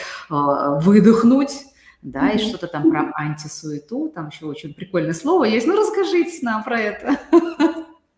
выдохнуть, 0.81 1.67
да, 2.03 2.31
и 2.31 2.39
что-то 2.39 2.67
там 2.67 2.91
про 2.91 3.13
антисуету, 3.15 4.11
там 4.13 4.31
еще 4.31 4.47
очень 4.47 4.75
прикольное 4.75 5.15
слово 5.15 5.45
есть. 5.45 5.69
Ну, 5.69 5.79
расскажите 5.79 6.41
нам 6.43 6.65
про 6.65 6.81
это. 6.81 7.21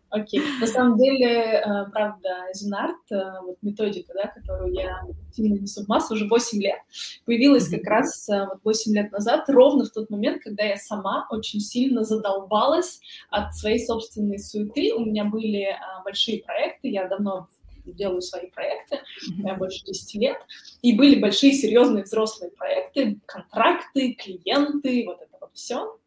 Окей. 0.09 0.41
На 0.59 0.65
самом 0.65 0.97
деле, 0.97 1.27
э, 1.27 1.61
правда, 1.91 2.47
Зинарт, 2.53 3.11
э, 3.11 3.41
вот 3.43 3.57
методика, 3.61 4.13
да, 4.15 4.27
которую 4.27 4.73
я 4.73 5.01
активно 5.27 5.59
несу 5.59 5.83
в 5.83 5.87
массу 5.87 6.15
уже 6.15 6.27
8 6.27 6.59
лет, 6.61 6.79
появилась 7.25 7.69
как 7.69 7.85
раз 7.85 8.27
э, 8.27 8.47
вот 8.47 8.59
8 8.63 8.93
лет 8.95 9.11
назад, 9.11 9.47
ровно 9.49 9.85
в 9.85 9.91
тот 9.91 10.09
момент, 10.09 10.41
когда 10.43 10.63
я 10.63 10.77
сама 10.77 11.27
очень 11.29 11.59
сильно 11.59 12.03
задолбалась 12.03 12.99
от 13.29 13.55
своей 13.55 13.85
собственной 13.85 14.39
суеты. 14.39 14.93
У 14.95 15.05
меня 15.05 15.25
были 15.25 15.75
большие 16.03 16.41
проекты, 16.41 16.89
я 16.89 17.07
давно 17.07 17.47
делаю 17.85 18.21
свои 18.21 18.49
проекты, 18.49 18.99
я 19.37 19.55
больше 19.55 19.83
10 19.85 20.15
лет, 20.15 20.37
и 20.81 20.95
были 20.95 21.19
большие 21.19 21.53
серьезные 21.53 22.03
взрослые 22.03 22.51
проекты, 22.51 23.19
контракты, 23.25 24.13
клиенты, 24.13 25.05
вот 25.05 25.21
это 25.21 25.37
вот 25.39 25.51
все. 25.53 25.98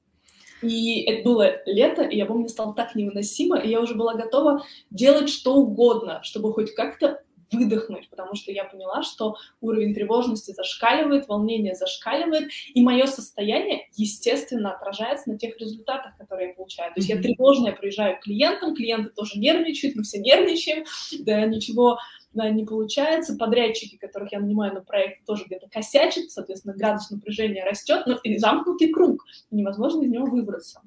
И 0.63 1.03
это 1.03 1.25
было 1.25 1.63
лето, 1.67 2.03
и 2.03 2.17
я 2.17 2.27
помню, 2.27 2.49
стало 2.49 2.75
так 2.75 2.95
невыносимо, 2.95 3.59
и 3.59 3.69
я 3.69 3.81
уже 3.81 3.95
была 3.95 4.15
готова 4.15 4.65
делать 4.91 5.29
что 5.29 5.55
угодно, 5.57 6.21
чтобы 6.23 6.53
хоть 6.53 6.75
как-то 6.75 7.21
выдохнуть, 7.53 8.09
потому 8.09 8.35
что 8.35 8.51
я 8.51 8.65
поняла, 8.65 9.03
что 9.03 9.37
уровень 9.61 9.95
тревожности 9.95 10.53
зашкаливает, 10.53 11.29
волнение 11.29 11.75
зашкаливает, 11.75 12.51
и 12.75 12.83
мое 12.83 13.07
состояние, 13.07 13.89
естественно, 13.97 14.73
отражается 14.73 15.31
на 15.31 15.39
тех 15.39 15.59
результатах, 15.59 16.17
которые 16.17 16.49
я 16.49 16.55
получаю. 16.55 16.93
То 16.95 17.01
есть 17.01 17.11
я 17.11 17.21
тревожная 17.21 17.73
приезжаю 17.73 18.19
к 18.19 18.23
клиентам, 18.23 18.75
клиенты 18.75 19.11
тоже 19.11 19.39
нервничают, 19.39 19.97
мы 19.97 20.03
все 20.03 20.19
нервничаем, 20.19 20.85
да, 21.21 21.45
ничего 21.47 21.99
не 22.35 22.65
получается. 22.65 23.37
Подрядчики, 23.37 23.97
которых 23.97 24.33
я 24.33 24.41
нанимаю 24.41 24.75
на 24.75 24.81
проект, 24.81 25.25
тоже 25.27 25.45
где-то 25.45 25.69
косячат, 25.69 26.31
соответственно, 26.31 26.75
градус 26.75 27.11
напряжения 27.11 27.65
растет, 27.65 28.05
но 28.07 28.19
и 28.23 28.39
замкнутый 28.39 28.89
круг, 28.89 29.25
невозможно 29.51 30.03
из 30.03 30.11
него 30.11 30.27
выбраться. 30.27 30.81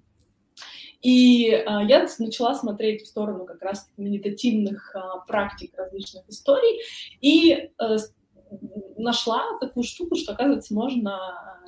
И 1.01 1.49
э, 1.51 1.63
я 1.87 2.07
начала 2.17 2.55
смотреть 2.55 3.03
в 3.03 3.07
сторону 3.07 3.45
как 3.45 3.61
раз 3.61 3.91
медитативных 3.95 4.95
э, 4.95 4.99
практик, 5.27 5.71
различных 5.77 6.27
историй, 6.27 6.81
и 7.21 7.51
э, 7.51 7.97
нашла 8.97 9.43
такую 9.59 9.83
штуку, 9.83 10.15
что, 10.15 10.33
оказывается, 10.33 10.73
можно 10.73 11.19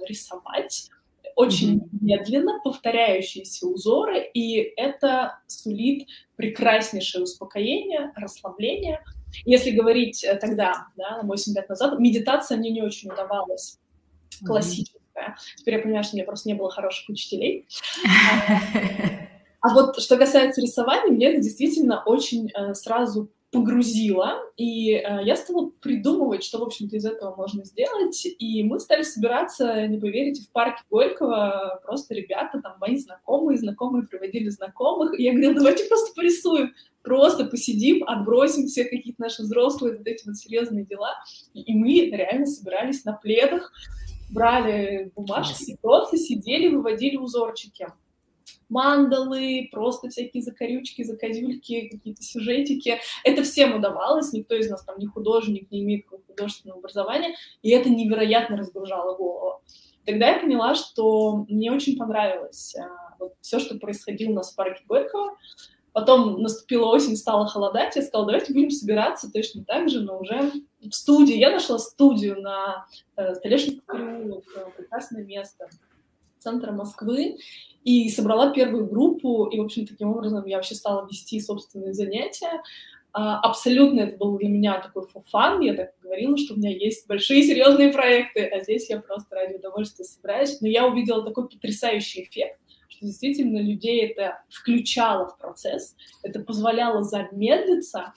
рисовать 0.08 0.90
очень 1.36 1.78
mm-hmm. 1.78 1.90
медленно 2.02 2.60
повторяющиеся 2.64 3.68
узоры, 3.68 4.28
и 4.34 4.58
это 4.76 5.38
сулит 5.46 6.08
прекраснейшее 6.36 7.24
успокоение, 7.24 8.12
расслабление– 8.16 9.04
если 9.46 9.72
говорить 9.72 10.24
э, 10.24 10.36
тогда, 10.36 10.88
да, 10.96 11.22
на 11.22 11.24
8 11.24 11.54
лет 11.56 11.70
назад, 11.70 12.00
медитация 12.00 12.58
мне 12.58 12.72
не 12.72 12.82
очень 12.82 13.12
удавалась, 13.12 13.80
классическая. 14.46 14.98
Mm-hmm. 15.16 15.58
Теперь 15.58 15.74
я 15.76 15.82
понимаю, 15.82 16.04
что 16.04 16.14
у 16.14 16.18
меня 16.18 16.26
просто 16.26 16.50
не 16.50 16.56
было 16.56 16.70
хороших 16.70 17.10
учителей. 17.10 17.68
А 19.60 19.74
вот 19.74 20.00
что 20.00 20.18
касается 20.18 20.62
рисования, 20.62 21.12
мне 21.12 21.32
это 21.32 21.42
действительно 21.42 22.04
очень 22.06 22.50
э, 22.52 22.76
сразу 22.76 23.32
погрузила, 23.52 24.40
и 24.58 24.92
э, 24.92 25.20
я 25.24 25.38
стала 25.38 25.70
придумывать, 25.82 26.44
что, 26.44 26.60
в 26.60 26.64
общем-то, 26.64 26.98
из 26.98 27.06
этого 27.06 27.34
можно 27.36 27.64
сделать, 27.64 28.26
и 28.26 28.64
мы 28.64 28.80
стали 28.80 29.04
собираться, 29.04 29.88
не 29.88 29.98
поверите, 29.98 30.44
в 30.44 30.50
парке 30.50 30.82
Горького, 30.90 31.80
просто 31.84 32.14
ребята, 32.14 32.62
там, 32.62 32.76
мои 32.80 32.98
знакомые, 32.98 33.58
знакомые 33.58 34.06
приводили 34.06 34.50
знакомых, 34.50 35.18
и 35.18 35.24
я 35.24 35.32
говорила, 35.32 35.54
давайте 35.54 35.86
просто 35.86 36.14
порисуем, 36.14 36.74
просто 37.04 37.46
посидим, 37.46 38.04
отбросим 38.06 38.68
все 38.68 38.84
какие-то 38.84 39.22
наши 39.22 39.44
взрослые 39.44 39.98
вот 39.98 40.06
эти 40.06 40.28
вот 40.28 40.36
серьезные 40.36 40.84
дела, 40.84 41.14
и 41.54 41.74
мы 41.74 42.10
реально 42.10 42.48
собирались 42.48 43.06
на 43.06 43.14
пледах, 43.14 43.72
брали 44.30 45.10
бумажки 45.16 45.72
и 45.72 45.78
просто 45.78 46.18
сидели, 46.18 46.68
выводили 46.68 47.16
узорчики 47.16 47.88
мандалы, 48.70 49.70
просто 49.72 50.10
всякие 50.10 50.44
закорючки, 50.44 51.04
закозюльки, 51.04 51.90
какие-то 51.90 52.22
сюжетики. 52.22 53.00
Это 53.24 53.44
всем 53.44 53.76
удавалось, 53.76 54.34
никто 54.34 54.56
из 54.56 54.70
нас 54.70 54.84
там 54.84 54.98
не 55.00 55.08
художник, 55.08 55.72
не 55.72 55.82
имеет 55.82 56.06
художественного 56.28 56.80
образования, 56.80 57.36
и 57.62 57.70
это 57.72 57.90
невероятно 57.90 58.58
разгружало 58.58 59.16
голову. 59.16 59.62
Тогда 60.06 60.30
я 60.30 60.40
поняла, 60.40 60.74
что 60.74 61.46
мне 61.50 61.72
очень 61.72 61.98
понравилось 61.98 62.76
а, 62.76 63.16
вот, 63.20 63.34
все, 63.42 63.60
что 63.60 63.78
происходило 63.78 64.32
у 64.32 64.36
нас 64.36 64.54
в 64.54 64.56
парке 64.56 64.82
Горького. 64.88 65.36
Потом 65.92 66.42
наступила 66.42 66.86
осень, 66.86 67.18
стало 67.18 67.48
холодать, 67.48 67.96
я 67.96 68.04
сказала, 68.04 68.28
давайте 68.28 68.54
будем 68.54 68.70
собираться 68.70 69.32
точно 69.32 69.66
так 69.66 69.90
же, 69.90 70.02
но 70.02 70.20
уже 70.20 70.52
в 70.80 70.92
студии. 70.92 71.36
Я 71.36 71.52
нашла 71.52 71.80
студию 71.80 72.40
на 72.40 72.86
э, 73.18 73.34
э, 73.34 74.72
прекрасное 74.78 75.24
место 75.26 75.68
центра 76.40 76.72
Москвы, 76.72 77.38
и 77.84 78.10
собрала 78.10 78.52
первую 78.52 78.86
группу, 78.86 79.46
и, 79.46 79.60
в 79.60 79.64
общем, 79.64 79.88
таким 79.88 80.10
образом 80.10 80.46
я 80.46 80.58
вообще 80.58 80.76
стала 80.76 81.08
вести 81.10 81.40
собственные 81.40 81.94
занятия. 81.94 82.62
А, 83.14 83.40
абсолютно 83.40 84.02
это 84.02 84.18
был 84.18 84.38
для 84.38 84.50
меня 84.50 84.82
такой 84.82 85.08
фан, 85.32 85.62
я 85.62 85.74
так 85.74 85.92
говорила, 86.04 86.38
что 86.38 86.54
у 86.54 86.58
меня 86.58 86.70
есть 86.70 87.08
большие 87.08 87.44
серьезные 87.44 87.94
проекты, 87.94 88.46
а 88.46 88.62
здесь 88.62 88.90
я 88.90 89.00
просто 89.00 89.36
ради 89.36 89.56
удовольствия 89.56 90.06
собираюсь. 90.06 90.60
Но 90.62 90.68
я 90.68 90.86
увидела 90.86 91.24
такой 91.24 91.48
потрясающий 91.48 92.24
эффект, 92.24 92.60
что 92.90 93.06
действительно 93.06 93.60
людей 93.60 94.06
это 94.06 94.44
включало 94.50 95.30
в 95.30 95.38
процесс, 95.38 95.96
это 96.24 96.42
позволяло 96.42 97.04
замедлиться, 97.04 98.14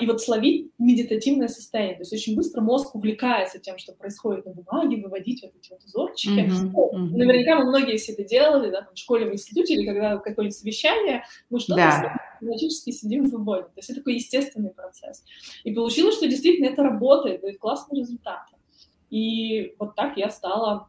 и 0.00 0.06
вот 0.06 0.20
словить 0.20 0.72
медитативное 0.78 1.46
состояние. 1.46 1.94
То 1.94 2.02
есть 2.02 2.12
очень 2.12 2.34
быстро 2.34 2.60
мозг 2.60 2.94
увлекается 2.96 3.60
тем, 3.60 3.78
что 3.78 3.92
происходит 3.92 4.44
на 4.44 4.52
бумаге, 4.52 5.00
выводить 5.00 5.42
вот 5.42 5.52
эти 5.54 5.70
вот 5.70 5.84
узорчики. 5.84 6.40
Mm-hmm. 6.40 6.72
Mm-hmm. 6.72 7.16
Наверняка 7.16 7.56
мы 7.56 7.66
многие 7.66 7.96
все 7.96 8.12
это 8.12 8.24
делали, 8.24 8.70
да, 8.70 8.82
там, 8.82 8.94
в 8.94 8.98
школе, 8.98 9.26
в 9.26 9.32
институте, 9.32 9.74
или 9.74 9.86
когда 9.86 10.16
какое-нибудь 10.16 10.56
совещание, 10.56 11.22
мы 11.50 11.60
что-то 11.60 11.76
да. 11.76 12.18
автоматически 12.34 12.90
сидим 12.90 13.26
и 13.26 13.30
выводим. 13.30 13.66
То 13.66 13.72
есть 13.76 13.90
это 13.90 14.00
такой 14.00 14.14
естественный 14.14 14.70
процесс. 14.70 15.22
И 15.62 15.72
получилось, 15.72 16.16
что 16.16 16.26
действительно 16.26 16.66
это 16.66 16.82
работает, 16.82 17.40
дает 17.42 17.58
классные 17.58 18.00
результаты. 18.00 18.56
И 19.10 19.76
вот 19.78 19.94
так 19.94 20.16
я 20.16 20.30
стала 20.30 20.88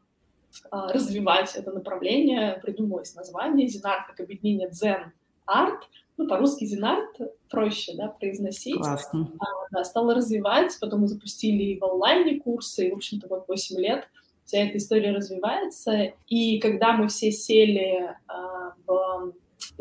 а, 0.71 0.91
развивать 0.91 1.55
это 1.55 1.71
направление, 1.71 2.59
придумалось 2.63 3.13
название 3.15 3.67
«Зинар» 3.67 4.05
как 4.07 4.19
объединение 4.19 4.69
«Дзен 4.69 5.13
Арт», 5.52 5.88
ну, 6.18 6.28
по-русски 6.28 6.66
Зинарт 6.66 7.18
проще, 7.49 7.93
да, 7.95 8.10
произносить. 8.10 8.78
Классно. 8.78 9.32
А, 9.39 9.45
да, 9.72 9.84
стала 9.84 10.14
развивать, 10.14 10.78
потом 10.80 11.02
мы 11.02 11.08
запустили 11.08 11.80
в 11.80 11.84
онлайне 11.84 12.39
курсы, 12.39 12.88
и, 12.88 12.91
в 12.91 12.95
общем-то, 12.95 13.28
вот 13.28 13.47
8 13.47 13.80
лет 13.80 14.08
вся 14.45 14.60
эта 14.60 14.78
история 14.78 15.12
развивается. 15.12 16.14
И 16.28 16.60
когда 16.60 16.93
мы 16.93 17.08
все 17.08 17.32
сели 17.32 18.16
а, 18.28 18.74
в 18.86 19.34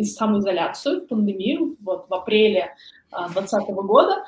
самоизоляцию, 0.02 1.02
в 1.02 1.08
пандемию, 1.08 1.76
вот 1.80 2.06
в 2.08 2.14
апреле 2.14 2.74
2020 3.10 3.52
а, 3.52 3.72
года, 3.82 4.24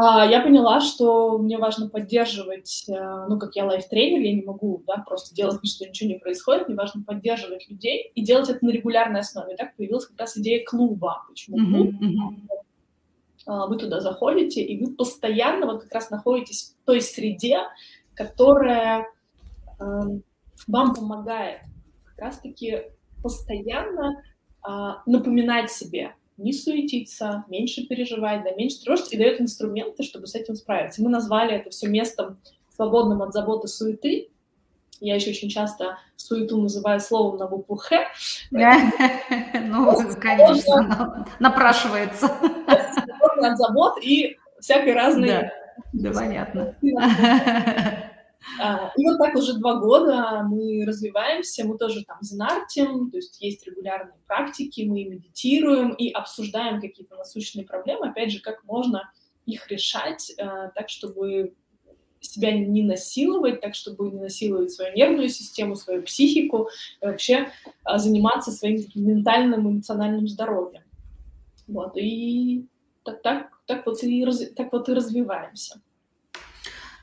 я 0.00 0.40
поняла, 0.42 0.80
что 0.80 1.38
мне 1.38 1.58
важно 1.58 1.88
поддерживать, 1.88 2.84
э, 2.88 3.26
ну, 3.28 3.38
как 3.38 3.56
я 3.56 3.64
лайф-тренер, 3.64 4.20
я 4.20 4.34
не 4.34 4.42
могу, 4.42 4.82
да, 4.86 5.02
просто 5.06 5.34
делать 5.34 5.66
что 5.66 5.86
ничего 5.86 6.10
не 6.10 6.18
происходит, 6.18 6.68
мне 6.68 6.76
важно 6.76 7.02
поддерживать 7.02 7.68
людей 7.68 8.12
и 8.14 8.22
делать 8.22 8.48
это 8.50 8.64
на 8.64 8.70
регулярной 8.70 9.20
основе. 9.20 9.54
И 9.54 9.56
так 9.56 9.76
появилась 9.76 10.06
как 10.06 10.18
раз 10.18 10.36
идея 10.36 10.64
клуба. 10.64 11.24
Почему 11.28 11.56
клуб? 11.56 11.94
Mm-hmm. 12.02 13.68
Вы 13.68 13.78
туда 13.78 14.00
заходите, 14.00 14.62
и 14.62 14.84
вы 14.84 14.94
постоянно 14.94 15.66
вот 15.66 15.82
как 15.84 15.94
раз 15.94 16.10
находитесь 16.10 16.76
в 16.82 16.86
той 16.86 17.00
среде, 17.00 17.60
которая 18.14 19.06
э, 19.80 20.00
вам 20.66 20.94
помогает 20.94 21.60
как 22.04 22.18
раз-таки 22.18 22.82
постоянно 23.22 24.22
э, 24.66 24.70
напоминать 25.06 25.70
себе, 25.70 26.14
не 26.38 26.52
суетиться, 26.52 27.44
меньше 27.48 27.84
переживать, 27.86 28.44
да, 28.44 28.52
меньше 28.52 28.80
тревожиться, 28.80 29.14
и 29.14 29.18
дает 29.18 29.40
инструменты, 29.40 30.04
чтобы 30.04 30.26
с 30.26 30.34
этим 30.34 30.54
справиться. 30.54 31.02
Мы 31.02 31.10
назвали 31.10 31.54
это 31.54 31.70
все 31.70 31.88
местом 31.88 32.38
свободным 32.74 33.22
от 33.22 33.32
заботы 33.32 33.68
суеты. 33.68 34.30
Я 35.00 35.16
еще 35.16 35.30
очень 35.30 35.48
часто 35.48 35.98
суету 36.16 36.60
называю 36.60 37.00
словом 37.00 37.36
на 37.38 37.46
букву 37.46 37.76
«Х». 37.76 38.06
Ну, 38.50 39.96
конечно, 40.20 41.26
напрашивается. 41.38 42.26
От 43.36 43.58
забот 43.58 44.02
и 44.02 44.36
всякой 44.60 44.94
разной... 44.94 45.50
Да, 45.92 46.12
понятно. 46.12 46.74
А, 48.58 48.92
и 48.96 49.04
вот 49.04 49.18
так 49.18 49.34
уже 49.34 49.54
два 49.54 49.76
года 49.76 50.42
мы 50.48 50.84
развиваемся, 50.86 51.64
мы 51.64 51.78
тоже 51.78 52.04
там 52.04 52.18
зенартим, 52.20 53.10
то 53.10 53.16
есть 53.16 53.40
есть 53.40 53.66
регулярные 53.66 54.18
практики, 54.26 54.82
мы 54.82 55.04
медитируем 55.04 55.92
и 55.92 56.10
обсуждаем 56.10 56.80
какие-то 56.80 57.16
насущные 57.16 57.64
проблемы, 57.64 58.08
опять 58.08 58.32
же, 58.32 58.40
как 58.40 58.64
можно 58.64 59.10
их 59.46 59.68
решать 59.68 60.32
а, 60.38 60.68
так, 60.68 60.88
чтобы 60.88 61.54
себя 62.20 62.52
не 62.52 62.82
насиловать, 62.82 63.60
так, 63.60 63.74
чтобы 63.74 64.10
не 64.10 64.20
насиловать 64.20 64.72
свою 64.72 64.94
нервную 64.94 65.28
систему, 65.28 65.76
свою 65.76 66.02
психику, 66.02 66.68
и 67.00 67.06
вообще 67.06 67.48
а, 67.84 67.98
заниматься 67.98 68.50
своим 68.50 68.84
ментальным, 68.94 69.68
эмоциональным 69.68 70.26
здоровьем. 70.26 70.82
Вот, 71.66 71.96
и 71.96 72.66
так, 73.04 73.22
так, 73.22 73.60
так, 73.66 73.86
вот, 73.86 74.02
и, 74.02 74.24
так 74.56 74.72
вот 74.72 74.88
и 74.88 74.94
развиваемся. 74.94 75.80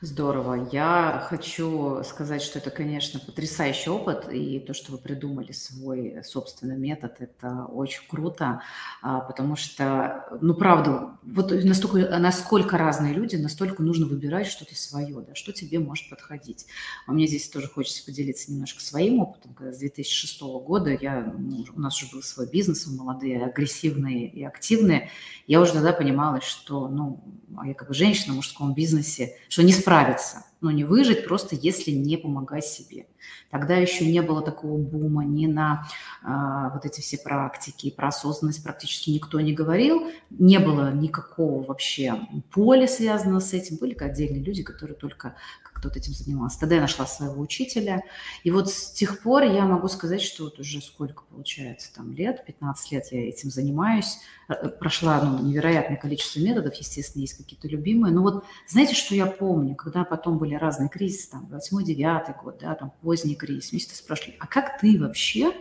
Здорово. 0.01 0.67
Я 0.73 1.25
хочу 1.29 2.03
сказать, 2.03 2.41
что 2.41 2.59
это, 2.59 2.69
конечно, 2.69 3.17
потрясающий 3.17 3.89
опыт, 3.89 4.27
и 4.29 4.59
то, 4.59 4.73
что 4.73 4.91
вы 4.91 4.97
придумали 4.97 5.53
свой 5.53 6.21
собственный 6.21 6.77
метод, 6.77 7.15
это 7.19 7.63
очень 7.65 8.01
круто, 8.09 8.61
а, 9.01 9.21
потому 9.21 9.55
что, 9.55 10.25
ну, 10.41 10.53
правда, 10.53 11.11
вот 11.23 11.51
настолько, 11.63 12.19
насколько 12.19 12.77
разные 12.77 13.13
люди, 13.13 13.37
настолько 13.37 13.83
нужно 13.83 14.05
выбирать 14.05 14.47
что-то 14.47 14.75
свое, 14.75 15.21
да, 15.21 15.33
что 15.33 15.53
тебе 15.53 15.79
может 15.79 16.09
подходить. 16.09 16.65
А 17.07 17.13
мне 17.13 17.25
здесь 17.25 17.47
тоже 17.47 17.69
хочется 17.69 18.05
поделиться 18.05 18.51
немножко 18.51 18.81
своим 18.81 19.21
опытом, 19.21 19.53
когда 19.53 19.71
с 19.71 19.77
2006 19.77 20.41
года 20.41 20.89
я, 20.89 21.33
ну, 21.37 21.65
у 21.73 21.79
нас 21.79 21.95
уже 22.03 22.11
был 22.11 22.21
свой 22.21 22.49
бизнес, 22.49 22.85
мы 22.85 22.97
молодые, 22.97 23.45
агрессивные 23.45 24.27
и 24.27 24.43
активные, 24.43 25.09
я 25.47 25.61
уже 25.61 25.71
тогда 25.71 25.93
понимала, 25.93 26.41
что, 26.41 26.89
ну, 26.89 27.23
я 27.63 27.73
как 27.73 27.87
бы 27.87 27.93
женщина 27.93 28.33
в 28.33 28.37
мужском 28.37 28.73
бизнесе, 28.73 29.37
что 29.47 29.63
не 29.63 29.71
справиться, 29.85 30.43
ну, 30.61 30.69
не 30.71 30.83
выжить 30.83 31.25
просто, 31.25 31.55
если 31.55 31.91
не 31.91 32.17
помогать 32.17 32.65
себе. 32.65 33.07
Тогда 33.49 33.75
еще 33.75 34.05
не 34.05 34.21
было 34.21 34.41
такого 34.41 34.77
бума 34.77 35.23
ни 35.23 35.47
на 35.47 35.87
а, 36.23 36.69
вот 36.69 36.85
эти 36.85 37.01
все 37.01 37.17
практики, 37.17 37.91
про 37.91 38.09
осознанность 38.09 38.63
практически 38.63 39.09
никто 39.09 39.39
не 39.39 39.53
говорил, 39.53 40.09
не 40.29 40.59
было 40.59 40.91
никакого 40.91 41.63
вообще 41.63 42.19
поля 42.51 42.87
связанного 42.87 43.39
с 43.39 43.53
этим, 43.53 43.77
были 43.77 43.95
отдельные 43.95 44.43
люди, 44.43 44.63
которые 44.63 44.95
только 44.95 45.35
кто-то 45.75 45.99
этим 45.99 46.13
занимался. 46.13 46.59
Тогда 46.59 46.75
я 46.75 46.81
нашла 46.81 47.05
своего 47.05 47.41
учителя. 47.41 48.01
И 48.43 48.51
вот 48.51 48.69
с 48.69 48.91
тех 48.91 49.21
пор 49.21 49.43
я 49.43 49.65
могу 49.65 49.87
сказать, 49.87 50.21
что 50.21 50.45
вот 50.45 50.59
уже 50.59 50.81
сколько 50.81 51.23
получается, 51.23 51.93
там 51.93 52.13
лет, 52.13 52.45
15 52.45 52.91
лет 52.91 53.05
я 53.11 53.27
этим 53.27 53.51
занимаюсь. 53.51 54.19
Э, 54.47 54.53
э, 54.53 54.69
прошла 54.69 55.21
ну, 55.21 55.45
невероятное 55.45 55.97
количество 55.97 56.39
методов, 56.39 56.75
естественно, 56.75 57.21
есть 57.21 57.37
какие-то 57.37 57.67
любимые. 57.67 58.13
Но 58.13 58.21
вот 58.21 58.45
знаете, 58.67 58.95
что 58.95 59.15
я 59.15 59.25
помню, 59.25 59.75
когда 59.75 60.05
потом 60.05 60.37
были 60.37 60.44
разные 60.53 60.89
кризисы, 60.89 61.31
там, 61.31 61.49
8-9 61.51 62.43
год, 62.43 62.59
да, 62.61 62.75
там, 62.75 62.93
поздний 63.01 63.35
кризис, 63.35 63.69
всегда 63.69 63.95
спрашивали, 63.95 64.35
а 64.39 64.47
как 64.47 64.79
ты 64.79 64.99
вообще 64.99 65.51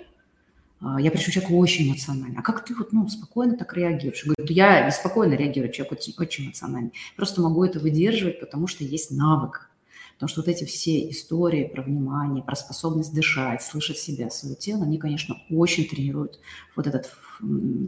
а, 0.85 1.01
я 1.01 1.11
причем 1.11 1.33
человек 1.33 1.53
очень 1.53 1.89
эмоциональный. 1.89 2.37
А 2.39 2.43
как 2.43 2.65
ты 2.65 2.75
вот, 2.75 2.93
ну, 2.93 3.09
спокойно 3.09 3.57
так 3.57 3.73
реагируешь? 3.75 4.25
Говорю, 4.25 4.53
я 4.53 4.91
спокойно 4.91 5.35
реагирую, 5.35 5.73
человек 5.73 5.93
очень, 5.93 6.15
очень 6.19 6.47
эмоциональный. 6.47 6.93
Просто 7.17 7.41
могу 7.41 7.65
это 7.65 7.79
выдерживать, 7.79 8.39
потому 8.41 8.67
что 8.67 8.85
есть 8.85 9.11
навык. 9.11 9.71
Потому 10.15 10.29
что 10.29 10.43
вот 10.43 10.49
эти 10.49 10.65
все 10.65 11.11
истории 11.11 11.65
про 11.65 11.83
внимание, 11.83 12.45
про 12.45 12.55
способность 12.55 13.15
дышать, 13.15 13.63
слышать 13.63 13.99
себя, 13.99 14.31
свое 14.31 14.55
тело, 14.55 14.85
они, 14.85 14.99
конечно, 14.99 15.37
очень 15.51 15.87
тренируют 15.87 16.39
вот 16.77 16.87
этот 16.87 17.11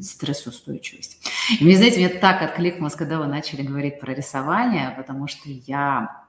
стрессоустойчивость. 0.03 1.19
И 1.61 1.65
мне, 1.65 1.77
знаете, 1.77 1.99
мне 1.99 2.09
так 2.09 2.43
откликнулось, 2.43 2.95
когда 2.95 3.21
вы 3.21 3.27
начали 3.27 3.63
говорить 3.63 4.01
про 4.01 4.13
рисование, 4.13 4.93
потому 4.97 5.29
что 5.29 5.49
я 5.49 6.26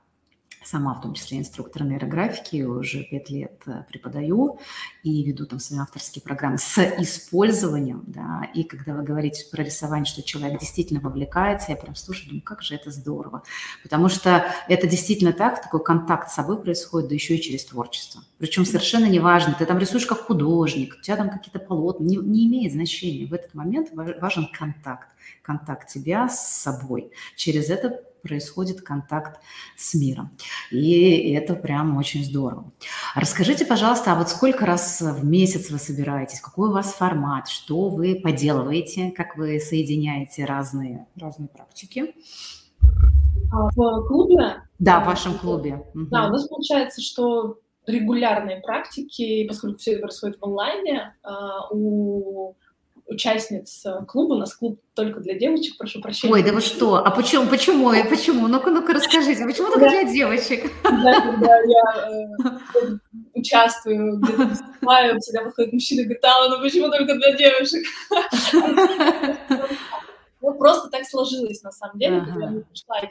сама 0.63 0.93
в 0.93 1.01
том 1.01 1.13
числе 1.13 1.39
инструктор 1.39 1.83
нейрографики, 1.83 2.61
уже 2.63 3.03
пять 3.03 3.29
лет 3.29 3.61
э, 3.65 3.83
преподаю 3.89 4.59
и 5.03 5.23
веду 5.23 5.45
там 5.45 5.59
свои 5.59 5.79
авторские 5.79 6.21
программы 6.21 6.57
с 6.57 6.77
использованием, 6.99 8.03
да, 8.07 8.49
и 8.53 8.63
когда 8.63 8.93
вы 8.93 9.03
говорите 9.03 9.45
про 9.51 9.63
рисование, 9.63 10.05
что 10.05 10.23
человек 10.23 10.59
действительно 10.59 10.99
вовлекается, 10.99 11.71
я 11.71 11.77
прям 11.77 11.95
слушаю, 11.95 12.29
думаю, 12.29 12.43
как 12.43 12.61
же 12.61 12.75
это 12.75 12.91
здорово, 12.91 13.43
потому 13.83 14.09
что 14.09 14.45
это 14.67 14.87
действительно 14.87 15.33
так, 15.33 15.61
такой 15.61 15.83
контакт 15.83 16.29
с 16.29 16.35
собой 16.35 16.61
происходит, 16.61 17.09
да 17.09 17.15
еще 17.15 17.35
и 17.35 17.41
через 17.41 17.65
творчество. 17.65 18.21
Причем 18.37 18.65
совершенно 18.65 19.05
неважно, 19.05 19.55
ты 19.57 19.65
там 19.65 19.77
рисуешь 19.79 20.05
как 20.05 20.19
художник, 20.19 20.95
у 20.99 21.01
тебя 21.01 21.15
там 21.15 21.29
какие-то 21.29 21.59
полотна, 21.59 22.03
не, 22.03 22.17
не 22.17 22.47
имеет 22.47 22.73
значения. 22.73 23.25
В 23.25 23.33
этот 23.33 23.53
момент 23.53 23.89
важен 23.93 24.47
контакт, 24.51 25.07
контакт 25.41 25.87
тебя 25.87 26.29
с 26.29 26.61
собой. 26.61 27.11
Через 27.35 27.69
это 27.69 28.01
происходит 28.27 28.81
контакт 28.81 29.39
с 29.75 29.93
миром. 29.95 30.31
И 30.71 31.31
это 31.31 31.55
прям 31.55 31.97
очень 31.97 32.23
здорово. 32.23 32.71
Расскажите, 33.15 33.65
пожалуйста, 33.65 34.11
а 34.11 34.15
вот 34.15 34.29
сколько 34.29 34.65
раз 34.65 35.01
в 35.01 35.25
месяц 35.25 35.69
вы 35.69 35.79
собираетесь? 35.79 36.41
Какой 36.41 36.69
у 36.69 36.73
вас 36.73 36.93
формат? 36.93 37.47
Что 37.47 37.89
вы 37.89 38.19
поделываете? 38.21 39.11
Как 39.11 39.37
вы 39.37 39.59
соединяете 39.59 40.45
разные, 40.45 41.07
разные 41.15 41.49
практики? 41.49 42.15
А, 43.51 43.69
в 43.75 44.07
клубе? 44.07 44.63
Да, 44.79 44.99
в 44.99 45.05
вашем 45.05 45.37
клубе. 45.37 45.83
Да, 45.93 46.27
у 46.27 46.31
нас 46.31 46.47
получается, 46.47 47.01
что 47.01 47.59
регулярные 47.85 48.61
практики, 48.61 49.47
поскольку 49.47 49.79
все 49.79 49.93
это 49.93 50.01
происходит 50.01 50.37
в 50.39 50.43
онлайне, 50.43 51.15
а, 51.23 51.69
у 51.71 52.55
участниц 53.07 53.85
э, 53.85 54.05
клуба. 54.05 54.33
У 54.33 54.37
нас 54.37 54.55
клуб 54.55 54.79
только 54.93 55.19
для 55.19 55.33
девочек, 55.33 55.77
прошу 55.77 56.01
прощения. 56.01 56.33
Ой, 56.33 56.43
да 56.43 56.51
вы 56.51 56.61
что? 56.61 56.95
А 56.95 57.11
почему? 57.11 57.47
Почему? 57.47 57.91
И 57.93 58.07
почему? 58.07 58.47
Ну-ка, 58.47 58.69
ну-ка, 58.69 58.93
расскажите, 58.93 59.45
почему 59.45 59.67
только 59.67 59.89
для 59.89 60.03
девочек? 60.03 60.71
Да, 60.83 61.21
когда 61.21 61.57
я 61.57 62.09
э, 62.09 62.97
участвую, 63.33 64.19
где-то 64.19 64.45
выступаю, 64.47 65.19
всегда 65.19 65.43
подходит 65.43 65.73
мужчина 65.73 66.01
и 66.01 66.03
говорит, 66.03 66.25
а, 66.25 66.49
ну 66.49 66.61
почему 66.61 66.89
только 66.89 67.15
для 67.15 67.33
девушек? 67.33 67.83
Ну, 70.39 70.53
просто 70.53 70.87
так 70.89 71.03
сложилось, 71.03 71.63
на 71.63 71.71
самом 71.71 71.97
деле, 71.97 72.21
когда 72.21 72.45
я 72.45 72.61
пришла. 72.61 73.01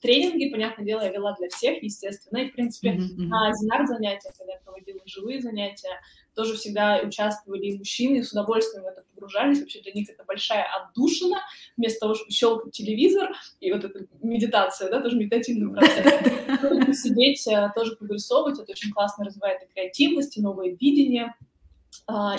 Тренинги, 0.00 0.50
понятное 0.50 0.84
дело, 0.84 1.02
я 1.02 1.10
вела 1.10 1.34
для 1.38 1.48
всех, 1.48 1.82
естественно, 1.82 2.38
и, 2.38 2.50
в 2.50 2.52
принципе, 2.52 2.90
mm-hmm. 2.90 3.16
на 3.16 3.52
Зинар 3.54 3.86
занятия, 3.86 4.30
когда 4.36 4.52
я 4.52 4.60
проводила 4.60 5.00
живые 5.06 5.40
занятия, 5.40 6.00
тоже 6.34 6.54
всегда 6.54 7.00
участвовали 7.02 7.66
и 7.66 7.78
мужчины, 7.78 8.18
и 8.18 8.22
с 8.22 8.32
удовольствием 8.32 8.84
в 8.84 8.86
это 8.88 9.04
погружались. 9.14 9.60
Вообще 9.60 9.80
для 9.80 9.92
них 9.92 10.10
это 10.10 10.22
большая 10.24 10.64
отдушина, 10.64 11.38
вместо 11.76 12.00
того, 12.00 12.14
чтобы 12.14 12.30
щелкать 12.30 12.72
телевизор, 12.72 13.30
и 13.60 13.72
вот 13.72 13.84
эта 13.84 14.06
медитация, 14.22 14.90
да, 14.90 15.00
тоже 15.00 15.16
медитативный 15.16 15.72
процесс. 15.72 17.02
Сидеть, 17.02 17.46
э, 17.48 17.72
тоже 17.74 17.96
повырисовывать, 17.96 18.58
это 18.60 18.72
очень 18.72 18.92
классно 18.92 19.24
развивает 19.24 19.62
и 19.62 19.72
креативность, 19.72 20.36
и 20.36 20.42
новое 20.42 20.76
видение, 20.78 21.34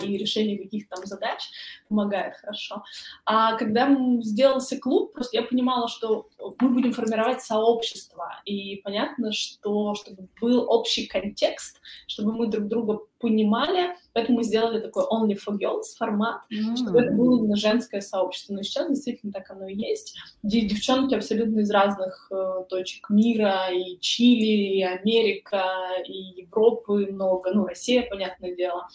и 0.04 0.18
решение 0.18 0.58
каких-то 0.58 0.96
там 0.96 1.06
задач 1.06 1.42
помогает 1.90 2.36
хорошо. 2.36 2.84
А 3.26 3.56
когда 3.56 3.96
сделался 4.22 4.78
клуб, 4.78 5.14
просто 5.14 5.38
я 5.38 5.44
понимала, 5.44 5.88
что 5.88 6.28
мы 6.60 6.70
будем 6.70 6.94
формировать 6.94 7.42
сообщество, 7.42 8.42
и 8.46 8.78
понятно, 8.78 9.32
что 9.32 9.96
чтобы 9.96 10.28
был 10.42 10.70
общий 10.70 11.08
контекст, 11.08 11.82
чтобы 12.08 12.34
мы 12.34 12.48
друг 12.48 12.68
друга 12.68 13.00
понимали, 13.20 13.96
поэтому 14.14 14.38
мы 14.38 14.44
сделали 14.44 14.80
такой 14.80 15.04
only 15.06 15.36
for 15.36 15.58
girls 15.58 15.96
формат, 15.98 16.42
mm-hmm. 16.52 16.76
чтобы 16.76 17.02
это 17.02 17.12
было 17.12 17.40
именно 17.40 17.56
женское 17.56 18.02
сообщество. 18.02 18.54
Но 18.54 18.64
сейчас 18.64 18.90
действительно 18.90 19.34
так 19.34 19.50
оно 19.50 19.68
и 19.68 19.76
есть. 19.76 20.18
Девчонки 20.44 21.16
абсолютно 21.16 21.62
из 21.62 21.72
разных 21.72 22.32
э, 22.32 22.66
точек 22.70 23.10
мира, 23.10 23.70
и 23.72 24.00
Чили, 24.00 24.78
и 24.78 24.84
Америка, 24.84 25.66
и 26.06 26.42
Европы 26.42 27.08
много, 27.12 27.52
ну, 27.54 27.66
Россия, 27.66 28.08
понятное 28.08 28.56
дело 28.56 28.88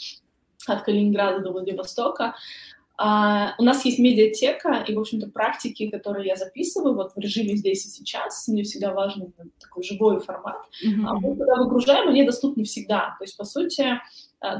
от 0.68 0.82
Калининграда 0.82 1.40
до 1.40 1.52
Владивостока. 1.52 2.34
Uh, 3.02 3.50
у 3.58 3.64
нас 3.64 3.84
есть 3.84 3.98
медиатека 3.98 4.84
и, 4.86 4.94
в 4.94 5.00
общем-то, 5.00 5.28
практики, 5.28 5.90
которые 5.90 6.28
я 6.28 6.36
записываю 6.36 6.94
вот 6.94 7.12
в 7.16 7.18
режиме 7.18 7.56
здесь 7.56 7.84
и 7.84 7.88
сейчас. 7.88 8.46
Мне 8.46 8.62
всегда 8.62 8.92
важен 8.92 9.32
такой 9.60 9.82
живой 9.82 10.20
формат. 10.20 10.58
Mm-hmm. 10.84 11.04
А 11.06 11.14
мы, 11.14 11.36
когда 11.36 11.56
выгружаем, 11.56 12.08
они 12.08 12.22
доступны 12.22 12.62
всегда. 12.62 13.16
То 13.18 13.24
есть, 13.24 13.36
по 13.36 13.44
сути, 13.44 13.98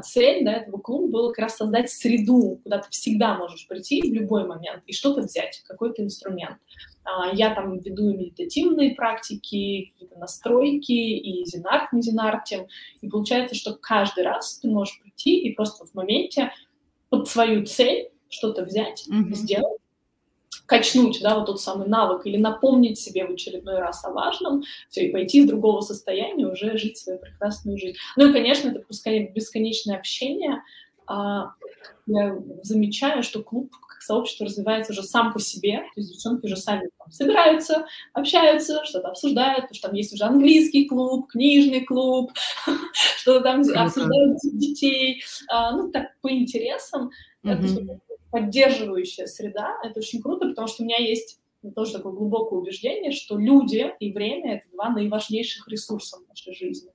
цель 0.03 0.45
да, 0.45 0.55
этого 0.55 0.79
клуба 0.79 1.13
была 1.13 1.29
как 1.29 1.39
раз 1.39 1.57
создать 1.57 1.91
среду, 1.91 2.59
куда 2.65 2.79
ты 2.79 2.91
всегда 2.91 3.37
можешь 3.37 3.69
прийти 3.69 4.03
в 4.03 4.13
любой 4.13 4.45
момент 4.45 4.83
и 4.87 4.93
что-то 4.93 5.23
взять, 5.23 5.63
какой-то 5.69 6.03
инструмент. 6.03 6.57
Uh, 7.05 7.31
я 7.35 7.55
там 7.55 7.79
веду 7.79 8.13
медитативные 8.13 8.97
практики, 8.97 9.93
какие-то 9.93 10.19
настройки, 10.19 10.93
и 10.93 11.45
зинарт, 11.45 11.93
не 11.93 12.03
зинартим. 12.03 12.67
И 13.03 13.09
получается, 13.09 13.55
что 13.55 13.75
каждый 13.75 14.25
раз 14.25 14.59
ты 14.59 14.69
можешь 14.69 15.01
прийти 15.01 15.39
и 15.43 15.55
просто 15.55 15.85
в 15.87 15.95
моменте 15.95 16.51
под 17.09 17.29
свою 17.29 17.67
цель 17.67 18.09
что-то 18.33 18.65
взять, 18.65 19.07
mm-hmm. 19.09 19.35
сделать, 19.35 19.83
качнуть, 20.67 21.21
да, 21.23 21.39
вот 21.39 21.47
тот 21.47 21.61
самый 21.61 21.87
навык, 21.87 22.27
или 22.27 22.39
напомнить 22.39 22.99
себе 22.99 23.27
в 23.27 23.33
очередной 23.33 23.79
раз 23.79 24.05
о 24.05 24.11
важном, 24.11 24.63
все, 24.89 25.07
и 25.07 25.13
пойти 25.13 25.41
из 25.41 25.49
другого 25.49 25.81
состояния 25.81 26.47
уже 26.47 26.79
жить 26.79 26.99
свою 26.99 27.19
прекрасную 27.19 27.79
жизнь. 27.79 27.97
Ну 28.17 28.31
и, 28.31 28.33
конечно, 28.33 28.71
это 28.71 28.83
бесконечное 29.35 29.99
общение. 29.99 30.63
А, 31.07 31.53
я 32.07 32.39
замечаю, 32.63 33.23
что 33.23 33.43
клуб 33.43 33.71
как 33.71 34.01
сообщество 34.01 34.47
развивается 34.47 34.93
уже 34.93 35.03
сам 35.03 35.33
по 35.33 35.41
себе, 35.41 35.79
то 35.95 36.01
есть 36.01 36.13
девчонки 36.13 36.47
уже 36.47 36.57
сами 36.57 36.89
там 36.99 37.11
собираются, 37.11 37.87
общаются, 38.15 38.85
что-то 38.85 39.09
обсуждают, 39.09 39.63
потому 39.63 39.75
что 39.75 39.89
там 39.89 39.97
есть 39.97 40.15
уже 40.15 40.25
английский 40.25 40.87
клуб, 40.87 41.29
книжный 41.29 41.85
клуб, 41.85 42.33
что-то 43.19 43.41
там 43.41 43.61
обсуждают 43.61 44.39
детей, 44.43 45.23
а, 45.49 45.73
ну 45.73 45.91
так 45.91 46.19
по 46.21 46.31
интересам. 46.31 47.11
Поддерживающая 48.33 49.27
среда. 49.27 49.79
Это 49.85 50.01
очень 50.01 50.21
круто, 50.21 50.49
потому 50.49 50.67
что 50.67 50.83
у 50.83 50.87
меня 50.87 50.97
есть 50.97 51.39
тоже 51.77 51.93
такое 51.93 52.13
глубокое 52.13 52.59
убеждение, 52.59 53.13
что 53.13 53.39
люди 53.39 53.93
и 54.01 54.13
время— 54.13 54.55
это 54.57 54.65
два 54.73 54.91
наиважнейших 54.91 55.69
ресурса 55.69 56.19
в 56.19 56.29
нашей 56.29 56.55
жизни. 56.55 56.91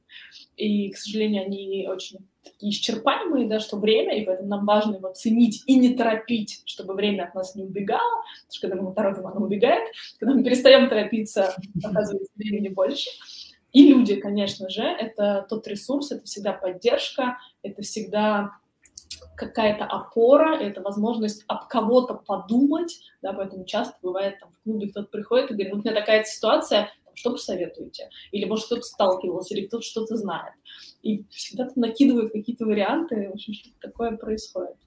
И, 0.58 0.90
к 0.90 0.98
сожалению, 0.98 1.46
они 1.46 1.88
очень 1.88 2.18
такие 2.44 2.72
исчерпаемые, 2.72 3.48
да, 3.48 3.60
что 3.60 3.78
время, 3.78 4.20
и 4.20 4.26
поэтому 4.26 4.50
нам 4.50 4.66
важно 4.66 4.96
его 4.96 5.14
ценить 5.14 5.64
и 5.68 5.76
не 5.76 5.96
торопить, 5.96 6.64
чтобы 6.66 6.96
время 6.96 7.26
от 7.26 7.36
нас 7.36 7.56
не 7.56 7.64
убегало, 7.64 8.24
потому 8.48 8.52
что 8.52 8.68
когда 8.68 8.82
мы 8.82 8.94
торопим, 8.94 9.28
оно 9.28 9.46
убегает, 9.46 9.88
когда 10.20 10.36
мы 10.36 10.44
перестаем 10.44 10.90
торопиться, 10.90 11.56
оказывается 11.84 12.32
времени 12.36 12.70
больше. 12.70 13.10
И 13.72 13.88
люди, 13.88 14.16
конечно 14.16 14.70
же, 14.70 14.82
это 14.82 15.46
тот 15.50 15.68
ресурс, 15.68 16.12
это 16.12 16.26
всегда 16.26 16.52
поддержка, 16.52 17.38
это 17.62 17.84
всегда 17.84 18.52
какая-то 19.38 19.86
опора, 19.86 20.58
это 20.58 20.82
возможность 20.82 21.46
об 21.48 21.68
кого-то 21.68 22.16
подумать, 22.16 23.00
да, 23.22 23.34
поэтому 23.34 23.66
часто 23.66 23.96
бывает 24.02 24.40
там 24.40 24.52
в 24.52 24.64
клубе 24.64 24.90
кто-то 24.90 25.08
приходит 25.10 25.52
и 25.52 25.54
говорит, 25.54 25.74
вот 25.74 25.86
у 25.86 25.88
меня 25.88 26.00
такая 26.00 26.24
ситуация, 26.24 26.92
что 27.14 27.32
посоветуете? 27.32 28.10
Или, 28.32 28.46
может, 28.46 28.66
кто-то 28.66 28.82
сталкивался, 28.82 29.56
или 29.56 29.68
кто-то 29.68 29.84
что-то 29.84 30.18
знает. 30.18 30.54
И 31.02 31.24
всегда 31.30 31.68
накидывают 31.76 32.32
какие-то 32.32 32.66
варианты, 32.66 33.30
в 33.30 33.34
общем, 33.34 33.54
что-то 33.54 33.76
такое 33.80 34.18
происходит. 34.18 34.78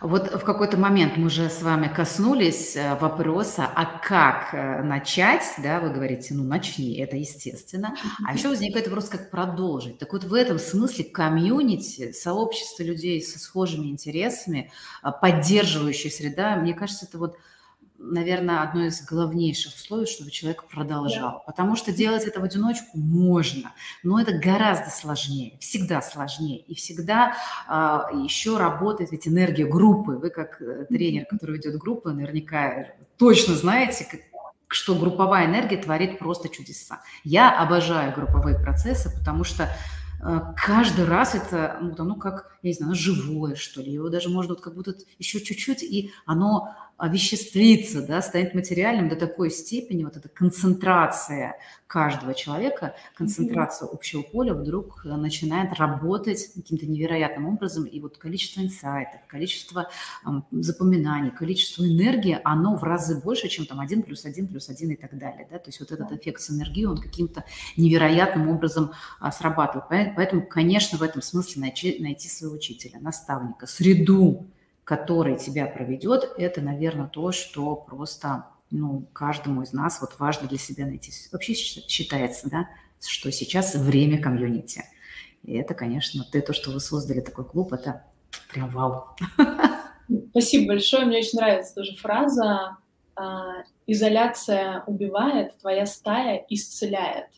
Вот 0.00 0.32
в 0.32 0.44
какой-то 0.44 0.78
момент 0.78 1.18
мы 1.18 1.28
же 1.28 1.50
с 1.50 1.60
вами 1.60 1.92
коснулись 1.94 2.74
э, 2.74 2.94
вопроса, 2.94 3.68
а 3.74 3.84
как 3.84 4.54
э, 4.54 4.82
начать, 4.82 5.44
да, 5.58 5.78
вы 5.80 5.90
говорите, 5.90 6.32
ну, 6.32 6.42
начни, 6.42 6.96
это 6.96 7.16
естественно. 7.16 7.94
А 8.26 8.32
еще 8.32 8.48
возникает 8.48 8.86
вопрос, 8.86 9.10
как 9.10 9.30
продолжить. 9.30 9.98
Так 9.98 10.14
вот 10.14 10.24
в 10.24 10.32
этом 10.32 10.58
смысле 10.58 11.04
комьюнити, 11.04 12.12
сообщество 12.12 12.82
людей 12.82 13.20
со 13.22 13.38
схожими 13.38 13.88
интересами, 13.88 14.72
э, 15.02 15.08
поддерживающая 15.20 16.10
среда, 16.10 16.56
мне 16.56 16.72
кажется, 16.72 17.04
это 17.04 17.18
вот 17.18 17.36
наверное, 18.00 18.62
одно 18.62 18.86
из 18.86 19.04
главнейших 19.04 19.74
условий, 19.74 20.06
чтобы 20.06 20.30
человек 20.30 20.64
продолжал. 20.64 21.32
Да. 21.32 21.38
Потому 21.46 21.76
что 21.76 21.92
делать 21.92 22.24
это 22.24 22.40
в 22.40 22.44
одиночку 22.44 22.98
можно, 22.98 23.72
но 24.02 24.18
это 24.20 24.32
гораздо 24.38 24.90
сложнее, 24.90 25.58
всегда 25.60 26.00
сложнее. 26.00 26.60
И 26.60 26.74
всегда 26.74 27.34
а, 27.68 28.08
еще 28.12 28.56
работает 28.56 29.12
ведь 29.12 29.28
энергия 29.28 29.66
группы. 29.66 30.12
Вы 30.12 30.30
как 30.30 30.60
э, 30.62 30.86
тренер, 30.88 31.26
который 31.26 31.56
ведет 31.56 31.76
группу, 31.76 32.08
наверняка 32.08 32.86
точно 33.18 33.54
знаете, 33.54 34.06
как, 34.10 34.20
что 34.68 34.94
групповая 34.94 35.46
энергия 35.46 35.76
творит 35.76 36.18
просто 36.18 36.48
чудеса. 36.48 37.02
Я 37.22 37.60
обожаю 37.60 38.14
групповые 38.14 38.58
процессы, 38.58 39.10
потому 39.18 39.44
что 39.44 39.68
э, 40.22 40.40
каждый 40.56 41.04
раз 41.04 41.34
это, 41.34 41.76
ну, 41.82 41.94
оно 41.98 42.14
как, 42.14 42.56
я 42.62 42.70
не 42.70 42.74
знаю, 42.74 42.94
живое, 42.94 43.56
что 43.56 43.82
ли. 43.82 43.92
Его 43.92 44.08
даже 44.08 44.30
можно 44.30 44.54
вот 44.54 44.62
как 44.62 44.74
будто 44.74 44.94
еще 45.18 45.40
чуть-чуть, 45.40 45.82
и 45.82 46.12
оно 46.24 46.74
овеществится, 47.00 48.06
да, 48.06 48.20
станет 48.20 48.54
материальным 48.54 49.08
до 49.08 49.16
такой 49.16 49.50
степени, 49.50 50.04
вот 50.04 50.18
эта 50.18 50.28
концентрация 50.28 51.56
каждого 51.86 52.34
человека, 52.34 52.94
концентрация 53.16 53.88
mm-hmm. 53.88 53.94
общего 53.94 54.22
поля 54.22 54.54
вдруг 54.54 55.00
э, 55.04 55.08
начинает 55.08 55.72
работать 55.72 56.52
каким-то 56.54 56.86
невероятным 56.86 57.46
образом, 57.46 57.84
и 57.84 57.98
вот 58.00 58.18
количество 58.18 58.60
инсайтов, 58.60 59.22
количество 59.26 59.88
эм, 60.26 60.44
запоминаний, 60.52 61.30
количество 61.30 61.82
энергии, 61.82 62.38
оно 62.44 62.76
в 62.76 62.84
разы 62.84 63.18
больше, 63.18 63.48
чем 63.48 63.64
там 63.64 63.80
один 63.80 64.02
плюс 64.02 64.26
один 64.26 64.46
плюс 64.46 64.68
один 64.68 64.90
и 64.90 64.96
так 64.96 65.16
далее, 65.18 65.48
да, 65.50 65.58
то 65.58 65.68
есть 65.68 65.80
вот 65.80 65.90
этот 65.90 66.12
эффект 66.12 66.42
синергии, 66.42 66.84
он 66.84 66.98
каким-то 66.98 67.44
невероятным 67.78 68.50
образом 68.50 68.92
а, 69.18 69.32
срабатывает, 69.32 70.14
поэтому, 70.14 70.46
конечно, 70.46 70.98
в 70.98 71.02
этом 71.02 71.22
смысле 71.22 71.62
найти, 71.62 71.96
найти 71.98 72.28
своего 72.28 72.56
учителя, 72.56 73.00
наставника, 73.00 73.66
среду, 73.66 74.46
который 74.90 75.36
тебя 75.36 75.66
проведет, 75.66 76.32
это, 76.36 76.60
наверное, 76.60 77.06
то, 77.06 77.30
что 77.30 77.76
просто 77.76 78.46
ну, 78.72 79.06
каждому 79.12 79.62
из 79.62 79.72
нас 79.72 80.00
вот 80.00 80.18
важно 80.18 80.48
для 80.48 80.58
себя 80.58 80.84
найти. 80.84 81.12
Вообще 81.30 81.54
считается, 81.54 82.50
да, 82.50 82.68
что 83.00 83.30
сейчас 83.30 83.76
время 83.76 84.20
комьюнити. 84.20 84.82
И 85.44 85.54
это, 85.54 85.74
конечно, 85.74 86.24
ты 86.24 86.40
то, 86.40 86.52
что 86.52 86.72
вы 86.72 86.80
создали 86.80 87.20
такой 87.20 87.44
клуб, 87.44 87.72
это 87.72 88.04
прям 88.52 88.70
вау. 88.70 89.14
Спасибо 90.30 90.72
большое. 90.72 91.06
Мне 91.06 91.18
очень 91.18 91.38
нравится 91.38 91.76
тоже 91.76 91.94
фраза 91.94 92.76
а, 93.14 93.62
«изоляция 93.86 94.82
убивает, 94.88 95.56
твоя 95.58 95.86
стая 95.86 96.44
исцеляет». 96.48 97.28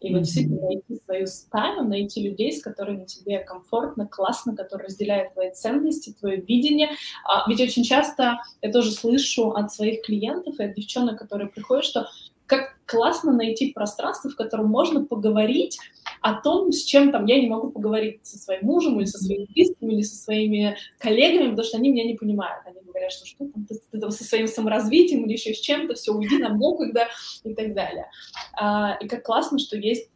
И 0.00 0.12
вот 0.12 0.22
действительно 0.22 0.62
найти 0.62 1.00
свою 1.04 1.26
стаю, 1.26 1.84
найти 1.84 2.22
людей, 2.22 2.52
с 2.52 2.62
которыми 2.62 3.04
тебе 3.04 3.40
комфортно, 3.40 4.06
классно, 4.06 4.56
которые 4.56 4.86
разделяют 4.86 5.34
твои 5.34 5.52
ценности, 5.52 6.16
твое 6.18 6.40
видение. 6.40 6.90
А, 7.24 7.48
ведь 7.48 7.60
очень 7.60 7.84
часто 7.84 8.40
я 8.62 8.72
тоже 8.72 8.92
слышу 8.92 9.50
от 9.50 9.72
своих 9.72 10.02
клиентов 10.02 10.58
и 10.58 10.64
от 10.64 10.74
девчонок, 10.74 11.18
которые 11.18 11.50
приходят, 11.50 11.84
что 11.84 12.08
как 12.50 12.74
классно 12.84 13.32
найти 13.32 13.72
пространство, 13.72 14.28
в 14.28 14.34
котором 14.34 14.66
можно 14.66 15.04
поговорить 15.04 15.78
о 16.20 16.34
том, 16.34 16.72
с 16.72 16.82
чем 16.82 17.12
там 17.12 17.26
я 17.26 17.40
не 17.40 17.46
могу 17.46 17.70
поговорить 17.70 18.26
со 18.26 18.38
своим 18.38 18.66
мужем 18.66 18.98
или 18.98 19.06
со 19.06 19.18
своими 19.18 19.44
близкими, 19.44 19.92
или 19.94 20.02
со 20.02 20.16
своими 20.16 20.76
коллегами, 20.98 21.50
потому 21.50 21.64
что 21.64 21.76
они 21.78 21.90
меня 21.90 22.04
не 22.04 22.16
понимают. 22.16 22.66
Они 22.66 22.80
говорят, 22.84 23.12
что 23.12 23.24
что 23.24 23.46
там, 23.46 23.66
ты, 23.66 23.80
ты 23.92 24.10
со 24.10 24.24
своим 24.24 24.48
саморазвитием 24.48 25.24
или 25.26 25.34
еще 25.34 25.54
с 25.54 25.60
чем-то, 25.60 25.94
все, 25.94 26.12
уйди, 26.12 26.38
нам 26.38 26.58
некогда 26.58 27.06
и 27.44 27.54
так 27.54 27.72
далее. 27.72 28.10
А, 28.54 28.98
и 29.00 29.06
как 29.06 29.22
классно, 29.22 29.60
что 29.60 29.76
есть 29.76 30.10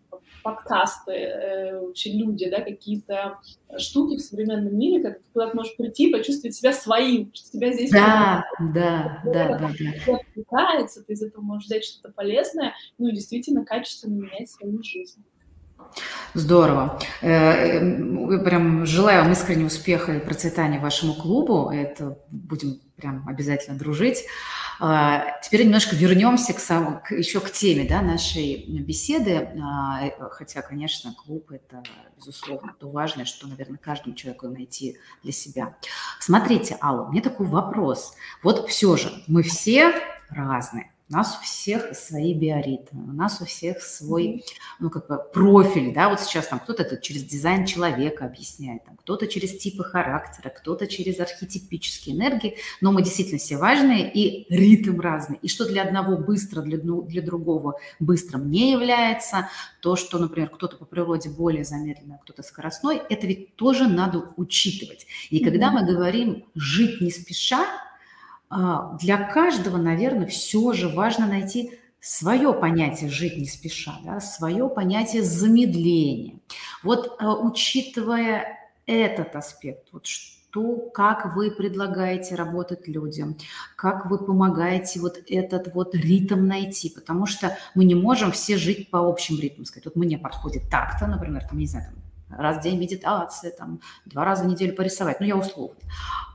подкасты, 0.44 1.12
э, 1.12 1.80
вообще 1.80 2.12
люди, 2.12 2.48
да, 2.48 2.60
какие-то 2.60 3.38
штуки 3.78 4.16
в 4.16 4.20
современном 4.20 4.76
мире, 4.78 5.02
когда 5.02 5.18
ты 5.18 5.24
куда-то 5.32 5.56
можешь 5.56 5.76
прийти, 5.76 6.12
почувствовать 6.12 6.54
себя 6.54 6.72
своим, 6.72 7.32
что 7.34 7.50
тебя 7.50 7.72
здесь... 7.72 7.90
Да, 7.90 8.44
да, 8.60 9.22
да, 9.24 9.58
да, 9.58 9.58
да. 9.58 10.14
Отвлекается, 10.14 11.02
ты 11.02 11.14
из 11.14 11.22
этого 11.22 11.42
можешь 11.42 11.66
взять 11.66 11.84
что-то 11.84 12.12
полезное, 12.12 12.74
ну 12.98 13.08
и 13.08 13.14
действительно 13.14 13.64
качественно 13.64 14.14
менять 14.14 14.50
свою 14.50 14.82
жизнь. 14.82 15.24
Здорово. 16.34 17.00
Э, 17.22 17.80
прям 18.44 18.84
желаю 18.84 19.22
вам 19.22 19.32
искреннего 19.32 19.66
успеха 19.66 20.12
и 20.12 20.20
процветания 20.20 20.78
вашему 20.78 21.14
клубу. 21.14 21.70
Это 21.70 22.18
будем 22.30 22.80
прям 22.96 23.26
обязательно 23.26 23.78
дружить. 23.78 24.24
А, 24.80 25.38
теперь 25.42 25.64
немножко 25.64 25.94
вернемся 25.96 26.52
к, 26.52 26.58
сам, 26.58 27.00
к, 27.00 27.12
еще 27.12 27.40
к 27.40 27.50
теме 27.50 27.84
да, 27.88 28.02
нашей 28.02 28.64
беседы. 28.80 29.48
А, 29.62 30.06
э, 30.06 30.10
хотя, 30.30 30.62
конечно, 30.62 31.14
клуб– 31.14 31.50
это, 31.52 31.82
безусловно, 32.16 32.74
то 32.78 32.90
важное, 32.90 33.24
что, 33.24 33.46
наверное, 33.46 33.78
каждому 33.78 34.14
человеку 34.14 34.48
найти 34.48 34.98
для 35.22 35.32
себя. 35.32 35.76
Смотрите, 36.20 36.76
Алла, 36.80 37.10
меня 37.10 37.22
такой 37.22 37.46
вопрос. 37.46 38.14
Вот 38.42 38.68
все 38.68 38.96
же 38.96 39.12
мы 39.26 39.42
все 39.42 39.94
разные. 40.30 40.93
У 41.10 41.12
нас 41.12 41.36
у 41.38 41.44
всех 41.44 41.94
свои 41.94 42.32
биоритмы, 42.32 43.04
у 43.04 43.12
нас 43.12 43.38
у 43.42 43.44
всех 43.44 43.82
свой, 43.82 44.42
ну, 44.80 44.88
как 44.88 45.06
бы 45.06 45.20
профиль, 45.34 45.92
да, 45.92 46.08
вот 46.08 46.20
сейчас 46.20 46.48
там 46.48 46.60
кто-то 46.60 46.82
это 46.82 46.96
через 46.96 47.24
дизайн 47.24 47.66
человека 47.66 48.24
объясняет, 48.24 48.86
там, 48.86 48.96
кто-то 48.96 49.26
через 49.26 49.58
типы 49.58 49.84
характера, 49.84 50.48
кто-то 50.48 50.86
через 50.86 51.20
архетипические 51.20 52.16
энергии, 52.16 52.56
но 52.80 52.90
мы 52.90 53.02
действительно 53.02 53.38
все 53.38 53.58
важные, 53.58 54.10
и 54.10 54.46
ритм 54.48 54.98
разный, 54.98 55.38
и 55.42 55.48
что 55.48 55.66
для 55.66 55.82
одного 55.82 56.16
быстро, 56.16 56.62
для, 56.62 56.78
для 56.78 57.20
другого 57.20 57.78
быстрым 58.00 58.50
не 58.50 58.72
является, 58.72 59.50
то, 59.82 59.96
что, 59.96 60.18
например, 60.18 60.48
кто-то 60.48 60.78
по 60.78 60.86
природе 60.86 61.28
более 61.28 61.64
замедленный, 61.64 62.14
а 62.14 62.22
кто-то 62.22 62.42
скоростной, 62.42 63.02
это 63.10 63.26
ведь 63.26 63.56
тоже 63.56 63.88
надо 63.88 64.30
учитывать. 64.38 65.06
И 65.28 65.44
когда 65.44 65.70
мы 65.70 65.84
говорим 65.84 66.46
«жить 66.54 67.02
не 67.02 67.10
спеша», 67.10 67.66
для 68.50 69.18
каждого, 69.18 69.76
наверное, 69.76 70.26
все 70.26 70.72
же 70.72 70.88
важно 70.88 71.26
найти 71.26 71.78
свое 72.04 72.52
понятие 72.52 73.08
«жить 73.08 73.38
не 73.38 73.46
спеша», 73.46 73.96
да, 74.04 74.20
свое 74.20 74.68
понятие 74.68 75.22
замедления. 75.22 76.38
Вот 76.82 77.16
а, 77.18 77.34
учитывая 77.34 78.58
этот 78.84 79.34
аспект, 79.34 79.88
вот 79.90 80.06
что, 80.06 80.90
как 80.92 81.34
вы 81.34 81.50
предлагаете 81.50 82.34
работать 82.34 82.86
людям, 82.86 83.38
как 83.74 84.10
вы 84.10 84.18
помогаете 84.18 85.00
вот 85.00 85.18
этот 85.26 85.74
вот 85.74 85.94
ритм 85.94 86.46
найти, 86.46 86.90
потому 86.90 87.24
что 87.24 87.56
мы 87.74 87.86
не 87.86 87.94
можем 87.94 88.32
все 88.32 88.58
жить 88.58 88.90
по 88.90 88.98
общим 88.98 89.40
ритмам, 89.40 89.64
сказать, 89.64 89.86
вот 89.86 89.96
мне 89.96 90.18
подходит 90.18 90.68
так-то, 90.70 91.06
например, 91.06 91.42
там, 91.48 91.58
не 91.58 91.66
знаю, 91.66 91.86
там, 92.28 92.38
раз 92.38 92.58
в 92.58 92.60
день 92.60 92.78
медитация, 92.78 93.50
там, 93.50 93.80
два 94.04 94.26
раза 94.26 94.44
в 94.44 94.46
неделю 94.46 94.74
порисовать, 94.74 95.20
ну, 95.20 95.26
я 95.26 95.36
условно. 95.36 95.80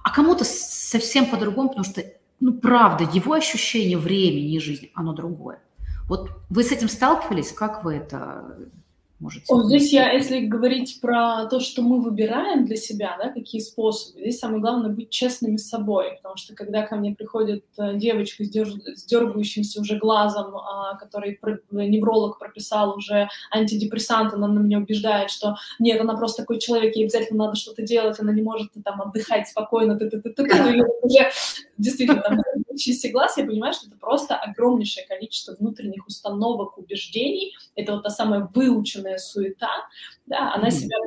А 0.04 0.12
кому-то 0.12 0.43
совсем 0.45 1.26
по-другому, 1.26 1.70
потому 1.70 1.86
что, 1.86 2.04
ну, 2.39 2.54
правда, 2.54 3.04
его 3.04 3.34
ощущение 3.34 3.97
времени 3.97 4.56
и 4.56 4.60
жизни, 4.60 4.91
оно 4.93 5.14
другое. 5.14 5.62
Вот 6.08 6.32
вы 6.50 6.64
с 6.64 6.72
этим 6.72 6.89
сталкивались? 6.89 7.52
Как 7.52 7.84
вы 7.84 7.95
это 7.95 8.58
можете? 9.20 9.46
О, 9.50 9.64
здесь 9.64 9.92
я, 9.94 10.12
если 10.12 10.46
говорить 10.46 11.00
про 11.02 11.46
то, 11.46 11.60
что 11.60 11.82
мы 11.82 12.02
выбираем 12.02 12.66
для 12.66 12.76
себя, 12.76 13.18
да, 13.22 13.30
какие 13.30 13.62
способы, 13.62 14.20
здесь 14.22 14.40
самое 14.40 14.62
главное 14.62 14.90
быть 14.90 15.10
честными 15.10 15.58
с 15.58 15.68
собой, 15.68 16.16
потому 16.18 16.38
что 16.38 16.56
когда 16.56 16.86
ко 16.86 16.96
мне 16.96 17.14
приходит 17.14 17.66
э, 17.78 17.96
девочка 17.96 18.44
с, 18.44 18.50
держ... 18.50 18.74
с 18.96 19.06
дергающимся 19.06 19.82
уже 19.82 19.98
глазом, 19.98 20.56
а, 20.56 20.96
который 20.96 21.40
невролог 21.72 22.40
прописал 22.40 22.96
уже 22.98 23.30
антидепрессант, 23.52 24.34
она 24.34 24.48
на 24.48 24.60
меня 24.60 24.78
убеждает, 24.78 25.30
что 25.30 25.56
нет, 25.80 26.00
она 26.02 26.16
просто 26.16 26.44
такой 26.44 26.60
человек, 26.60 26.96
ей 26.96 27.06
обязательно 27.06 27.46
надо 27.46 27.56
что-то 27.58 27.82
делать, 27.82 28.20
она 28.20 28.34
не 28.34 28.42
может 28.42 28.72
там 28.84 29.02
отдыхать 29.02 29.48
спокойно, 29.48 29.98
ты 29.98 30.10
ты 30.10 30.22
ты 30.22 30.32
ты 30.32 30.46
ты 30.46 30.86
уже 31.04 31.30
действительно 31.78 32.22
там 32.22 32.38
чистый 32.78 33.12
глаз, 33.12 33.38
я 33.38 33.46
понимаю, 33.46 33.74
что 33.74 33.88
это 33.88 33.98
просто 33.98 34.36
огромнейшее 34.36 35.06
количество 35.08 35.56
внутренних 35.60 36.06
установок, 36.08 36.78
убеждений, 36.78 37.56
это 37.76 37.94
вот 37.94 38.04
та 38.04 38.10
самая 38.10 38.50
выученная 38.54 39.18
суета, 39.18 39.72
да, 40.26 40.54
она 40.54 40.72
себя 40.72 40.98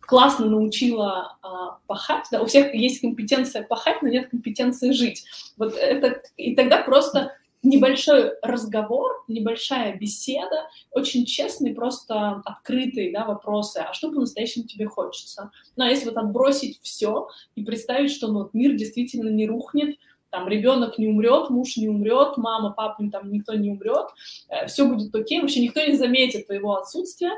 классно 0.00 0.46
научила 0.46 1.36
а, 1.42 1.78
пахать, 1.86 2.24
да, 2.32 2.40
у 2.40 2.46
всех 2.46 2.74
есть 2.74 3.00
компетенция 3.02 3.62
пахать, 3.62 4.00
но 4.00 4.08
нет 4.08 4.30
компетенции 4.30 4.92
жить. 4.92 5.24
Вот 5.58 5.74
это, 5.74 6.22
и 6.38 6.54
тогда 6.54 6.82
просто 6.82 7.32
небольшой 7.62 8.32
разговор, 8.42 9.24
небольшая 9.28 9.96
беседа, 9.96 10.68
очень 10.92 11.26
честный, 11.26 11.74
просто 11.74 12.42
открытые 12.44 13.12
да, 13.12 13.24
вопросы, 13.24 13.78
а 13.78 13.92
что 13.92 14.10
по-настоящему 14.10 14.66
тебе 14.66 14.86
хочется? 14.86 15.50
Ну, 15.76 15.84
а 15.84 15.88
если 15.88 16.06
вот 16.06 16.16
отбросить 16.16 16.78
все 16.82 17.28
и 17.54 17.64
представить, 17.64 18.10
что 18.10 18.28
ну, 18.28 18.40
вот 18.40 18.54
мир 18.54 18.74
действительно 18.74 19.28
не 19.28 19.46
рухнет, 19.46 19.98
там 20.30 20.48
ребенок 20.48 20.98
не 20.98 21.08
умрет, 21.08 21.50
муж 21.50 21.76
не 21.76 21.88
умрет, 21.88 22.36
мама, 22.36 22.70
папа, 22.70 23.02
там 23.10 23.30
никто 23.30 23.54
не 23.54 23.70
умрет, 23.70 24.06
э, 24.48 24.66
все 24.66 24.86
будет 24.86 25.14
окей, 25.14 25.40
вообще 25.40 25.60
никто 25.60 25.84
не 25.84 25.96
заметит 25.96 26.46
твоего 26.46 26.76
отсутствия, 26.76 27.32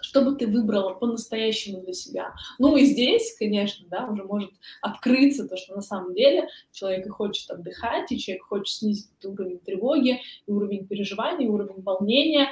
что 0.00 0.22
бы 0.22 0.36
ты 0.36 0.46
выбрала 0.46 0.94
по-настоящему 0.94 1.80
для 1.80 1.92
себя. 1.92 2.32
Ну 2.58 2.76
и 2.76 2.84
здесь, 2.84 3.34
конечно, 3.36 3.86
да, 3.90 4.06
уже 4.06 4.24
может 4.24 4.52
открыться 4.80 5.48
то, 5.48 5.56
что 5.56 5.74
на 5.74 5.82
самом 5.82 6.14
деле 6.14 6.48
человек 6.72 7.06
и 7.06 7.10
хочет 7.10 7.50
отдыхать, 7.50 8.10
и 8.12 8.18
человек 8.18 8.44
хочет 8.44 8.76
снизить 8.76 9.10
уровень 9.24 9.58
тревоги, 9.58 10.20
и 10.46 10.50
уровень 10.50 10.86
переживаний, 10.86 11.46
и 11.46 11.48
уровень 11.48 11.82
волнения. 11.82 12.48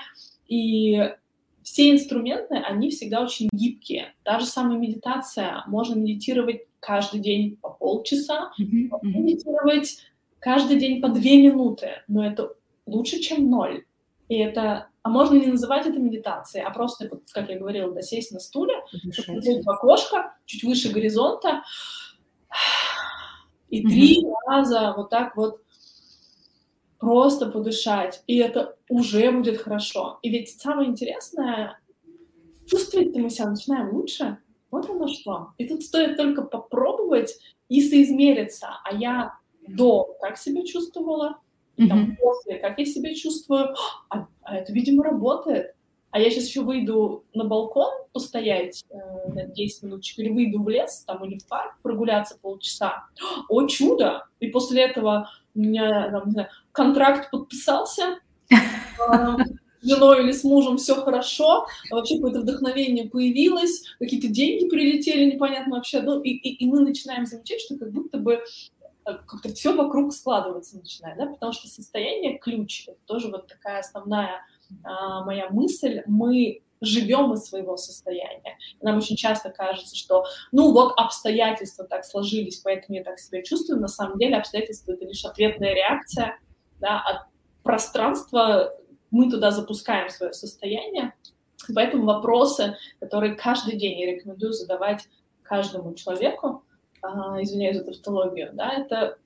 И 0.48 1.12
все 1.66 1.90
инструменты, 1.90 2.54
они 2.54 2.90
всегда 2.90 3.22
очень 3.22 3.48
гибкие. 3.50 4.14
Та 4.22 4.38
же 4.38 4.46
самая 4.46 4.78
медитация. 4.78 5.64
Можно 5.66 5.98
медитировать 5.98 6.60
каждый 6.78 7.18
день 7.18 7.56
по 7.60 7.70
полчаса, 7.70 8.52
mm-hmm. 8.58 9.00
медитировать 9.02 9.98
каждый 10.38 10.78
день 10.78 11.02
по 11.02 11.08
две 11.08 11.42
минуты, 11.42 12.04
но 12.06 12.24
это 12.24 12.54
лучше, 12.86 13.18
чем 13.18 13.50
ноль. 13.50 13.84
И 14.28 14.38
это, 14.38 14.90
а 15.02 15.08
можно 15.08 15.34
не 15.34 15.48
называть 15.48 15.86
это 15.86 15.98
медитацией, 15.98 16.64
а 16.64 16.70
просто, 16.70 17.10
как 17.32 17.50
я 17.50 17.58
говорила, 17.58 17.92
да, 17.92 18.00
сесть 18.00 18.30
на 18.30 18.38
стуле, 18.38 18.74
посмотреть 19.04 19.64
в 19.64 19.68
окошко, 19.68 20.36
чуть 20.44 20.62
выше 20.62 20.92
горизонта, 20.92 21.64
и 23.70 23.84
mm-hmm. 23.84 23.88
три 23.88 24.24
раза 24.46 24.94
вот 24.96 25.10
так 25.10 25.36
вот 25.36 25.62
просто 26.98 27.46
подышать, 27.46 28.22
и 28.26 28.38
это 28.38 28.76
уже 28.88 29.30
будет 29.30 29.58
хорошо. 29.58 30.18
И 30.22 30.30
ведь 30.30 30.50
самое 30.50 30.88
интересное, 30.88 31.78
чувствовать-то 32.66 33.18
мы 33.18 33.30
себя 33.30 33.50
начинаем 33.50 33.94
лучше, 33.94 34.38
вот 34.70 34.88
оно 34.90 35.08
что. 35.08 35.52
И 35.58 35.66
тут 35.66 35.82
стоит 35.82 36.16
только 36.16 36.42
попробовать 36.42 37.38
и 37.68 37.80
соизмериться. 37.80 38.68
А 38.84 38.94
я 38.94 39.38
до 39.66 40.16
как 40.20 40.38
себя 40.38 40.64
чувствовала, 40.64 41.38
и 41.76 41.88
там 41.88 42.04
mm-hmm. 42.04 42.16
после 42.20 42.58
как 42.58 42.78
я 42.78 42.84
себя 42.84 43.14
чувствую. 43.14 43.74
А, 44.08 44.26
а 44.42 44.56
это, 44.56 44.72
видимо, 44.72 45.04
работает. 45.04 45.74
А 46.10 46.18
я 46.18 46.30
сейчас 46.30 46.46
еще 46.46 46.62
выйду 46.62 47.24
на 47.34 47.44
балкон 47.44 47.92
постоять 48.12 48.84
э, 48.88 48.96
на 49.32 49.44
10 49.44 49.82
минуточек, 49.82 50.20
или 50.20 50.30
выйду 50.30 50.62
в 50.62 50.68
лес 50.68 51.04
там, 51.06 51.22
или 51.24 51.36
в 51.36 51.46
парк 51.46 51.74
прогуляться 51.82 52.38
полчаса. 52.40 53.04
О, 53.50 53.66
чудо! 53.66 54.26
И 54.40 54.46
после 54.46 54.84
этого 54.84 55.28
у 55.54 55.58
меня, 55.58 56.10
там, 56.10 56.26
не 56.26 56.30
знаю, 56.30 56.48
контракт 56.76 57.30
подписался, 57.30 58.18
женой 59.82 60.22
или 60.22 60.32
с 60.32 60.44
мужем 60.44 60.76
все 60.76 60.94
хорошо, 60.96 61.66
а 61.90 61.94
вообще 61.94 62.16
какое-то 62.16 62.40
вдохновение 62.40 63.08
появилось, 63.08 63.84
какие-то 63.98 64.28
деньги 64.28 64.68
прилетели 64.68 65.32
непонятно 65.32 65.76
вообще, 65.76 66.02
ну, 66.02 66.20
и, 66.20 66.30
и, 66.30 66.64
и 66.64 66.66
мы 66.66 66.80
начинаем 66.80 67.26
замечать, 67.26 67.60
что 67.60 67.76
как 67.78 67.92
будто 67.92 68.18
бы 68.18 68.34
э, 68.34 68.40
как-то 69.04 69.48
все 69.54 69.74
вокруг 69.74 70.12
складываться 70.12 70.76
начинает, 70.76 71.18
да, 71.18 71.26
потому 71.26 71.52
что 71.52 71.68
состояние 71.68 72.38
ключ, 72.38 72.88
это 72.88 72.98
тоже 73.06 73.28
вот 73.28 73.46
такая 73.46 73.80
основная 73.80 74.42
а, 74.82 75.24
моя 75.24 75.48
мысль, 75.50 76.02
мы 76.06 76.62
живем 76.80 77.32
из 77.32 77.44
своего 77.44 77.76
состояния. 77.76 78.58
нам 78.82 78.98
очень 78.98 79.16
часто 79.16 79.50
кажется, 79.50 79.96
что, 79.96 80.24
ну 80.52 80.72
вот 80.72 80.92
обстоятельства 80.96 81.86
так 81.86 82.04
сложились, 82.04 82.58
поэтому 82.58 82.98
я 82.98 83.04
так 83.04 83.18
себя 83.18 83.42
чувствую. 83.42 83.80
На 83.80 83.88
самом 83.88 84.18
деле 84.18 84.36
обстоятельства— 84.36 84.92
это 84.92 85.06
лишь 85.06 85.24
ответная 85.24 85.74
реакция 85.74 86.38
да, 86.80 87.00
от 87.00 87.26
пространства 87.62 88.72
мы 89.10 89.30
туда 89.30 89.50
запускаем 89.50 90.08
свое 90.08 90.32
состояние. 90.32 91.14
Поэтому 91.74 92.04
вопросы, 92.04 92.76
которые 93.00 93.34
каждый 93.34 93.76
день 93.76 93.98
я 93.98 94.12
рекомендую 94.12 94.52
задавать 94.52 95.08
каждому 95.42 95.94
человеку, 95.94 96.64
а, 97.02 97.42
извиняюсь 97.42 97.76
за 97.76 97.84
тавтологию, 97.84 98.50
да, 98.52 98.72
это 98.72 99.18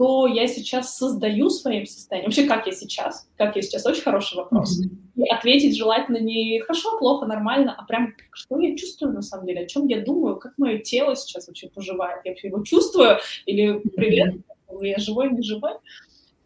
что 0.00 0.26
я 0.26 0.48
сейчас 0.48 0.96
создаю 0.96 1.50
своим 1.50 1.84
состоянием, 1.84 2.30
вообще 2.30 2.46
как 2.46 2.66
я 2.66 2.72
сейчас, 2.72 3.28
как 3.36 3.54
я 3.54 3.60
сейчас, 3.60 3.84
очень 3.84 4.02
хороший 4.02 4.36
вопрос. 4.36 4.80
Mm-hmm. 4.80 5.22
И 5.22 5.28
ответить 5.28 5.76
желательно 5.76 6.16
не 6.16 6.58
хорошо, 6.60 6.96
плохо, 6.98 7.26
нормально, 7.26 7.74
а 7.76 7.84
прям 7.84 8.14
что 8.32 8.58
я 8.58 8.74
чувствую 8.76 9.12
на 9.12 9.20
самом 9.20 9.46
деле, 9.46 9.60
о 9.60 9.66
чем 9.66 9.88
я 9.88 10.00
думаю, 10.00 10.36
как 10.36 10.56
мое 10.56 10.78
тело 10.78 11.14
сейчас 11.16 11.48
вообще 11.48 11.68
поживает, 11.68 12.22
я 12.24 12.30
вообще 12.30 12.48
его 12.48 12.62
чувствую 12.64 13.18
или 13.44 13.78
привет, 13.94 14.36
mm-hmm. 14.36 14.86
я 14.86 14.96
живой, 14.96 15.30
не 15.32 15.42
живой. 15.42 15.72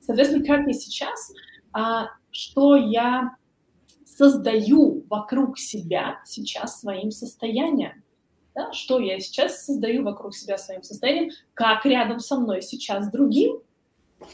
Соответственно, 0.04 0.44
как 0.44 0.66
я 0.66 0.72
сейчас, 0.72 1.32
а 1.72 2.08
что 2.30 2.76
я 2.76 3.36
создаю 4.04 5.04
вокруг 5.08 5.58
себя 5.58 6.20
сейчас 6.24 6.80
своим 6.80 7.10
состоянием. 7.10 8.02
Да? 8.54 8.72
Что 8.72 9.00
я 9.00 9.18
сейчас 9.18 9.64
создаю 9.64 10.04
вокруг 10.04 10.34
себя 10.34 10.58
своим 10.58 10.82
состоянием, 10.82 11.30
как 11.54 11.84
рядом 11.86 12.20
со 12.20 12.38
мной 12.38 12.62
сейчас 12.62 13.10
другим. 13.10 13.58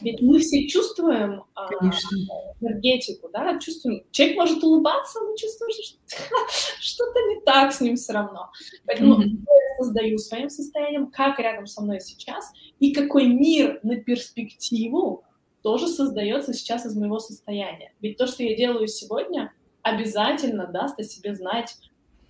Ведь 0.03 0.21
мы 0.21 0.39
все 0.39 0.69
чувствуем 0.69 1.45
а, 1.55 1.69
энергетику, 2.61 3.29
да, 3.33 3.59
чувствуем. 3.59 4.05
Человек 4.13 4.37
может 4.37 4.63
улыбаться, 4.63 5.19
но 5.21 5.35
чувствует, 5.35 5.73
что 5.75 5.99
что-то 6.81 7.19
не 7.29 7.41
так 7.41 7.73
с 7.73 7.81
ним 7.81 7.97
все 7.97 8.13
равно. 8.13 8.51
Поэтому 8.87 9.21
mm-hmm. 9.21 9.29
я 9.29 9.85
создаю 9.85 10.19
своим 10.19 10.49
состоянием, 10.49 11.11
как 11.11 11.41
рядом 11.41 11.67
со 11.67 11.83
мной 11.83 12.01
сейчас, 12.01 12.53
и 12.79 12.93
какой 12.93 13.27
мир 13.27 13.81
на 13.83 13.97
перспективу 13.97 15.20
тоже 15.63 15.89
создается 15.89 16.53
сейчас 16.53 16.87
из 16.87 16.97
моего 16.97 17.19
состояния. 17.19 17.93
Ведь 18.01 18.17
то, 18.17 18.27
что 18.27 18.43
я 18.43 18.57
делаю 18.57 18.89
сегодня, 18.89 19.53
обязательно 19.83 20.67
даст 20.67 20.99
о 20.99 21.05
себе 21.05 21.35
знать 21.35 21.77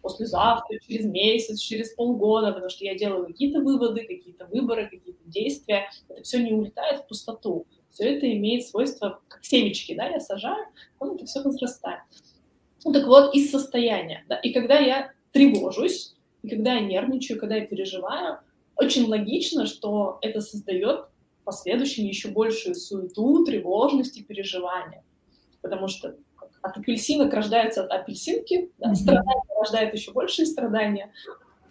послезавтра, 0.02 0.78
через 0.86 1.04
месяц, 1.04 1.58
через 1.60 1.92
полгода, 1.92 2.52
потому 2.52 2.70
что 2.70 2.84
я 2.84 2.94
делаю 2.94 3.26
какие-то 3.26 3.60
выводы, 3.60 4.06
какие-то 4.06 4.46
выборы, 4.46 4.88
какие-то 4.88 5.22
действия. 5.26 5.90
Это 6.08 6.22
все 6.22 6.42
не 6.42 6.52
улетает 6.52 7.00
в 7.00 7.06
пустоту. 7.06 7.66
Все 7.90 8.16
это 8.16 8.32
имеет 8.32 8.66
свойство, 8.66 9.20
как 9.28 9.44
семечки, 9.44 9.94
да, 9.94 10.06
я 10.08 10.20
сажаю, 10.20 10.66
он 11.00 11.16
это 11.16 11.26
все 11.26 11.42
возрастает. 11.42 12.00
Ну 12.84 12.92
так 12.92 13.06
вот, 13.06 13.34
из 13.34 13.50
состояния. 13.50 14.24
Да, 14.28 14.36
и 14.36 14.52
когда 14.52 14.78
я 14.78 15.12
тревожусь, 15.32 16.14
и 16.42 16.48
когда 16.48 16.74
я 16.74 16.80
нервничаю, 16.80 17.38
когда 17.38 17.56
я 17.56 17.66
переживаю, 17.66 18.38
очень 18.76 19.06
логично, 19.06 19.66
что 19.66 20.18
это 20.22 20.40
создает 20.40 21.09
последующем 21.50 22.04
еще 22.04 22.28
большую 22.28 22.76
суету, 22.76 23.44
тревожность 23.44 24.16
и 24.16 24.22
переживания. 24.22 25.02
Потому 25.62 25.88
что 25.88 26.16
от 26.62 26.76
апельсинок 26.76 27.34
рождаются 27.34 27.84
апельсинки, 27.84 28.70
да, 28.78 28.94
страдания 28.94 29.42
рождают 29.58 29.92
еще 29.92 30.12
большие 30.12 30.46
страдания, 30.46 31.12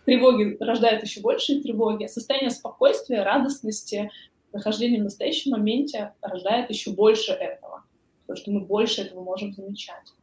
тревоги 0.06 0.58
рождают 0.60 1.04
еще 1.04 1.22
большие 1.22 1.62
тревоги, 1.62 2.08
состояние 2.08 2.50
спокойствия, 2.50 3.24
радостности, 3.24 4.12
нахождение 4.52 5.00
в 5.00 5.06
настоящем 5.06 5.52
моменте 5.52 6.14
рождает 6.22 6.70
еще 6.70 6.92
больше 6.92 7.32
этого, 7.32 7.86
потому 8.22 8.38
что 8.38 8.52
мы 8.52 8.60
больше 8.60 9.04
этого 9.04 9.24
можем 9.24 9.54
замечать. 9.54 10.14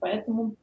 Поэтому 0.00 0.56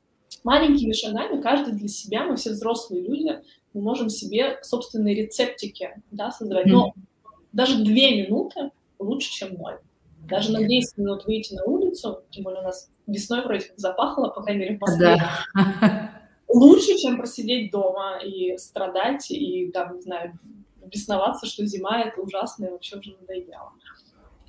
маленькими 0.44 0.94
шагами, 0.94 1.40
каждый 1.40 1.74
для 1.74 1.88
себя, 1.88 2.24
мы 2.24 2.36
все 2.36 2.50
взрослые 2.50 3.04
люди, 3.04 3.40
мы 3.74 3.82
можем 3.82 4.10
себе 4.10 4.58
собственные 4.64 5.14
рецептики 5.14 6.02
да, 6.10 6.32
создавать. 6.32 6.66
Но 6.66 6.94
даже 7.52 7.84
две 7.84 8.24
минуты 8.24 8.72
лучше, 9.00 9.32
чем 9.32 9.56
ноль. 9.56 9.80
Даже 10.28 10.52
на 10.52 10.64
10 10.64 10.98
минут 10.98 11.26
выйти 11.26 11.54
на 11.54 11.64
улицу, 11.64 12.24
тем 12.30 12.44
более 12.44 12.62
у 12.62 12.66
нас 12.66 12.92
весной 13.08 13.44
вроде 13.44 13.68
как 13.68 13.80
запахло, 13.80 14.30
по 14.30 14.42
крайней 14.42 14.62
мере, 14.62 14.78
в 14.78 14.82
Москве. 14.82 15.18
Да. 15.56 16.12
Лучше, 16.48 16.98
чем 16.98 17.18
просидеть 17.18 17.72
дома 17.72 18.20
и 18.24 18.58
страдать, 18.58 19.30
и 19.32 19.72
там, 19.72 19.96
не 19.96 20.02
знаю, 20.02 20.38
бесноваться, 20.86 21.46
что 21.46 21.66
зима 21.66 22.02
это 22.02 22.22
ужасно 22.22 22.66
и 22.66 22.72
вообще 22.72 22.98
уже 22.98 23.16
надоело 23.20 23.72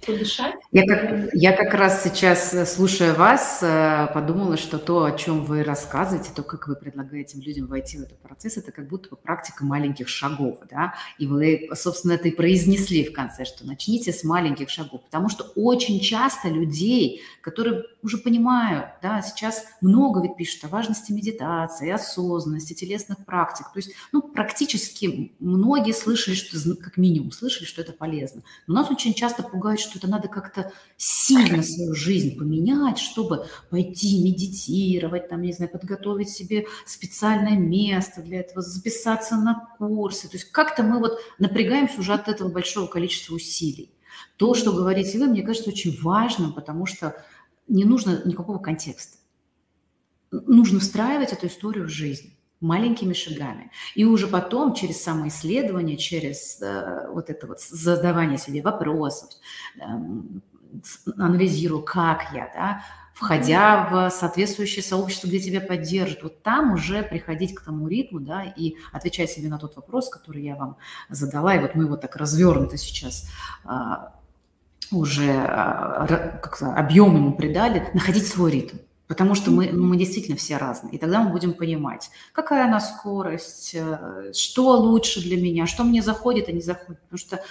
подышать. 0.06 0.54
Я 0.72 0.86
как, 0.86 1.30
я 1.34 1.52
как 1.52 1.74
раз 1.74 2.02
сейчас, 2.04 2.54
э, 2.54 2.64
слушая 2.64 3.14
вас, 3.14 3.60
э, 3.62 4.08
подумала, 4.12 4.56
что 4.56 4.78
то, 4.78 5.04
о 5.04 5.12
чем 5.12 5.44
вы 5.44 5.62
рассказываете, 5.62 6.30
то, 6.34 6.42
как 6.42 6.68
вы 6.68 6.76
предлагаете 6.76 7.38
людям 7.38 7.66
войти 7.66 7.98
в 7.98 8.02
этот 8.02 8.20
процесс, 8.20 8.56
это 8.56 8.72
как 8.72 8.88
будто 8.88 9.10
бы 9.10 9.16
практика 9.16 9.64
маленьких 9.64 10.08
шагов, 10.08 10.58
да, 10.70 10.94
и 11.18 11.26
вы, 11.26 11.68
собственно, 11.74 12.12
это 12.12 12.28
и 12.28 12.30
произнесли 12.30 13.04
в 13.04 13.12
конце, 13.12 13.44
что 13.44 13.66
начните 13.66 14.12
с 14.12 14.24
маленьких 14.24 14.70
шагов, 14.70 15.02
потому 15.04 15.28
что 15.28 15.44
очень 15.54 16.00
часто 16.00 16.48
людей, 16.48 17.22
которые 17.42 17.84
уже 18.02 18.18
понимают, 18.18 18.86
да, 19.02 19.22
сейчас 19.22 19.64
много 19.80 20.22
ведь 20.22 20.36
пишут 20.36 20.64
о 20.64 20.68
важности 20.68 21.12
медитации, 21.12 21.90
осознанности, 21.90 22.74
телесных 22.74 23.24
практик, 23.24 23.66
то 23.72 23.78
есть, 23.78 23.92
ну, 24.12 24.22
практически 24.22 25.34
многие 25.40 25.92
слышали, 25.92 26.34
что, 26.34 26.58
как 26.76 26.96
минимум, 26.96 27.32
слышали, 27.32 27.66
что 27.66 27.82
это 27.82 27.92
полезно, 27.92 28.42
но 28.66 28.74
нас 28.74 28.90
очень 28.90 29.14
часто 29.14 29.42
пугает, 29.42 29.80
что 29.80 29.89
это 29.98 30.08
надо 30.08 30.28
как-то 30.28 30.72
сильно 30.96 31.62
свою 31.62 31.94
жизнь 31.94 32.36
поменять, 32.38 32.98
чтобы 32.98 33.46
пойти 33.70 34.22
медитировать, 34.22 35.28
там, 35.28 35.42
не 35.42 35.52
знаю, 35.52 35.70
подготовить 35.70 36.30
себе 36.30 36.66
специальное 36.86 37.58
место 37.58 38.22
для 38.22 38.40
этого, 38.40 38.62
записаться 38.62 39.36
на 39.36 39.68
курсы. 39.78 40.28
То 40.28 40.36
есть 40.36 40.50
как-то 40.52 40.82
мы 40.82 40.98
вот 40.98 41.18
напрягаемся 41.38 42.00
уже 42.00 42.12
от 42.12 42.28
этого 42.28 42.48
большого 42.48 42.86
количества 42.86 43.34
усилий. 43.34 43.92
То, 44.36 44.54
что 44.54 44.72
говорите 44.72 45.18
вы, 45.18 45.26
мне 45.26 45.42
кажется, 45.42 45.70
очень 45.70 46.00
важным, 46.00 46.52
потому 46.52 46.86
что 46.86 47.22
не 47.68 47.84
нужно 47.84 48.22
никакого 48.24 48.58
контекста. 48.58 49.18
Нужно 50.30 50.80
встраивать 50.80 51.32
эту 51.32 51.46
историю 51.46 51.86
в 51.86 51.90
жизнь 51.90 52.34
маленькими 52.60 53.12
шагами. 53.12 53.70
И 53.94 54.04
уже 54.04 54.26
потом 54.26 54.74
через 54.74 55.02
самоисследование, 55.02 55.96
через 55.96 56.60
э, 56.60 57.08
вот 57.12 57.30
это 57.30 57.46
вот 57.46 57.60
задавание 57.60 58.38
себе 58.38 58.62
вопросов, 58.62 59.30
э, 59.76 59.80
анализирую, 61.16 61.82
как 61.82 62.32
я, 62.32 62.50
да, 62.54 62.84
входя 63.20 63.86
в 63.90 64.10
соответствующее 64.10 64.82
сообщество, 64.82 65.26
где 65.26 65.40
тебя 65.40 65.60
поддержат, 65.60 66.22
вот 66.22 66.42
там 66.42 66.72
уже 66.72 67.02
приходить 67.02 67.54
к 67.54 67.62
тому 67.62 67.86
ритму, 67.86 68.20
да, 68.20 68.44
и 68.44 68.76
отвечать 68.92 69.30
себе 69.30 69.48
на 69.48 69.58
тот 69.58 69.76
вопрос, 69.76 70.08
который 70.08 70.42
я 70.42 70.56
вам 70.56 70.76
задала, 71.10 71.54
и 71.54 71.58
вот 71.58 71.74
мы 71.74 71.84
его 71.84 71.96
так 71.96 72.16
развернуто 72.16 72.78
сейчас 72.78 73.28
а, 73.64 74.14
уже 74.90 75.30
а, 75.30 76.38
как 76.42 76.62
объем 76.62 77.14
ему 77.14 77.32
придали, 77.34 77.90
находить 77.92 78.26
свой 78.26 78.52
ритм. 78.52 78.78
Потому 79.10 79.34
что 79.34 79.50
мы, 79.50 79.70
ну, 79.72 79.88
мы 79.88 79.96
действительно 79.96 80.36
все 80.36 80.56
разные. 80.56 80.94
И 80.94 80.98
тогда 80.98 81.20
мы 81.20 81.32
будем 81.32 81.52
понимать, 81.54 82.10
какая 82.32 82.66
она 82.66 82.78
скорость, 82.78 83.74
э, 83.74 84.30
что 84.32 84.78
лучше 84.78 85.20
для 85.20 85.36
меня, 85.36 85.66
что 85.66 85.82
мне 85.82 86.00
заходит, 86.00 86.48
а 86.48 86.52
не 86.52 86.60
заходит. 86.60 87.00
Потому 87.00 87.18
что 87.18 87.42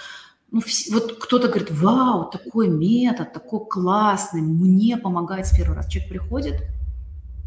ну, 0.50 0.62
вот 0.90 1.18
кто-то 1.18 1.48
говорит, 1.48 1.70
вау, 1.70 2.30
такой 2.30 2.68
метод, 2.68 3.34
такой 3.34 3.66
классный, 3.68 4.40
мне 4.40 4.96
помогает 4.96 5.46
с 5.46 5.54
первого 5.54 5.76
раза. 5.76 5.90
Человек 5.90 6.10
приходит, 6.10 6.62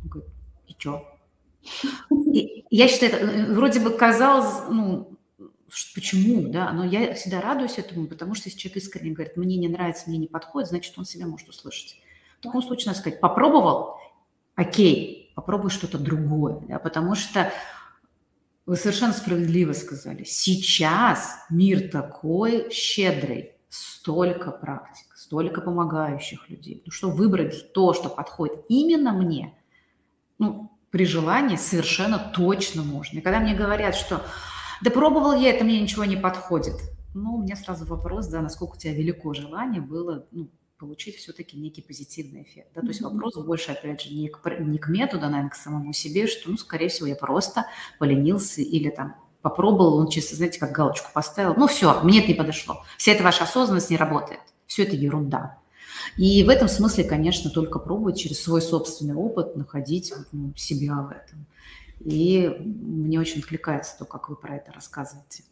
говорит, 0.04 0.32
и 0.68 0.76
что? 0.78 1.18
И 2.32 2.66
я 2.70 2.88
считаю, 2.90 3.14
это 3.14 3.26
э, 3.26 3.52
вроде 3.52 3.80
бы 3.80 3.90
казалось, 3.90 4.70
ну, 4.70 5.18
почему, 5.96 6.52
да, 6.52 6.72
но 6.72 6.86
я 6.86 7.16
всегда 7.16 7.42
радуюсь 7.42 7.80
этому, 7.80 8.06
потому 8.06 8.36
что 8.36 8.48
если 8.48 8.60
человек 8.60 8.84
искренне 8.84 9.14
говорит, 9.14 9.38
мне 9.38 9.58
не 9.58 9.70
нравится, 9.70 10.04
мне 10.08 10.20
не 10.20 10.28
подходит, 10.28 10.70
значит, 10.70 10.96
он 11.00 11.06
себя 11.06 11.26
может 11.26 11.50
услышать. 11.50 11.98
В 12.44 12.48
таком 12.48 12.62
случае 12.62 12.88
надо 12.88 13.00
сказать, 13.00 13.22
попробовал, 13.22 13.96
окей, 14.56 15.32
попробуй 15.34 15.70
что-то 15.70 15.98
другое, 15.98 16.60
да, 16.68 16.78
потому 16.78 17.16
что 17.16 17.50
вы 18.66 18.76
совершенно 18.76 19.14
справедливо 19.14 19.72
сказали, 19.72 20.26
сейчас 20.26 21.38
мир 21.50 21.90
такой 21.90 22.70
щедрый, 22.70 23.54
столько 23.70 24.52
практик, 24.52 25.06
столько 25.16 25.62
помогающих 25.62 26.50
людей, 26.50 26.84
ну 26.86 26.92
что 26.92 27.12
выбрать 27.12 27.72
то, 27.72 27.94
что 27.94 28.10
подходит 28.10 28.66
именно 28.68 29.14
мне, 29.14 29.58
ну, 30.38 30.70
при 30.92 31.06
желании 31.06 31.56
совершенно 31.56 32.20
точно 32.20 32.84
можно. 32.84 33.20
И 33.20 33.22
когда 33.22 33.40
мне 33.40 33.56
говорят, 33.56 33.96
что 33.96 34.22
да 34.82 34.92
пробовал 34.92 35.32
я, 35.32 35.52
это 35.52 35.64
мне 35.64 35.80
ничего 35.80 36.04
не 36.04 36.18
подходит, 36.18 36.76
ну, 37.14 37.36
у 37.36 37.42
меня 37.42 37.56
сразу 37.56 37.86
вопрос, 37.86 38.28
да, 38.28 38.42
насколько 38.42 38.74
у 38.74 38.78
тебя 38.78 38.94
велико 38.94 39.34
желание 39.34 39.82
было 39.82 40.28
ну, 40.32 40.50
получить 40.78 41.16
все-таки 41.18 41.58
некий 41.58 41.82
позитивный 41.82 42.44
эффект. 42.44 42.70
Да? 42.76 42.82
То 42.82 42.88
есть 42.88 43.02
вопрос 43.02 43.36
больше, 43.36 43.72
опять 43.72 44.02
же, 44.02 44.14
не 44.14 44.28
к, 44.28 44.60
не 44.60 44.78
к 44.78 44.88
методу, 44.88 45.30
наверное, 45.30 45.50
к 45.50 45.56
самому 45.56 45.94
себе, 45.94 46.28
что, 46.28 46.50
ну, 46.50 46.58
скорее 46.58 46.90
всего, 46.90 47.08
я 47.08 47.16
просто 47.16 47.66
поленился 48.00 48.62
или 48.62 48.90
там 48.90 49.16
попробовал, 49.42 49.98
он 49.98 50.08
чисто, 50.08 50.36
знаете, 50.36 50.60
как 50.60 50.72
галочку 50.72 51.12
поставил. 51.14 51.54
Ну, 51.56 51.68
все, 51.68 52.02
мне 52.02 52.20
это 52.20 52.30
не 52.30 52.34
подошло. 52.34 52.84
Вся 52.98 53.12
эта 53.12 53.24
ваша 53.24 53.44
осознанность 53.44 53.90
не 53.90 53.98
работает. 53.98 54.40
Все 54.66 54.84
это 54.84 54.96
ерунда. 54.96 55.60
И 56.18 56.44
в 56.44 56.50
этом 56.50 56.68
смысле, 56.68 57.04
конечно, 57.04 57.50
только 57.50 57.80
пробовать 57.80 58.20
через 58.20 58.42
свой 58.42 58.62
собственный 58.62 59.16
опыт 59.16 59.56
находить 59.56 60.14
ну, 60.32 60.54
себя 60.56 60.96
в 60.96 61.12
этом. 61.12 61.46
И 62.00 62.48
мне 62.60 63.20
очень 63.20 63.40
откликается 63.40 63.98
то, 64.00 64.06
как 64.06 64.30
вы 64.30 64.36
про 64.36 64.56
это 64.58 64.72
рассказываете. 64.72 65.44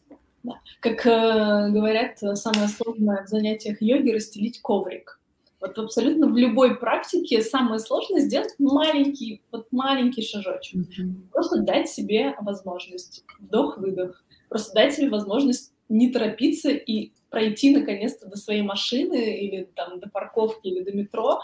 Да. 0.43 0.53
Как 0.79 1.05
э, 1.05 1.69
говорят, 1.69 2.17
самое 2.37 2.67
сложное 2.67 3.23
в 3.23 3.27
занятиях 3.27 3.81
йоги– 3.81 4.09
расстелить 4.11 4.61
коврик. 4.61 5.19
Вот 5.59 5.77
абсолютно 5.77 6.27
в 6.27 6.35
любой 6.35 6.79
практике 6.79 7.41
самое 7.43 7.79
сложное 7.79 8.21
сделать 8.21 8.55
маленький, 8.57 9.43
вот 9.51 9.67
маленький 9.71 10.23
шажочек. 10.23 10.79
Mm-hmm. 10.79 11.29
Просто 11.31 11.61
дать 11.61 11.87
себе 11.87 12.35
возможность. 12.41 13.23
Вдох-выдох. 13.39 14.23
Просто 14.49 14.73
дать 14.73 14.95
себе 14.95 15.09
возможность 15.09 15.71
не 15.87 16.11
торопиться 16.11 16.71
и 16.71 17.11
пройти 17.29 17.75
наконец-то 17.75 18.27
до 18.27 18.37
своей 18.37 18.63
машины 18.63 19.37
или 19.37 19.69
там 19.75 19.99
до 19.99 20.09
парковки 20.09 20.67
или 20.67 20.83
до 20.83 20.93
метро. 20.93 21.41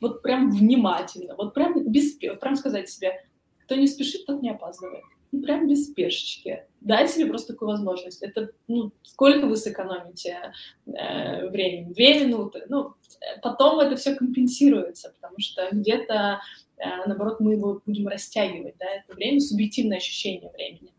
Вот 0.00 0.20
прям 0.20 0.50
внимательно. 0.50 1.34
Вот 1.34 1.54
прям 1.54 1.90
без 1.90 2.12
прям 2.12 2.54
сказать 2.54 2.90
себе, 2.90 3.24
кто 3.64 3.76
не 3.76 3.86
спешит, 3.86 4.26
тот 4.26 4.42
не 4.42 4.50
опаздывает. 4.50 5.04
Ну, 5.32 5.42
прям 5.42 5.68
без 5.68 5.86
спешечки. 5.86 6.64
Дать 6.80 7.10
себе 7.10 7.26
просто 7.26 7.52
такую 7.52 7.70
возможность. 7.70 8.22
Это, 8.22 8.50
ну, 8.66 8.92
сколько 9.02 9.46
вы 9.46 9.56
сэкономите 9.56 10.52
э, 10.86 11.48
времени? 11.48 11.92
Две 11.92 12.24
минуты? 12.24 12.64
Ну, 12.68 12.94
потом 13.42 13.80
это 13.80 13.96
все 13.96 14.14
компенсируется, 14.14 15.12
потому 15.20 15.38
что 15.38 15.68
где-то, 15.72 16.40
э, 16.78 16.84
наоборот, 17.06 17.40
мы 17.40 17.54
его 17.54 17.82
будем 17.84 18.08
растягивать, 18.08 18.76
да, 18.78 18.86
это 18.86 19.14
время, 19.14 19.40
субъективное 19.40 19.98
ощущение 19.98 20.50
времени. 20.52 20.92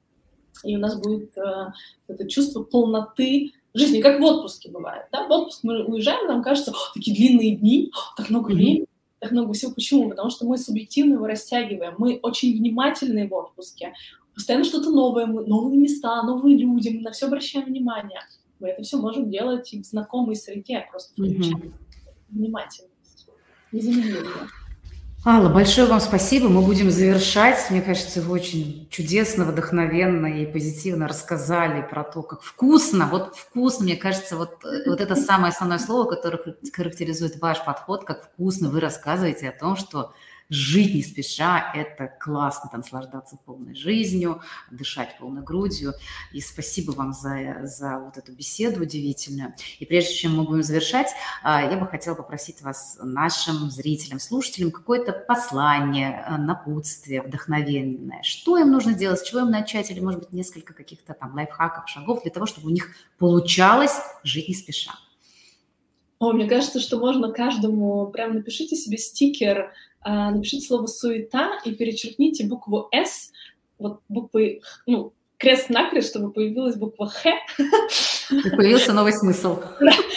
И 0.63 0.75
у 0.75 0.80
нас 0.80 0.99
будет 0.99 1.38
э, 1.38 1.71
это 2.07 2.27
чувство 2.27 2.63
полноты 2.63 3.51
жизни, 3.73 4.01
как 4.01 4.19
в 4.19 4.23
отпуске 4.23 4.69
бывает, 4.69 5.05
да, 5.11 5.27
в 5.27 5.32
отпуск 5.32 5.63
мы 5.63 5.86
уезжаем, 5.86 6.27
нам 6.27 6.43
кажется, 6.43 6.73
такие 6.93 7.15
длинные 7.15 7.55
дни, 7.55 7.91
так 8.17 8.30
много 8.30 8.51
времени, 8.51 8.86
так 9.20 9.32
много 9.32 9.53
всего. 9.53 9.72
Почему? 9.74 10.09
Потому 10.09 10.30
что 10.30 10.45
мы 10.45 10.57
субъективно 10.57 11.13
его 11.13 11.28
растягиваем. 11.28 11.95
Мы 11.97 12.20
очень 12.22 12.57
внимательны 12.57 13.28
в 13.28 13.34
отпуске. 13.34 13.93
Постоянно 14.34 14.63
что-то 14.63 14.89
новое, 14.91 15.26
новые 15.26 15.78
места, 15.78 16.24
новые 16.24 16.57
люди, 16.57 16.89
мы 16.89 17.01
на 17.01 17.11
все 17.11 17.28
обращаем 17.28 17.65
внимание. 17.65 18.22
Мы 18.59 18.70
это 18.70 18.84
все 18.84 18.97
можем 18.97 19.30
делать 19.30 19.74
и 19.74 19.82
в 19.82 19.86
знакомой 19.86 20.36
среде, 20.36 20.86
просто 20.89 21.13
включать 21.13 21.53
mm-hmm. 21.53 21.74
внимательность, 22.30 23.28
незамедлительно. 23.72 24.47
Алла, 25.26 25.49
большое 25.49 25.86
вам 25.86 25.99
спасибо. 25.99 26.47
Мы 26.47 26.61
будем 26.61 26.89
завершать. 26.89 27.70
Мне 27.70 27.82
кажется, 27.82 28.22
вы 28.22 28.32
очень 28.32 28.88
чудесно, 28.89 29.43
вдохновенно 29.43 30.28
и 30.28 30.45
позитивно 30.45 31.09
рассказали 31.09 31.82
про 31.82 32.05
то, 32.05 32.22
как 32.24 32.41
вкусно. 32.41 33.05
Вот 33.05 33.36
вкусно, 33.36 33.84
мне 33.84 33.97
кажется, 33.97 34.38
вот, 34.38 34.63
вот 34.86 35.01
это 35.01 35.17
самое 35.17 35.51
основное 35.51 35.78
слово, 35.78 36.09
которое 36.09 36.55
характеризует 36.74 37.41
ваш 37.41 37.65
подход, 37.65 38.05
как 38.05 38.32
вкусно 38.32 38.70
вы 38.70 38.80
рассказываете 38.80 39.49
о 39.49 39.59
том, 39.59 39.76
что 39.76 40.13
жить 40.49 40.95
не 40.95 41.03
спеша– 41.03 41.71
это 41.75 42.07
классно, 42.19 42.69
наслаждаться 42.73 43.37
полной 43.45 43.75
жизнью, 43.75 44.41
дышать 44.71 45.17
полной 45.19 45.43
грудью. 45.43 45.93
И 46.33 46.41
спасибо 46.41 46.91
вам 46.91 47.13
за, 47.13 47.61
за 47.63 47.99
вот 47.99 48.17
эту 48.17 48.31
беседу 48.31 48.81
удивительную. 48.81 49.53
И 49.79 49.85
прежде 49.85 50.13
чем 50.13 50.35
мы 50.35 50.43
будем 50.43 50.63
завершать, 50.63 51.09
а, 51.43 51.61
я 51.61 51.77
бы 51.77 51.87
хотела 51.87 52.15
попросить 52.15 52.61
вас, 52.61 52.97
нашим 53.01 53.69
зрителям, 53.69 54.19
слушателям, 54.19 54.71
какое-то 54.71 55.13
послание, 55.13 56.23
а, 56.25 56.37
напутствие, 56.37 57.21
вдохновенное. 57.21 58.21
Что 58.23 58.57
им 58.57 58.71
нужно 58.71 58.93
делать, 58.93 59.19
с 59.19 59.23
чего 59.23 59.41
им 59.41 59.51
начать, 59.51 59.91
или, 59.91 59.99
может 59.99 60.21
быть, 60.21 60.33
несколько 60.33 60.73
каких-то 60.73 61.13
там 61.13 61.35
лайфхаков, 61.35 61.87
шагов 61.87 62.23
для 62.23 62.31
того, 62.31 62.45
чтобы 62.45 62.67
у 62.67 62.71
них 62.71 62.89
получалось 63.17 63.93
жить 64.23 64.47
не 64.47 64.55
спеша. 64.55 64.91
О, 66.19 66.33
мне 66.33 66.47
кажется, 66.49 66.81
что 66.81 66.99
можно 66.99 67.31
каждому, 67.31 68.07
прям 68.07 68.35
напишите 68.35 68.75
себе 68.75 68.97
стикер 68.97 69.71
напишите 70.05 70.67
слово 70.67 70.87
«суета» 70.87 71.59
и 71.65 71.71
перечеркните 71.71 72.45
букву 72.45 72.87
«С», 72.91 73.31
вот 73.77 74.01
буквы, 74.09 74.61
ну, 74.85 75.13
крест-накрест, 75.37 76.09
чтобы 76.09 76.31
появилась 76.31 76.75
буква 76.75 77.07
«Х». 77.07 77.31
И 78.29 78.49
появился 78.55 78.93
новый 78.93 79.13
смысл. 79.13 79.59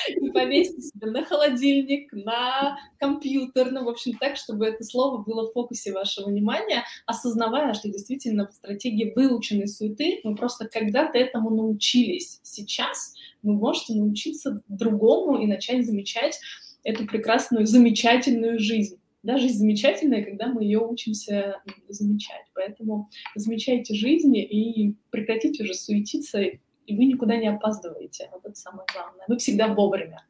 И 0.09 0.31
повесьте 0.31 0.83
себе 0.83 1.11
на 1.11 1.25
холодильник, 1.25 2.13
на 2.13 2.77
компьютер, 2.99 3.71
ну, 3.71 3.85
в 3.85 3.89
общем, 3.89 4.19
так, 4.19 4.37
чтобы 4.37 4.67
это 4.67 4.85
слово 4.85 5.23
было 5.23 5.49
в 5.49 5.53
фокусе 5.53 5.93
вашего 5.93 6.29
внимания, 6.29 6.85
осознавая, 7.07 7.73
что 7.73 7.89
действительно 7.89 8.49
в 8.49 8.53
стратегии 8.53 9.13
выученной 9.15 9.69
суеты 9.69 10.21
мы 10.25 10.35
просто 10.35 10.69
когда-то 10.69 11.17
этому 11.17 11.51
научились. 11.51 12.41
Сейчас 12.43 13.15
вы 13.43 13.55
можете 13.55 13.95
научиться 13.95 14.61
другому 14.69 15.39
и 15.39 15.47
начать 15.47 15.87
замечать 15.87 16.39
эту 16.85 17.07
прекрасную, 17.07 17.67
замечательную 17.67 18.59
жизнь 18.59 18.99
да, 19.23 19.39
жизнь 19.39 19.59
замечательная, 19.59 20.25
когда 20.25 20.47
мы 20.47 20.65
ее 20.65 20.81
учимся 20.81 21.63
замечать. 21.89 22.45
Поэтому 22.55 23.09
замечайте 23.35 23.95
жизнь 23.95 24.37
и 24.37 24.97
прекратите 25.11 25.63
уже 25.63 25.75
суетиться, 25.75 26.41
и 26.41 26.59
вы 26.89 27.05
никуда 27.05 27.37
не 27.37 27.49
опаздываете. 27.49 28.29
Вот 28.33 28.45
это 28.45 28.55
самое 28.55 28.87
главное. 28.93 29.25
Вы 29.29 29.39
всегда 29.39 29.69
вовремя. 29.69 30.27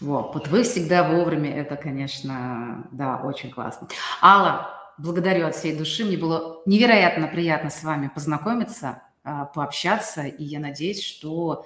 Вот, 0.00 0.34
вот 0.34 0.48
вы 0.48 0.64
всегда 0.64 1.08
вовремя, 1.08 1.54
это, 1.54 1.76
конечно, 1.76 2.88
да, 2.90 3.20
очень 3.24 3.50
классно. 3.50 3.88
Алла, 4.20 4.70
благодарю 4.98 5.46
от 5.46 5.54
всей 5.54 5.76
души, 5.76 6.04
мне 6.04 6.16
было 6.16 6.62
невероятно 6.66 7.28
приятно 7.28 7.70
с 7.70 7.82
вами 7.84 8.10
познакомиться, 8.12 9.02
а, 9.22 9.44
пообщаться, 9.44 10.22
и 10.22 10.42
я 10.42 10.58
надеюсь, 10.58 11.00
что 11.00 11.64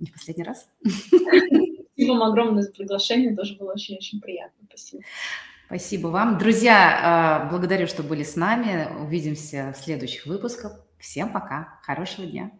не 0.00 0.10
последний 0.10 0.44
раз. 0.44 0.68
Спасибо 1.98 2.12
вам 2.12 2.30
огромное 2.30 2.62
за 2.62 2.70
приглашение, 2.70 3.34
тоже 3.34 3.56
было 3.56 3.72
очень-очень 3.72 4.20
приятно. 4.20 4.66
Спасибо. 4.68 5.02
Спасибо 5.66 6.06
вам. 6.08 6.38
Друзья, 6.38 7.00
а, 7.02 7.48
благодарю, 7.50 7.88
что 7.88 8.04
были 8.04 8.22
с 8.22 8.36
нами. 8.36 8.88
Увидимся 9.02 9.74
в 9.76 9.82
следующих 9.82 10.26
выпусках. 10.26 10.80
Всем 10.98 11.32
пока. 11.32 11.80
Хорошего 11.82 12.26
дня. 12.26 12.52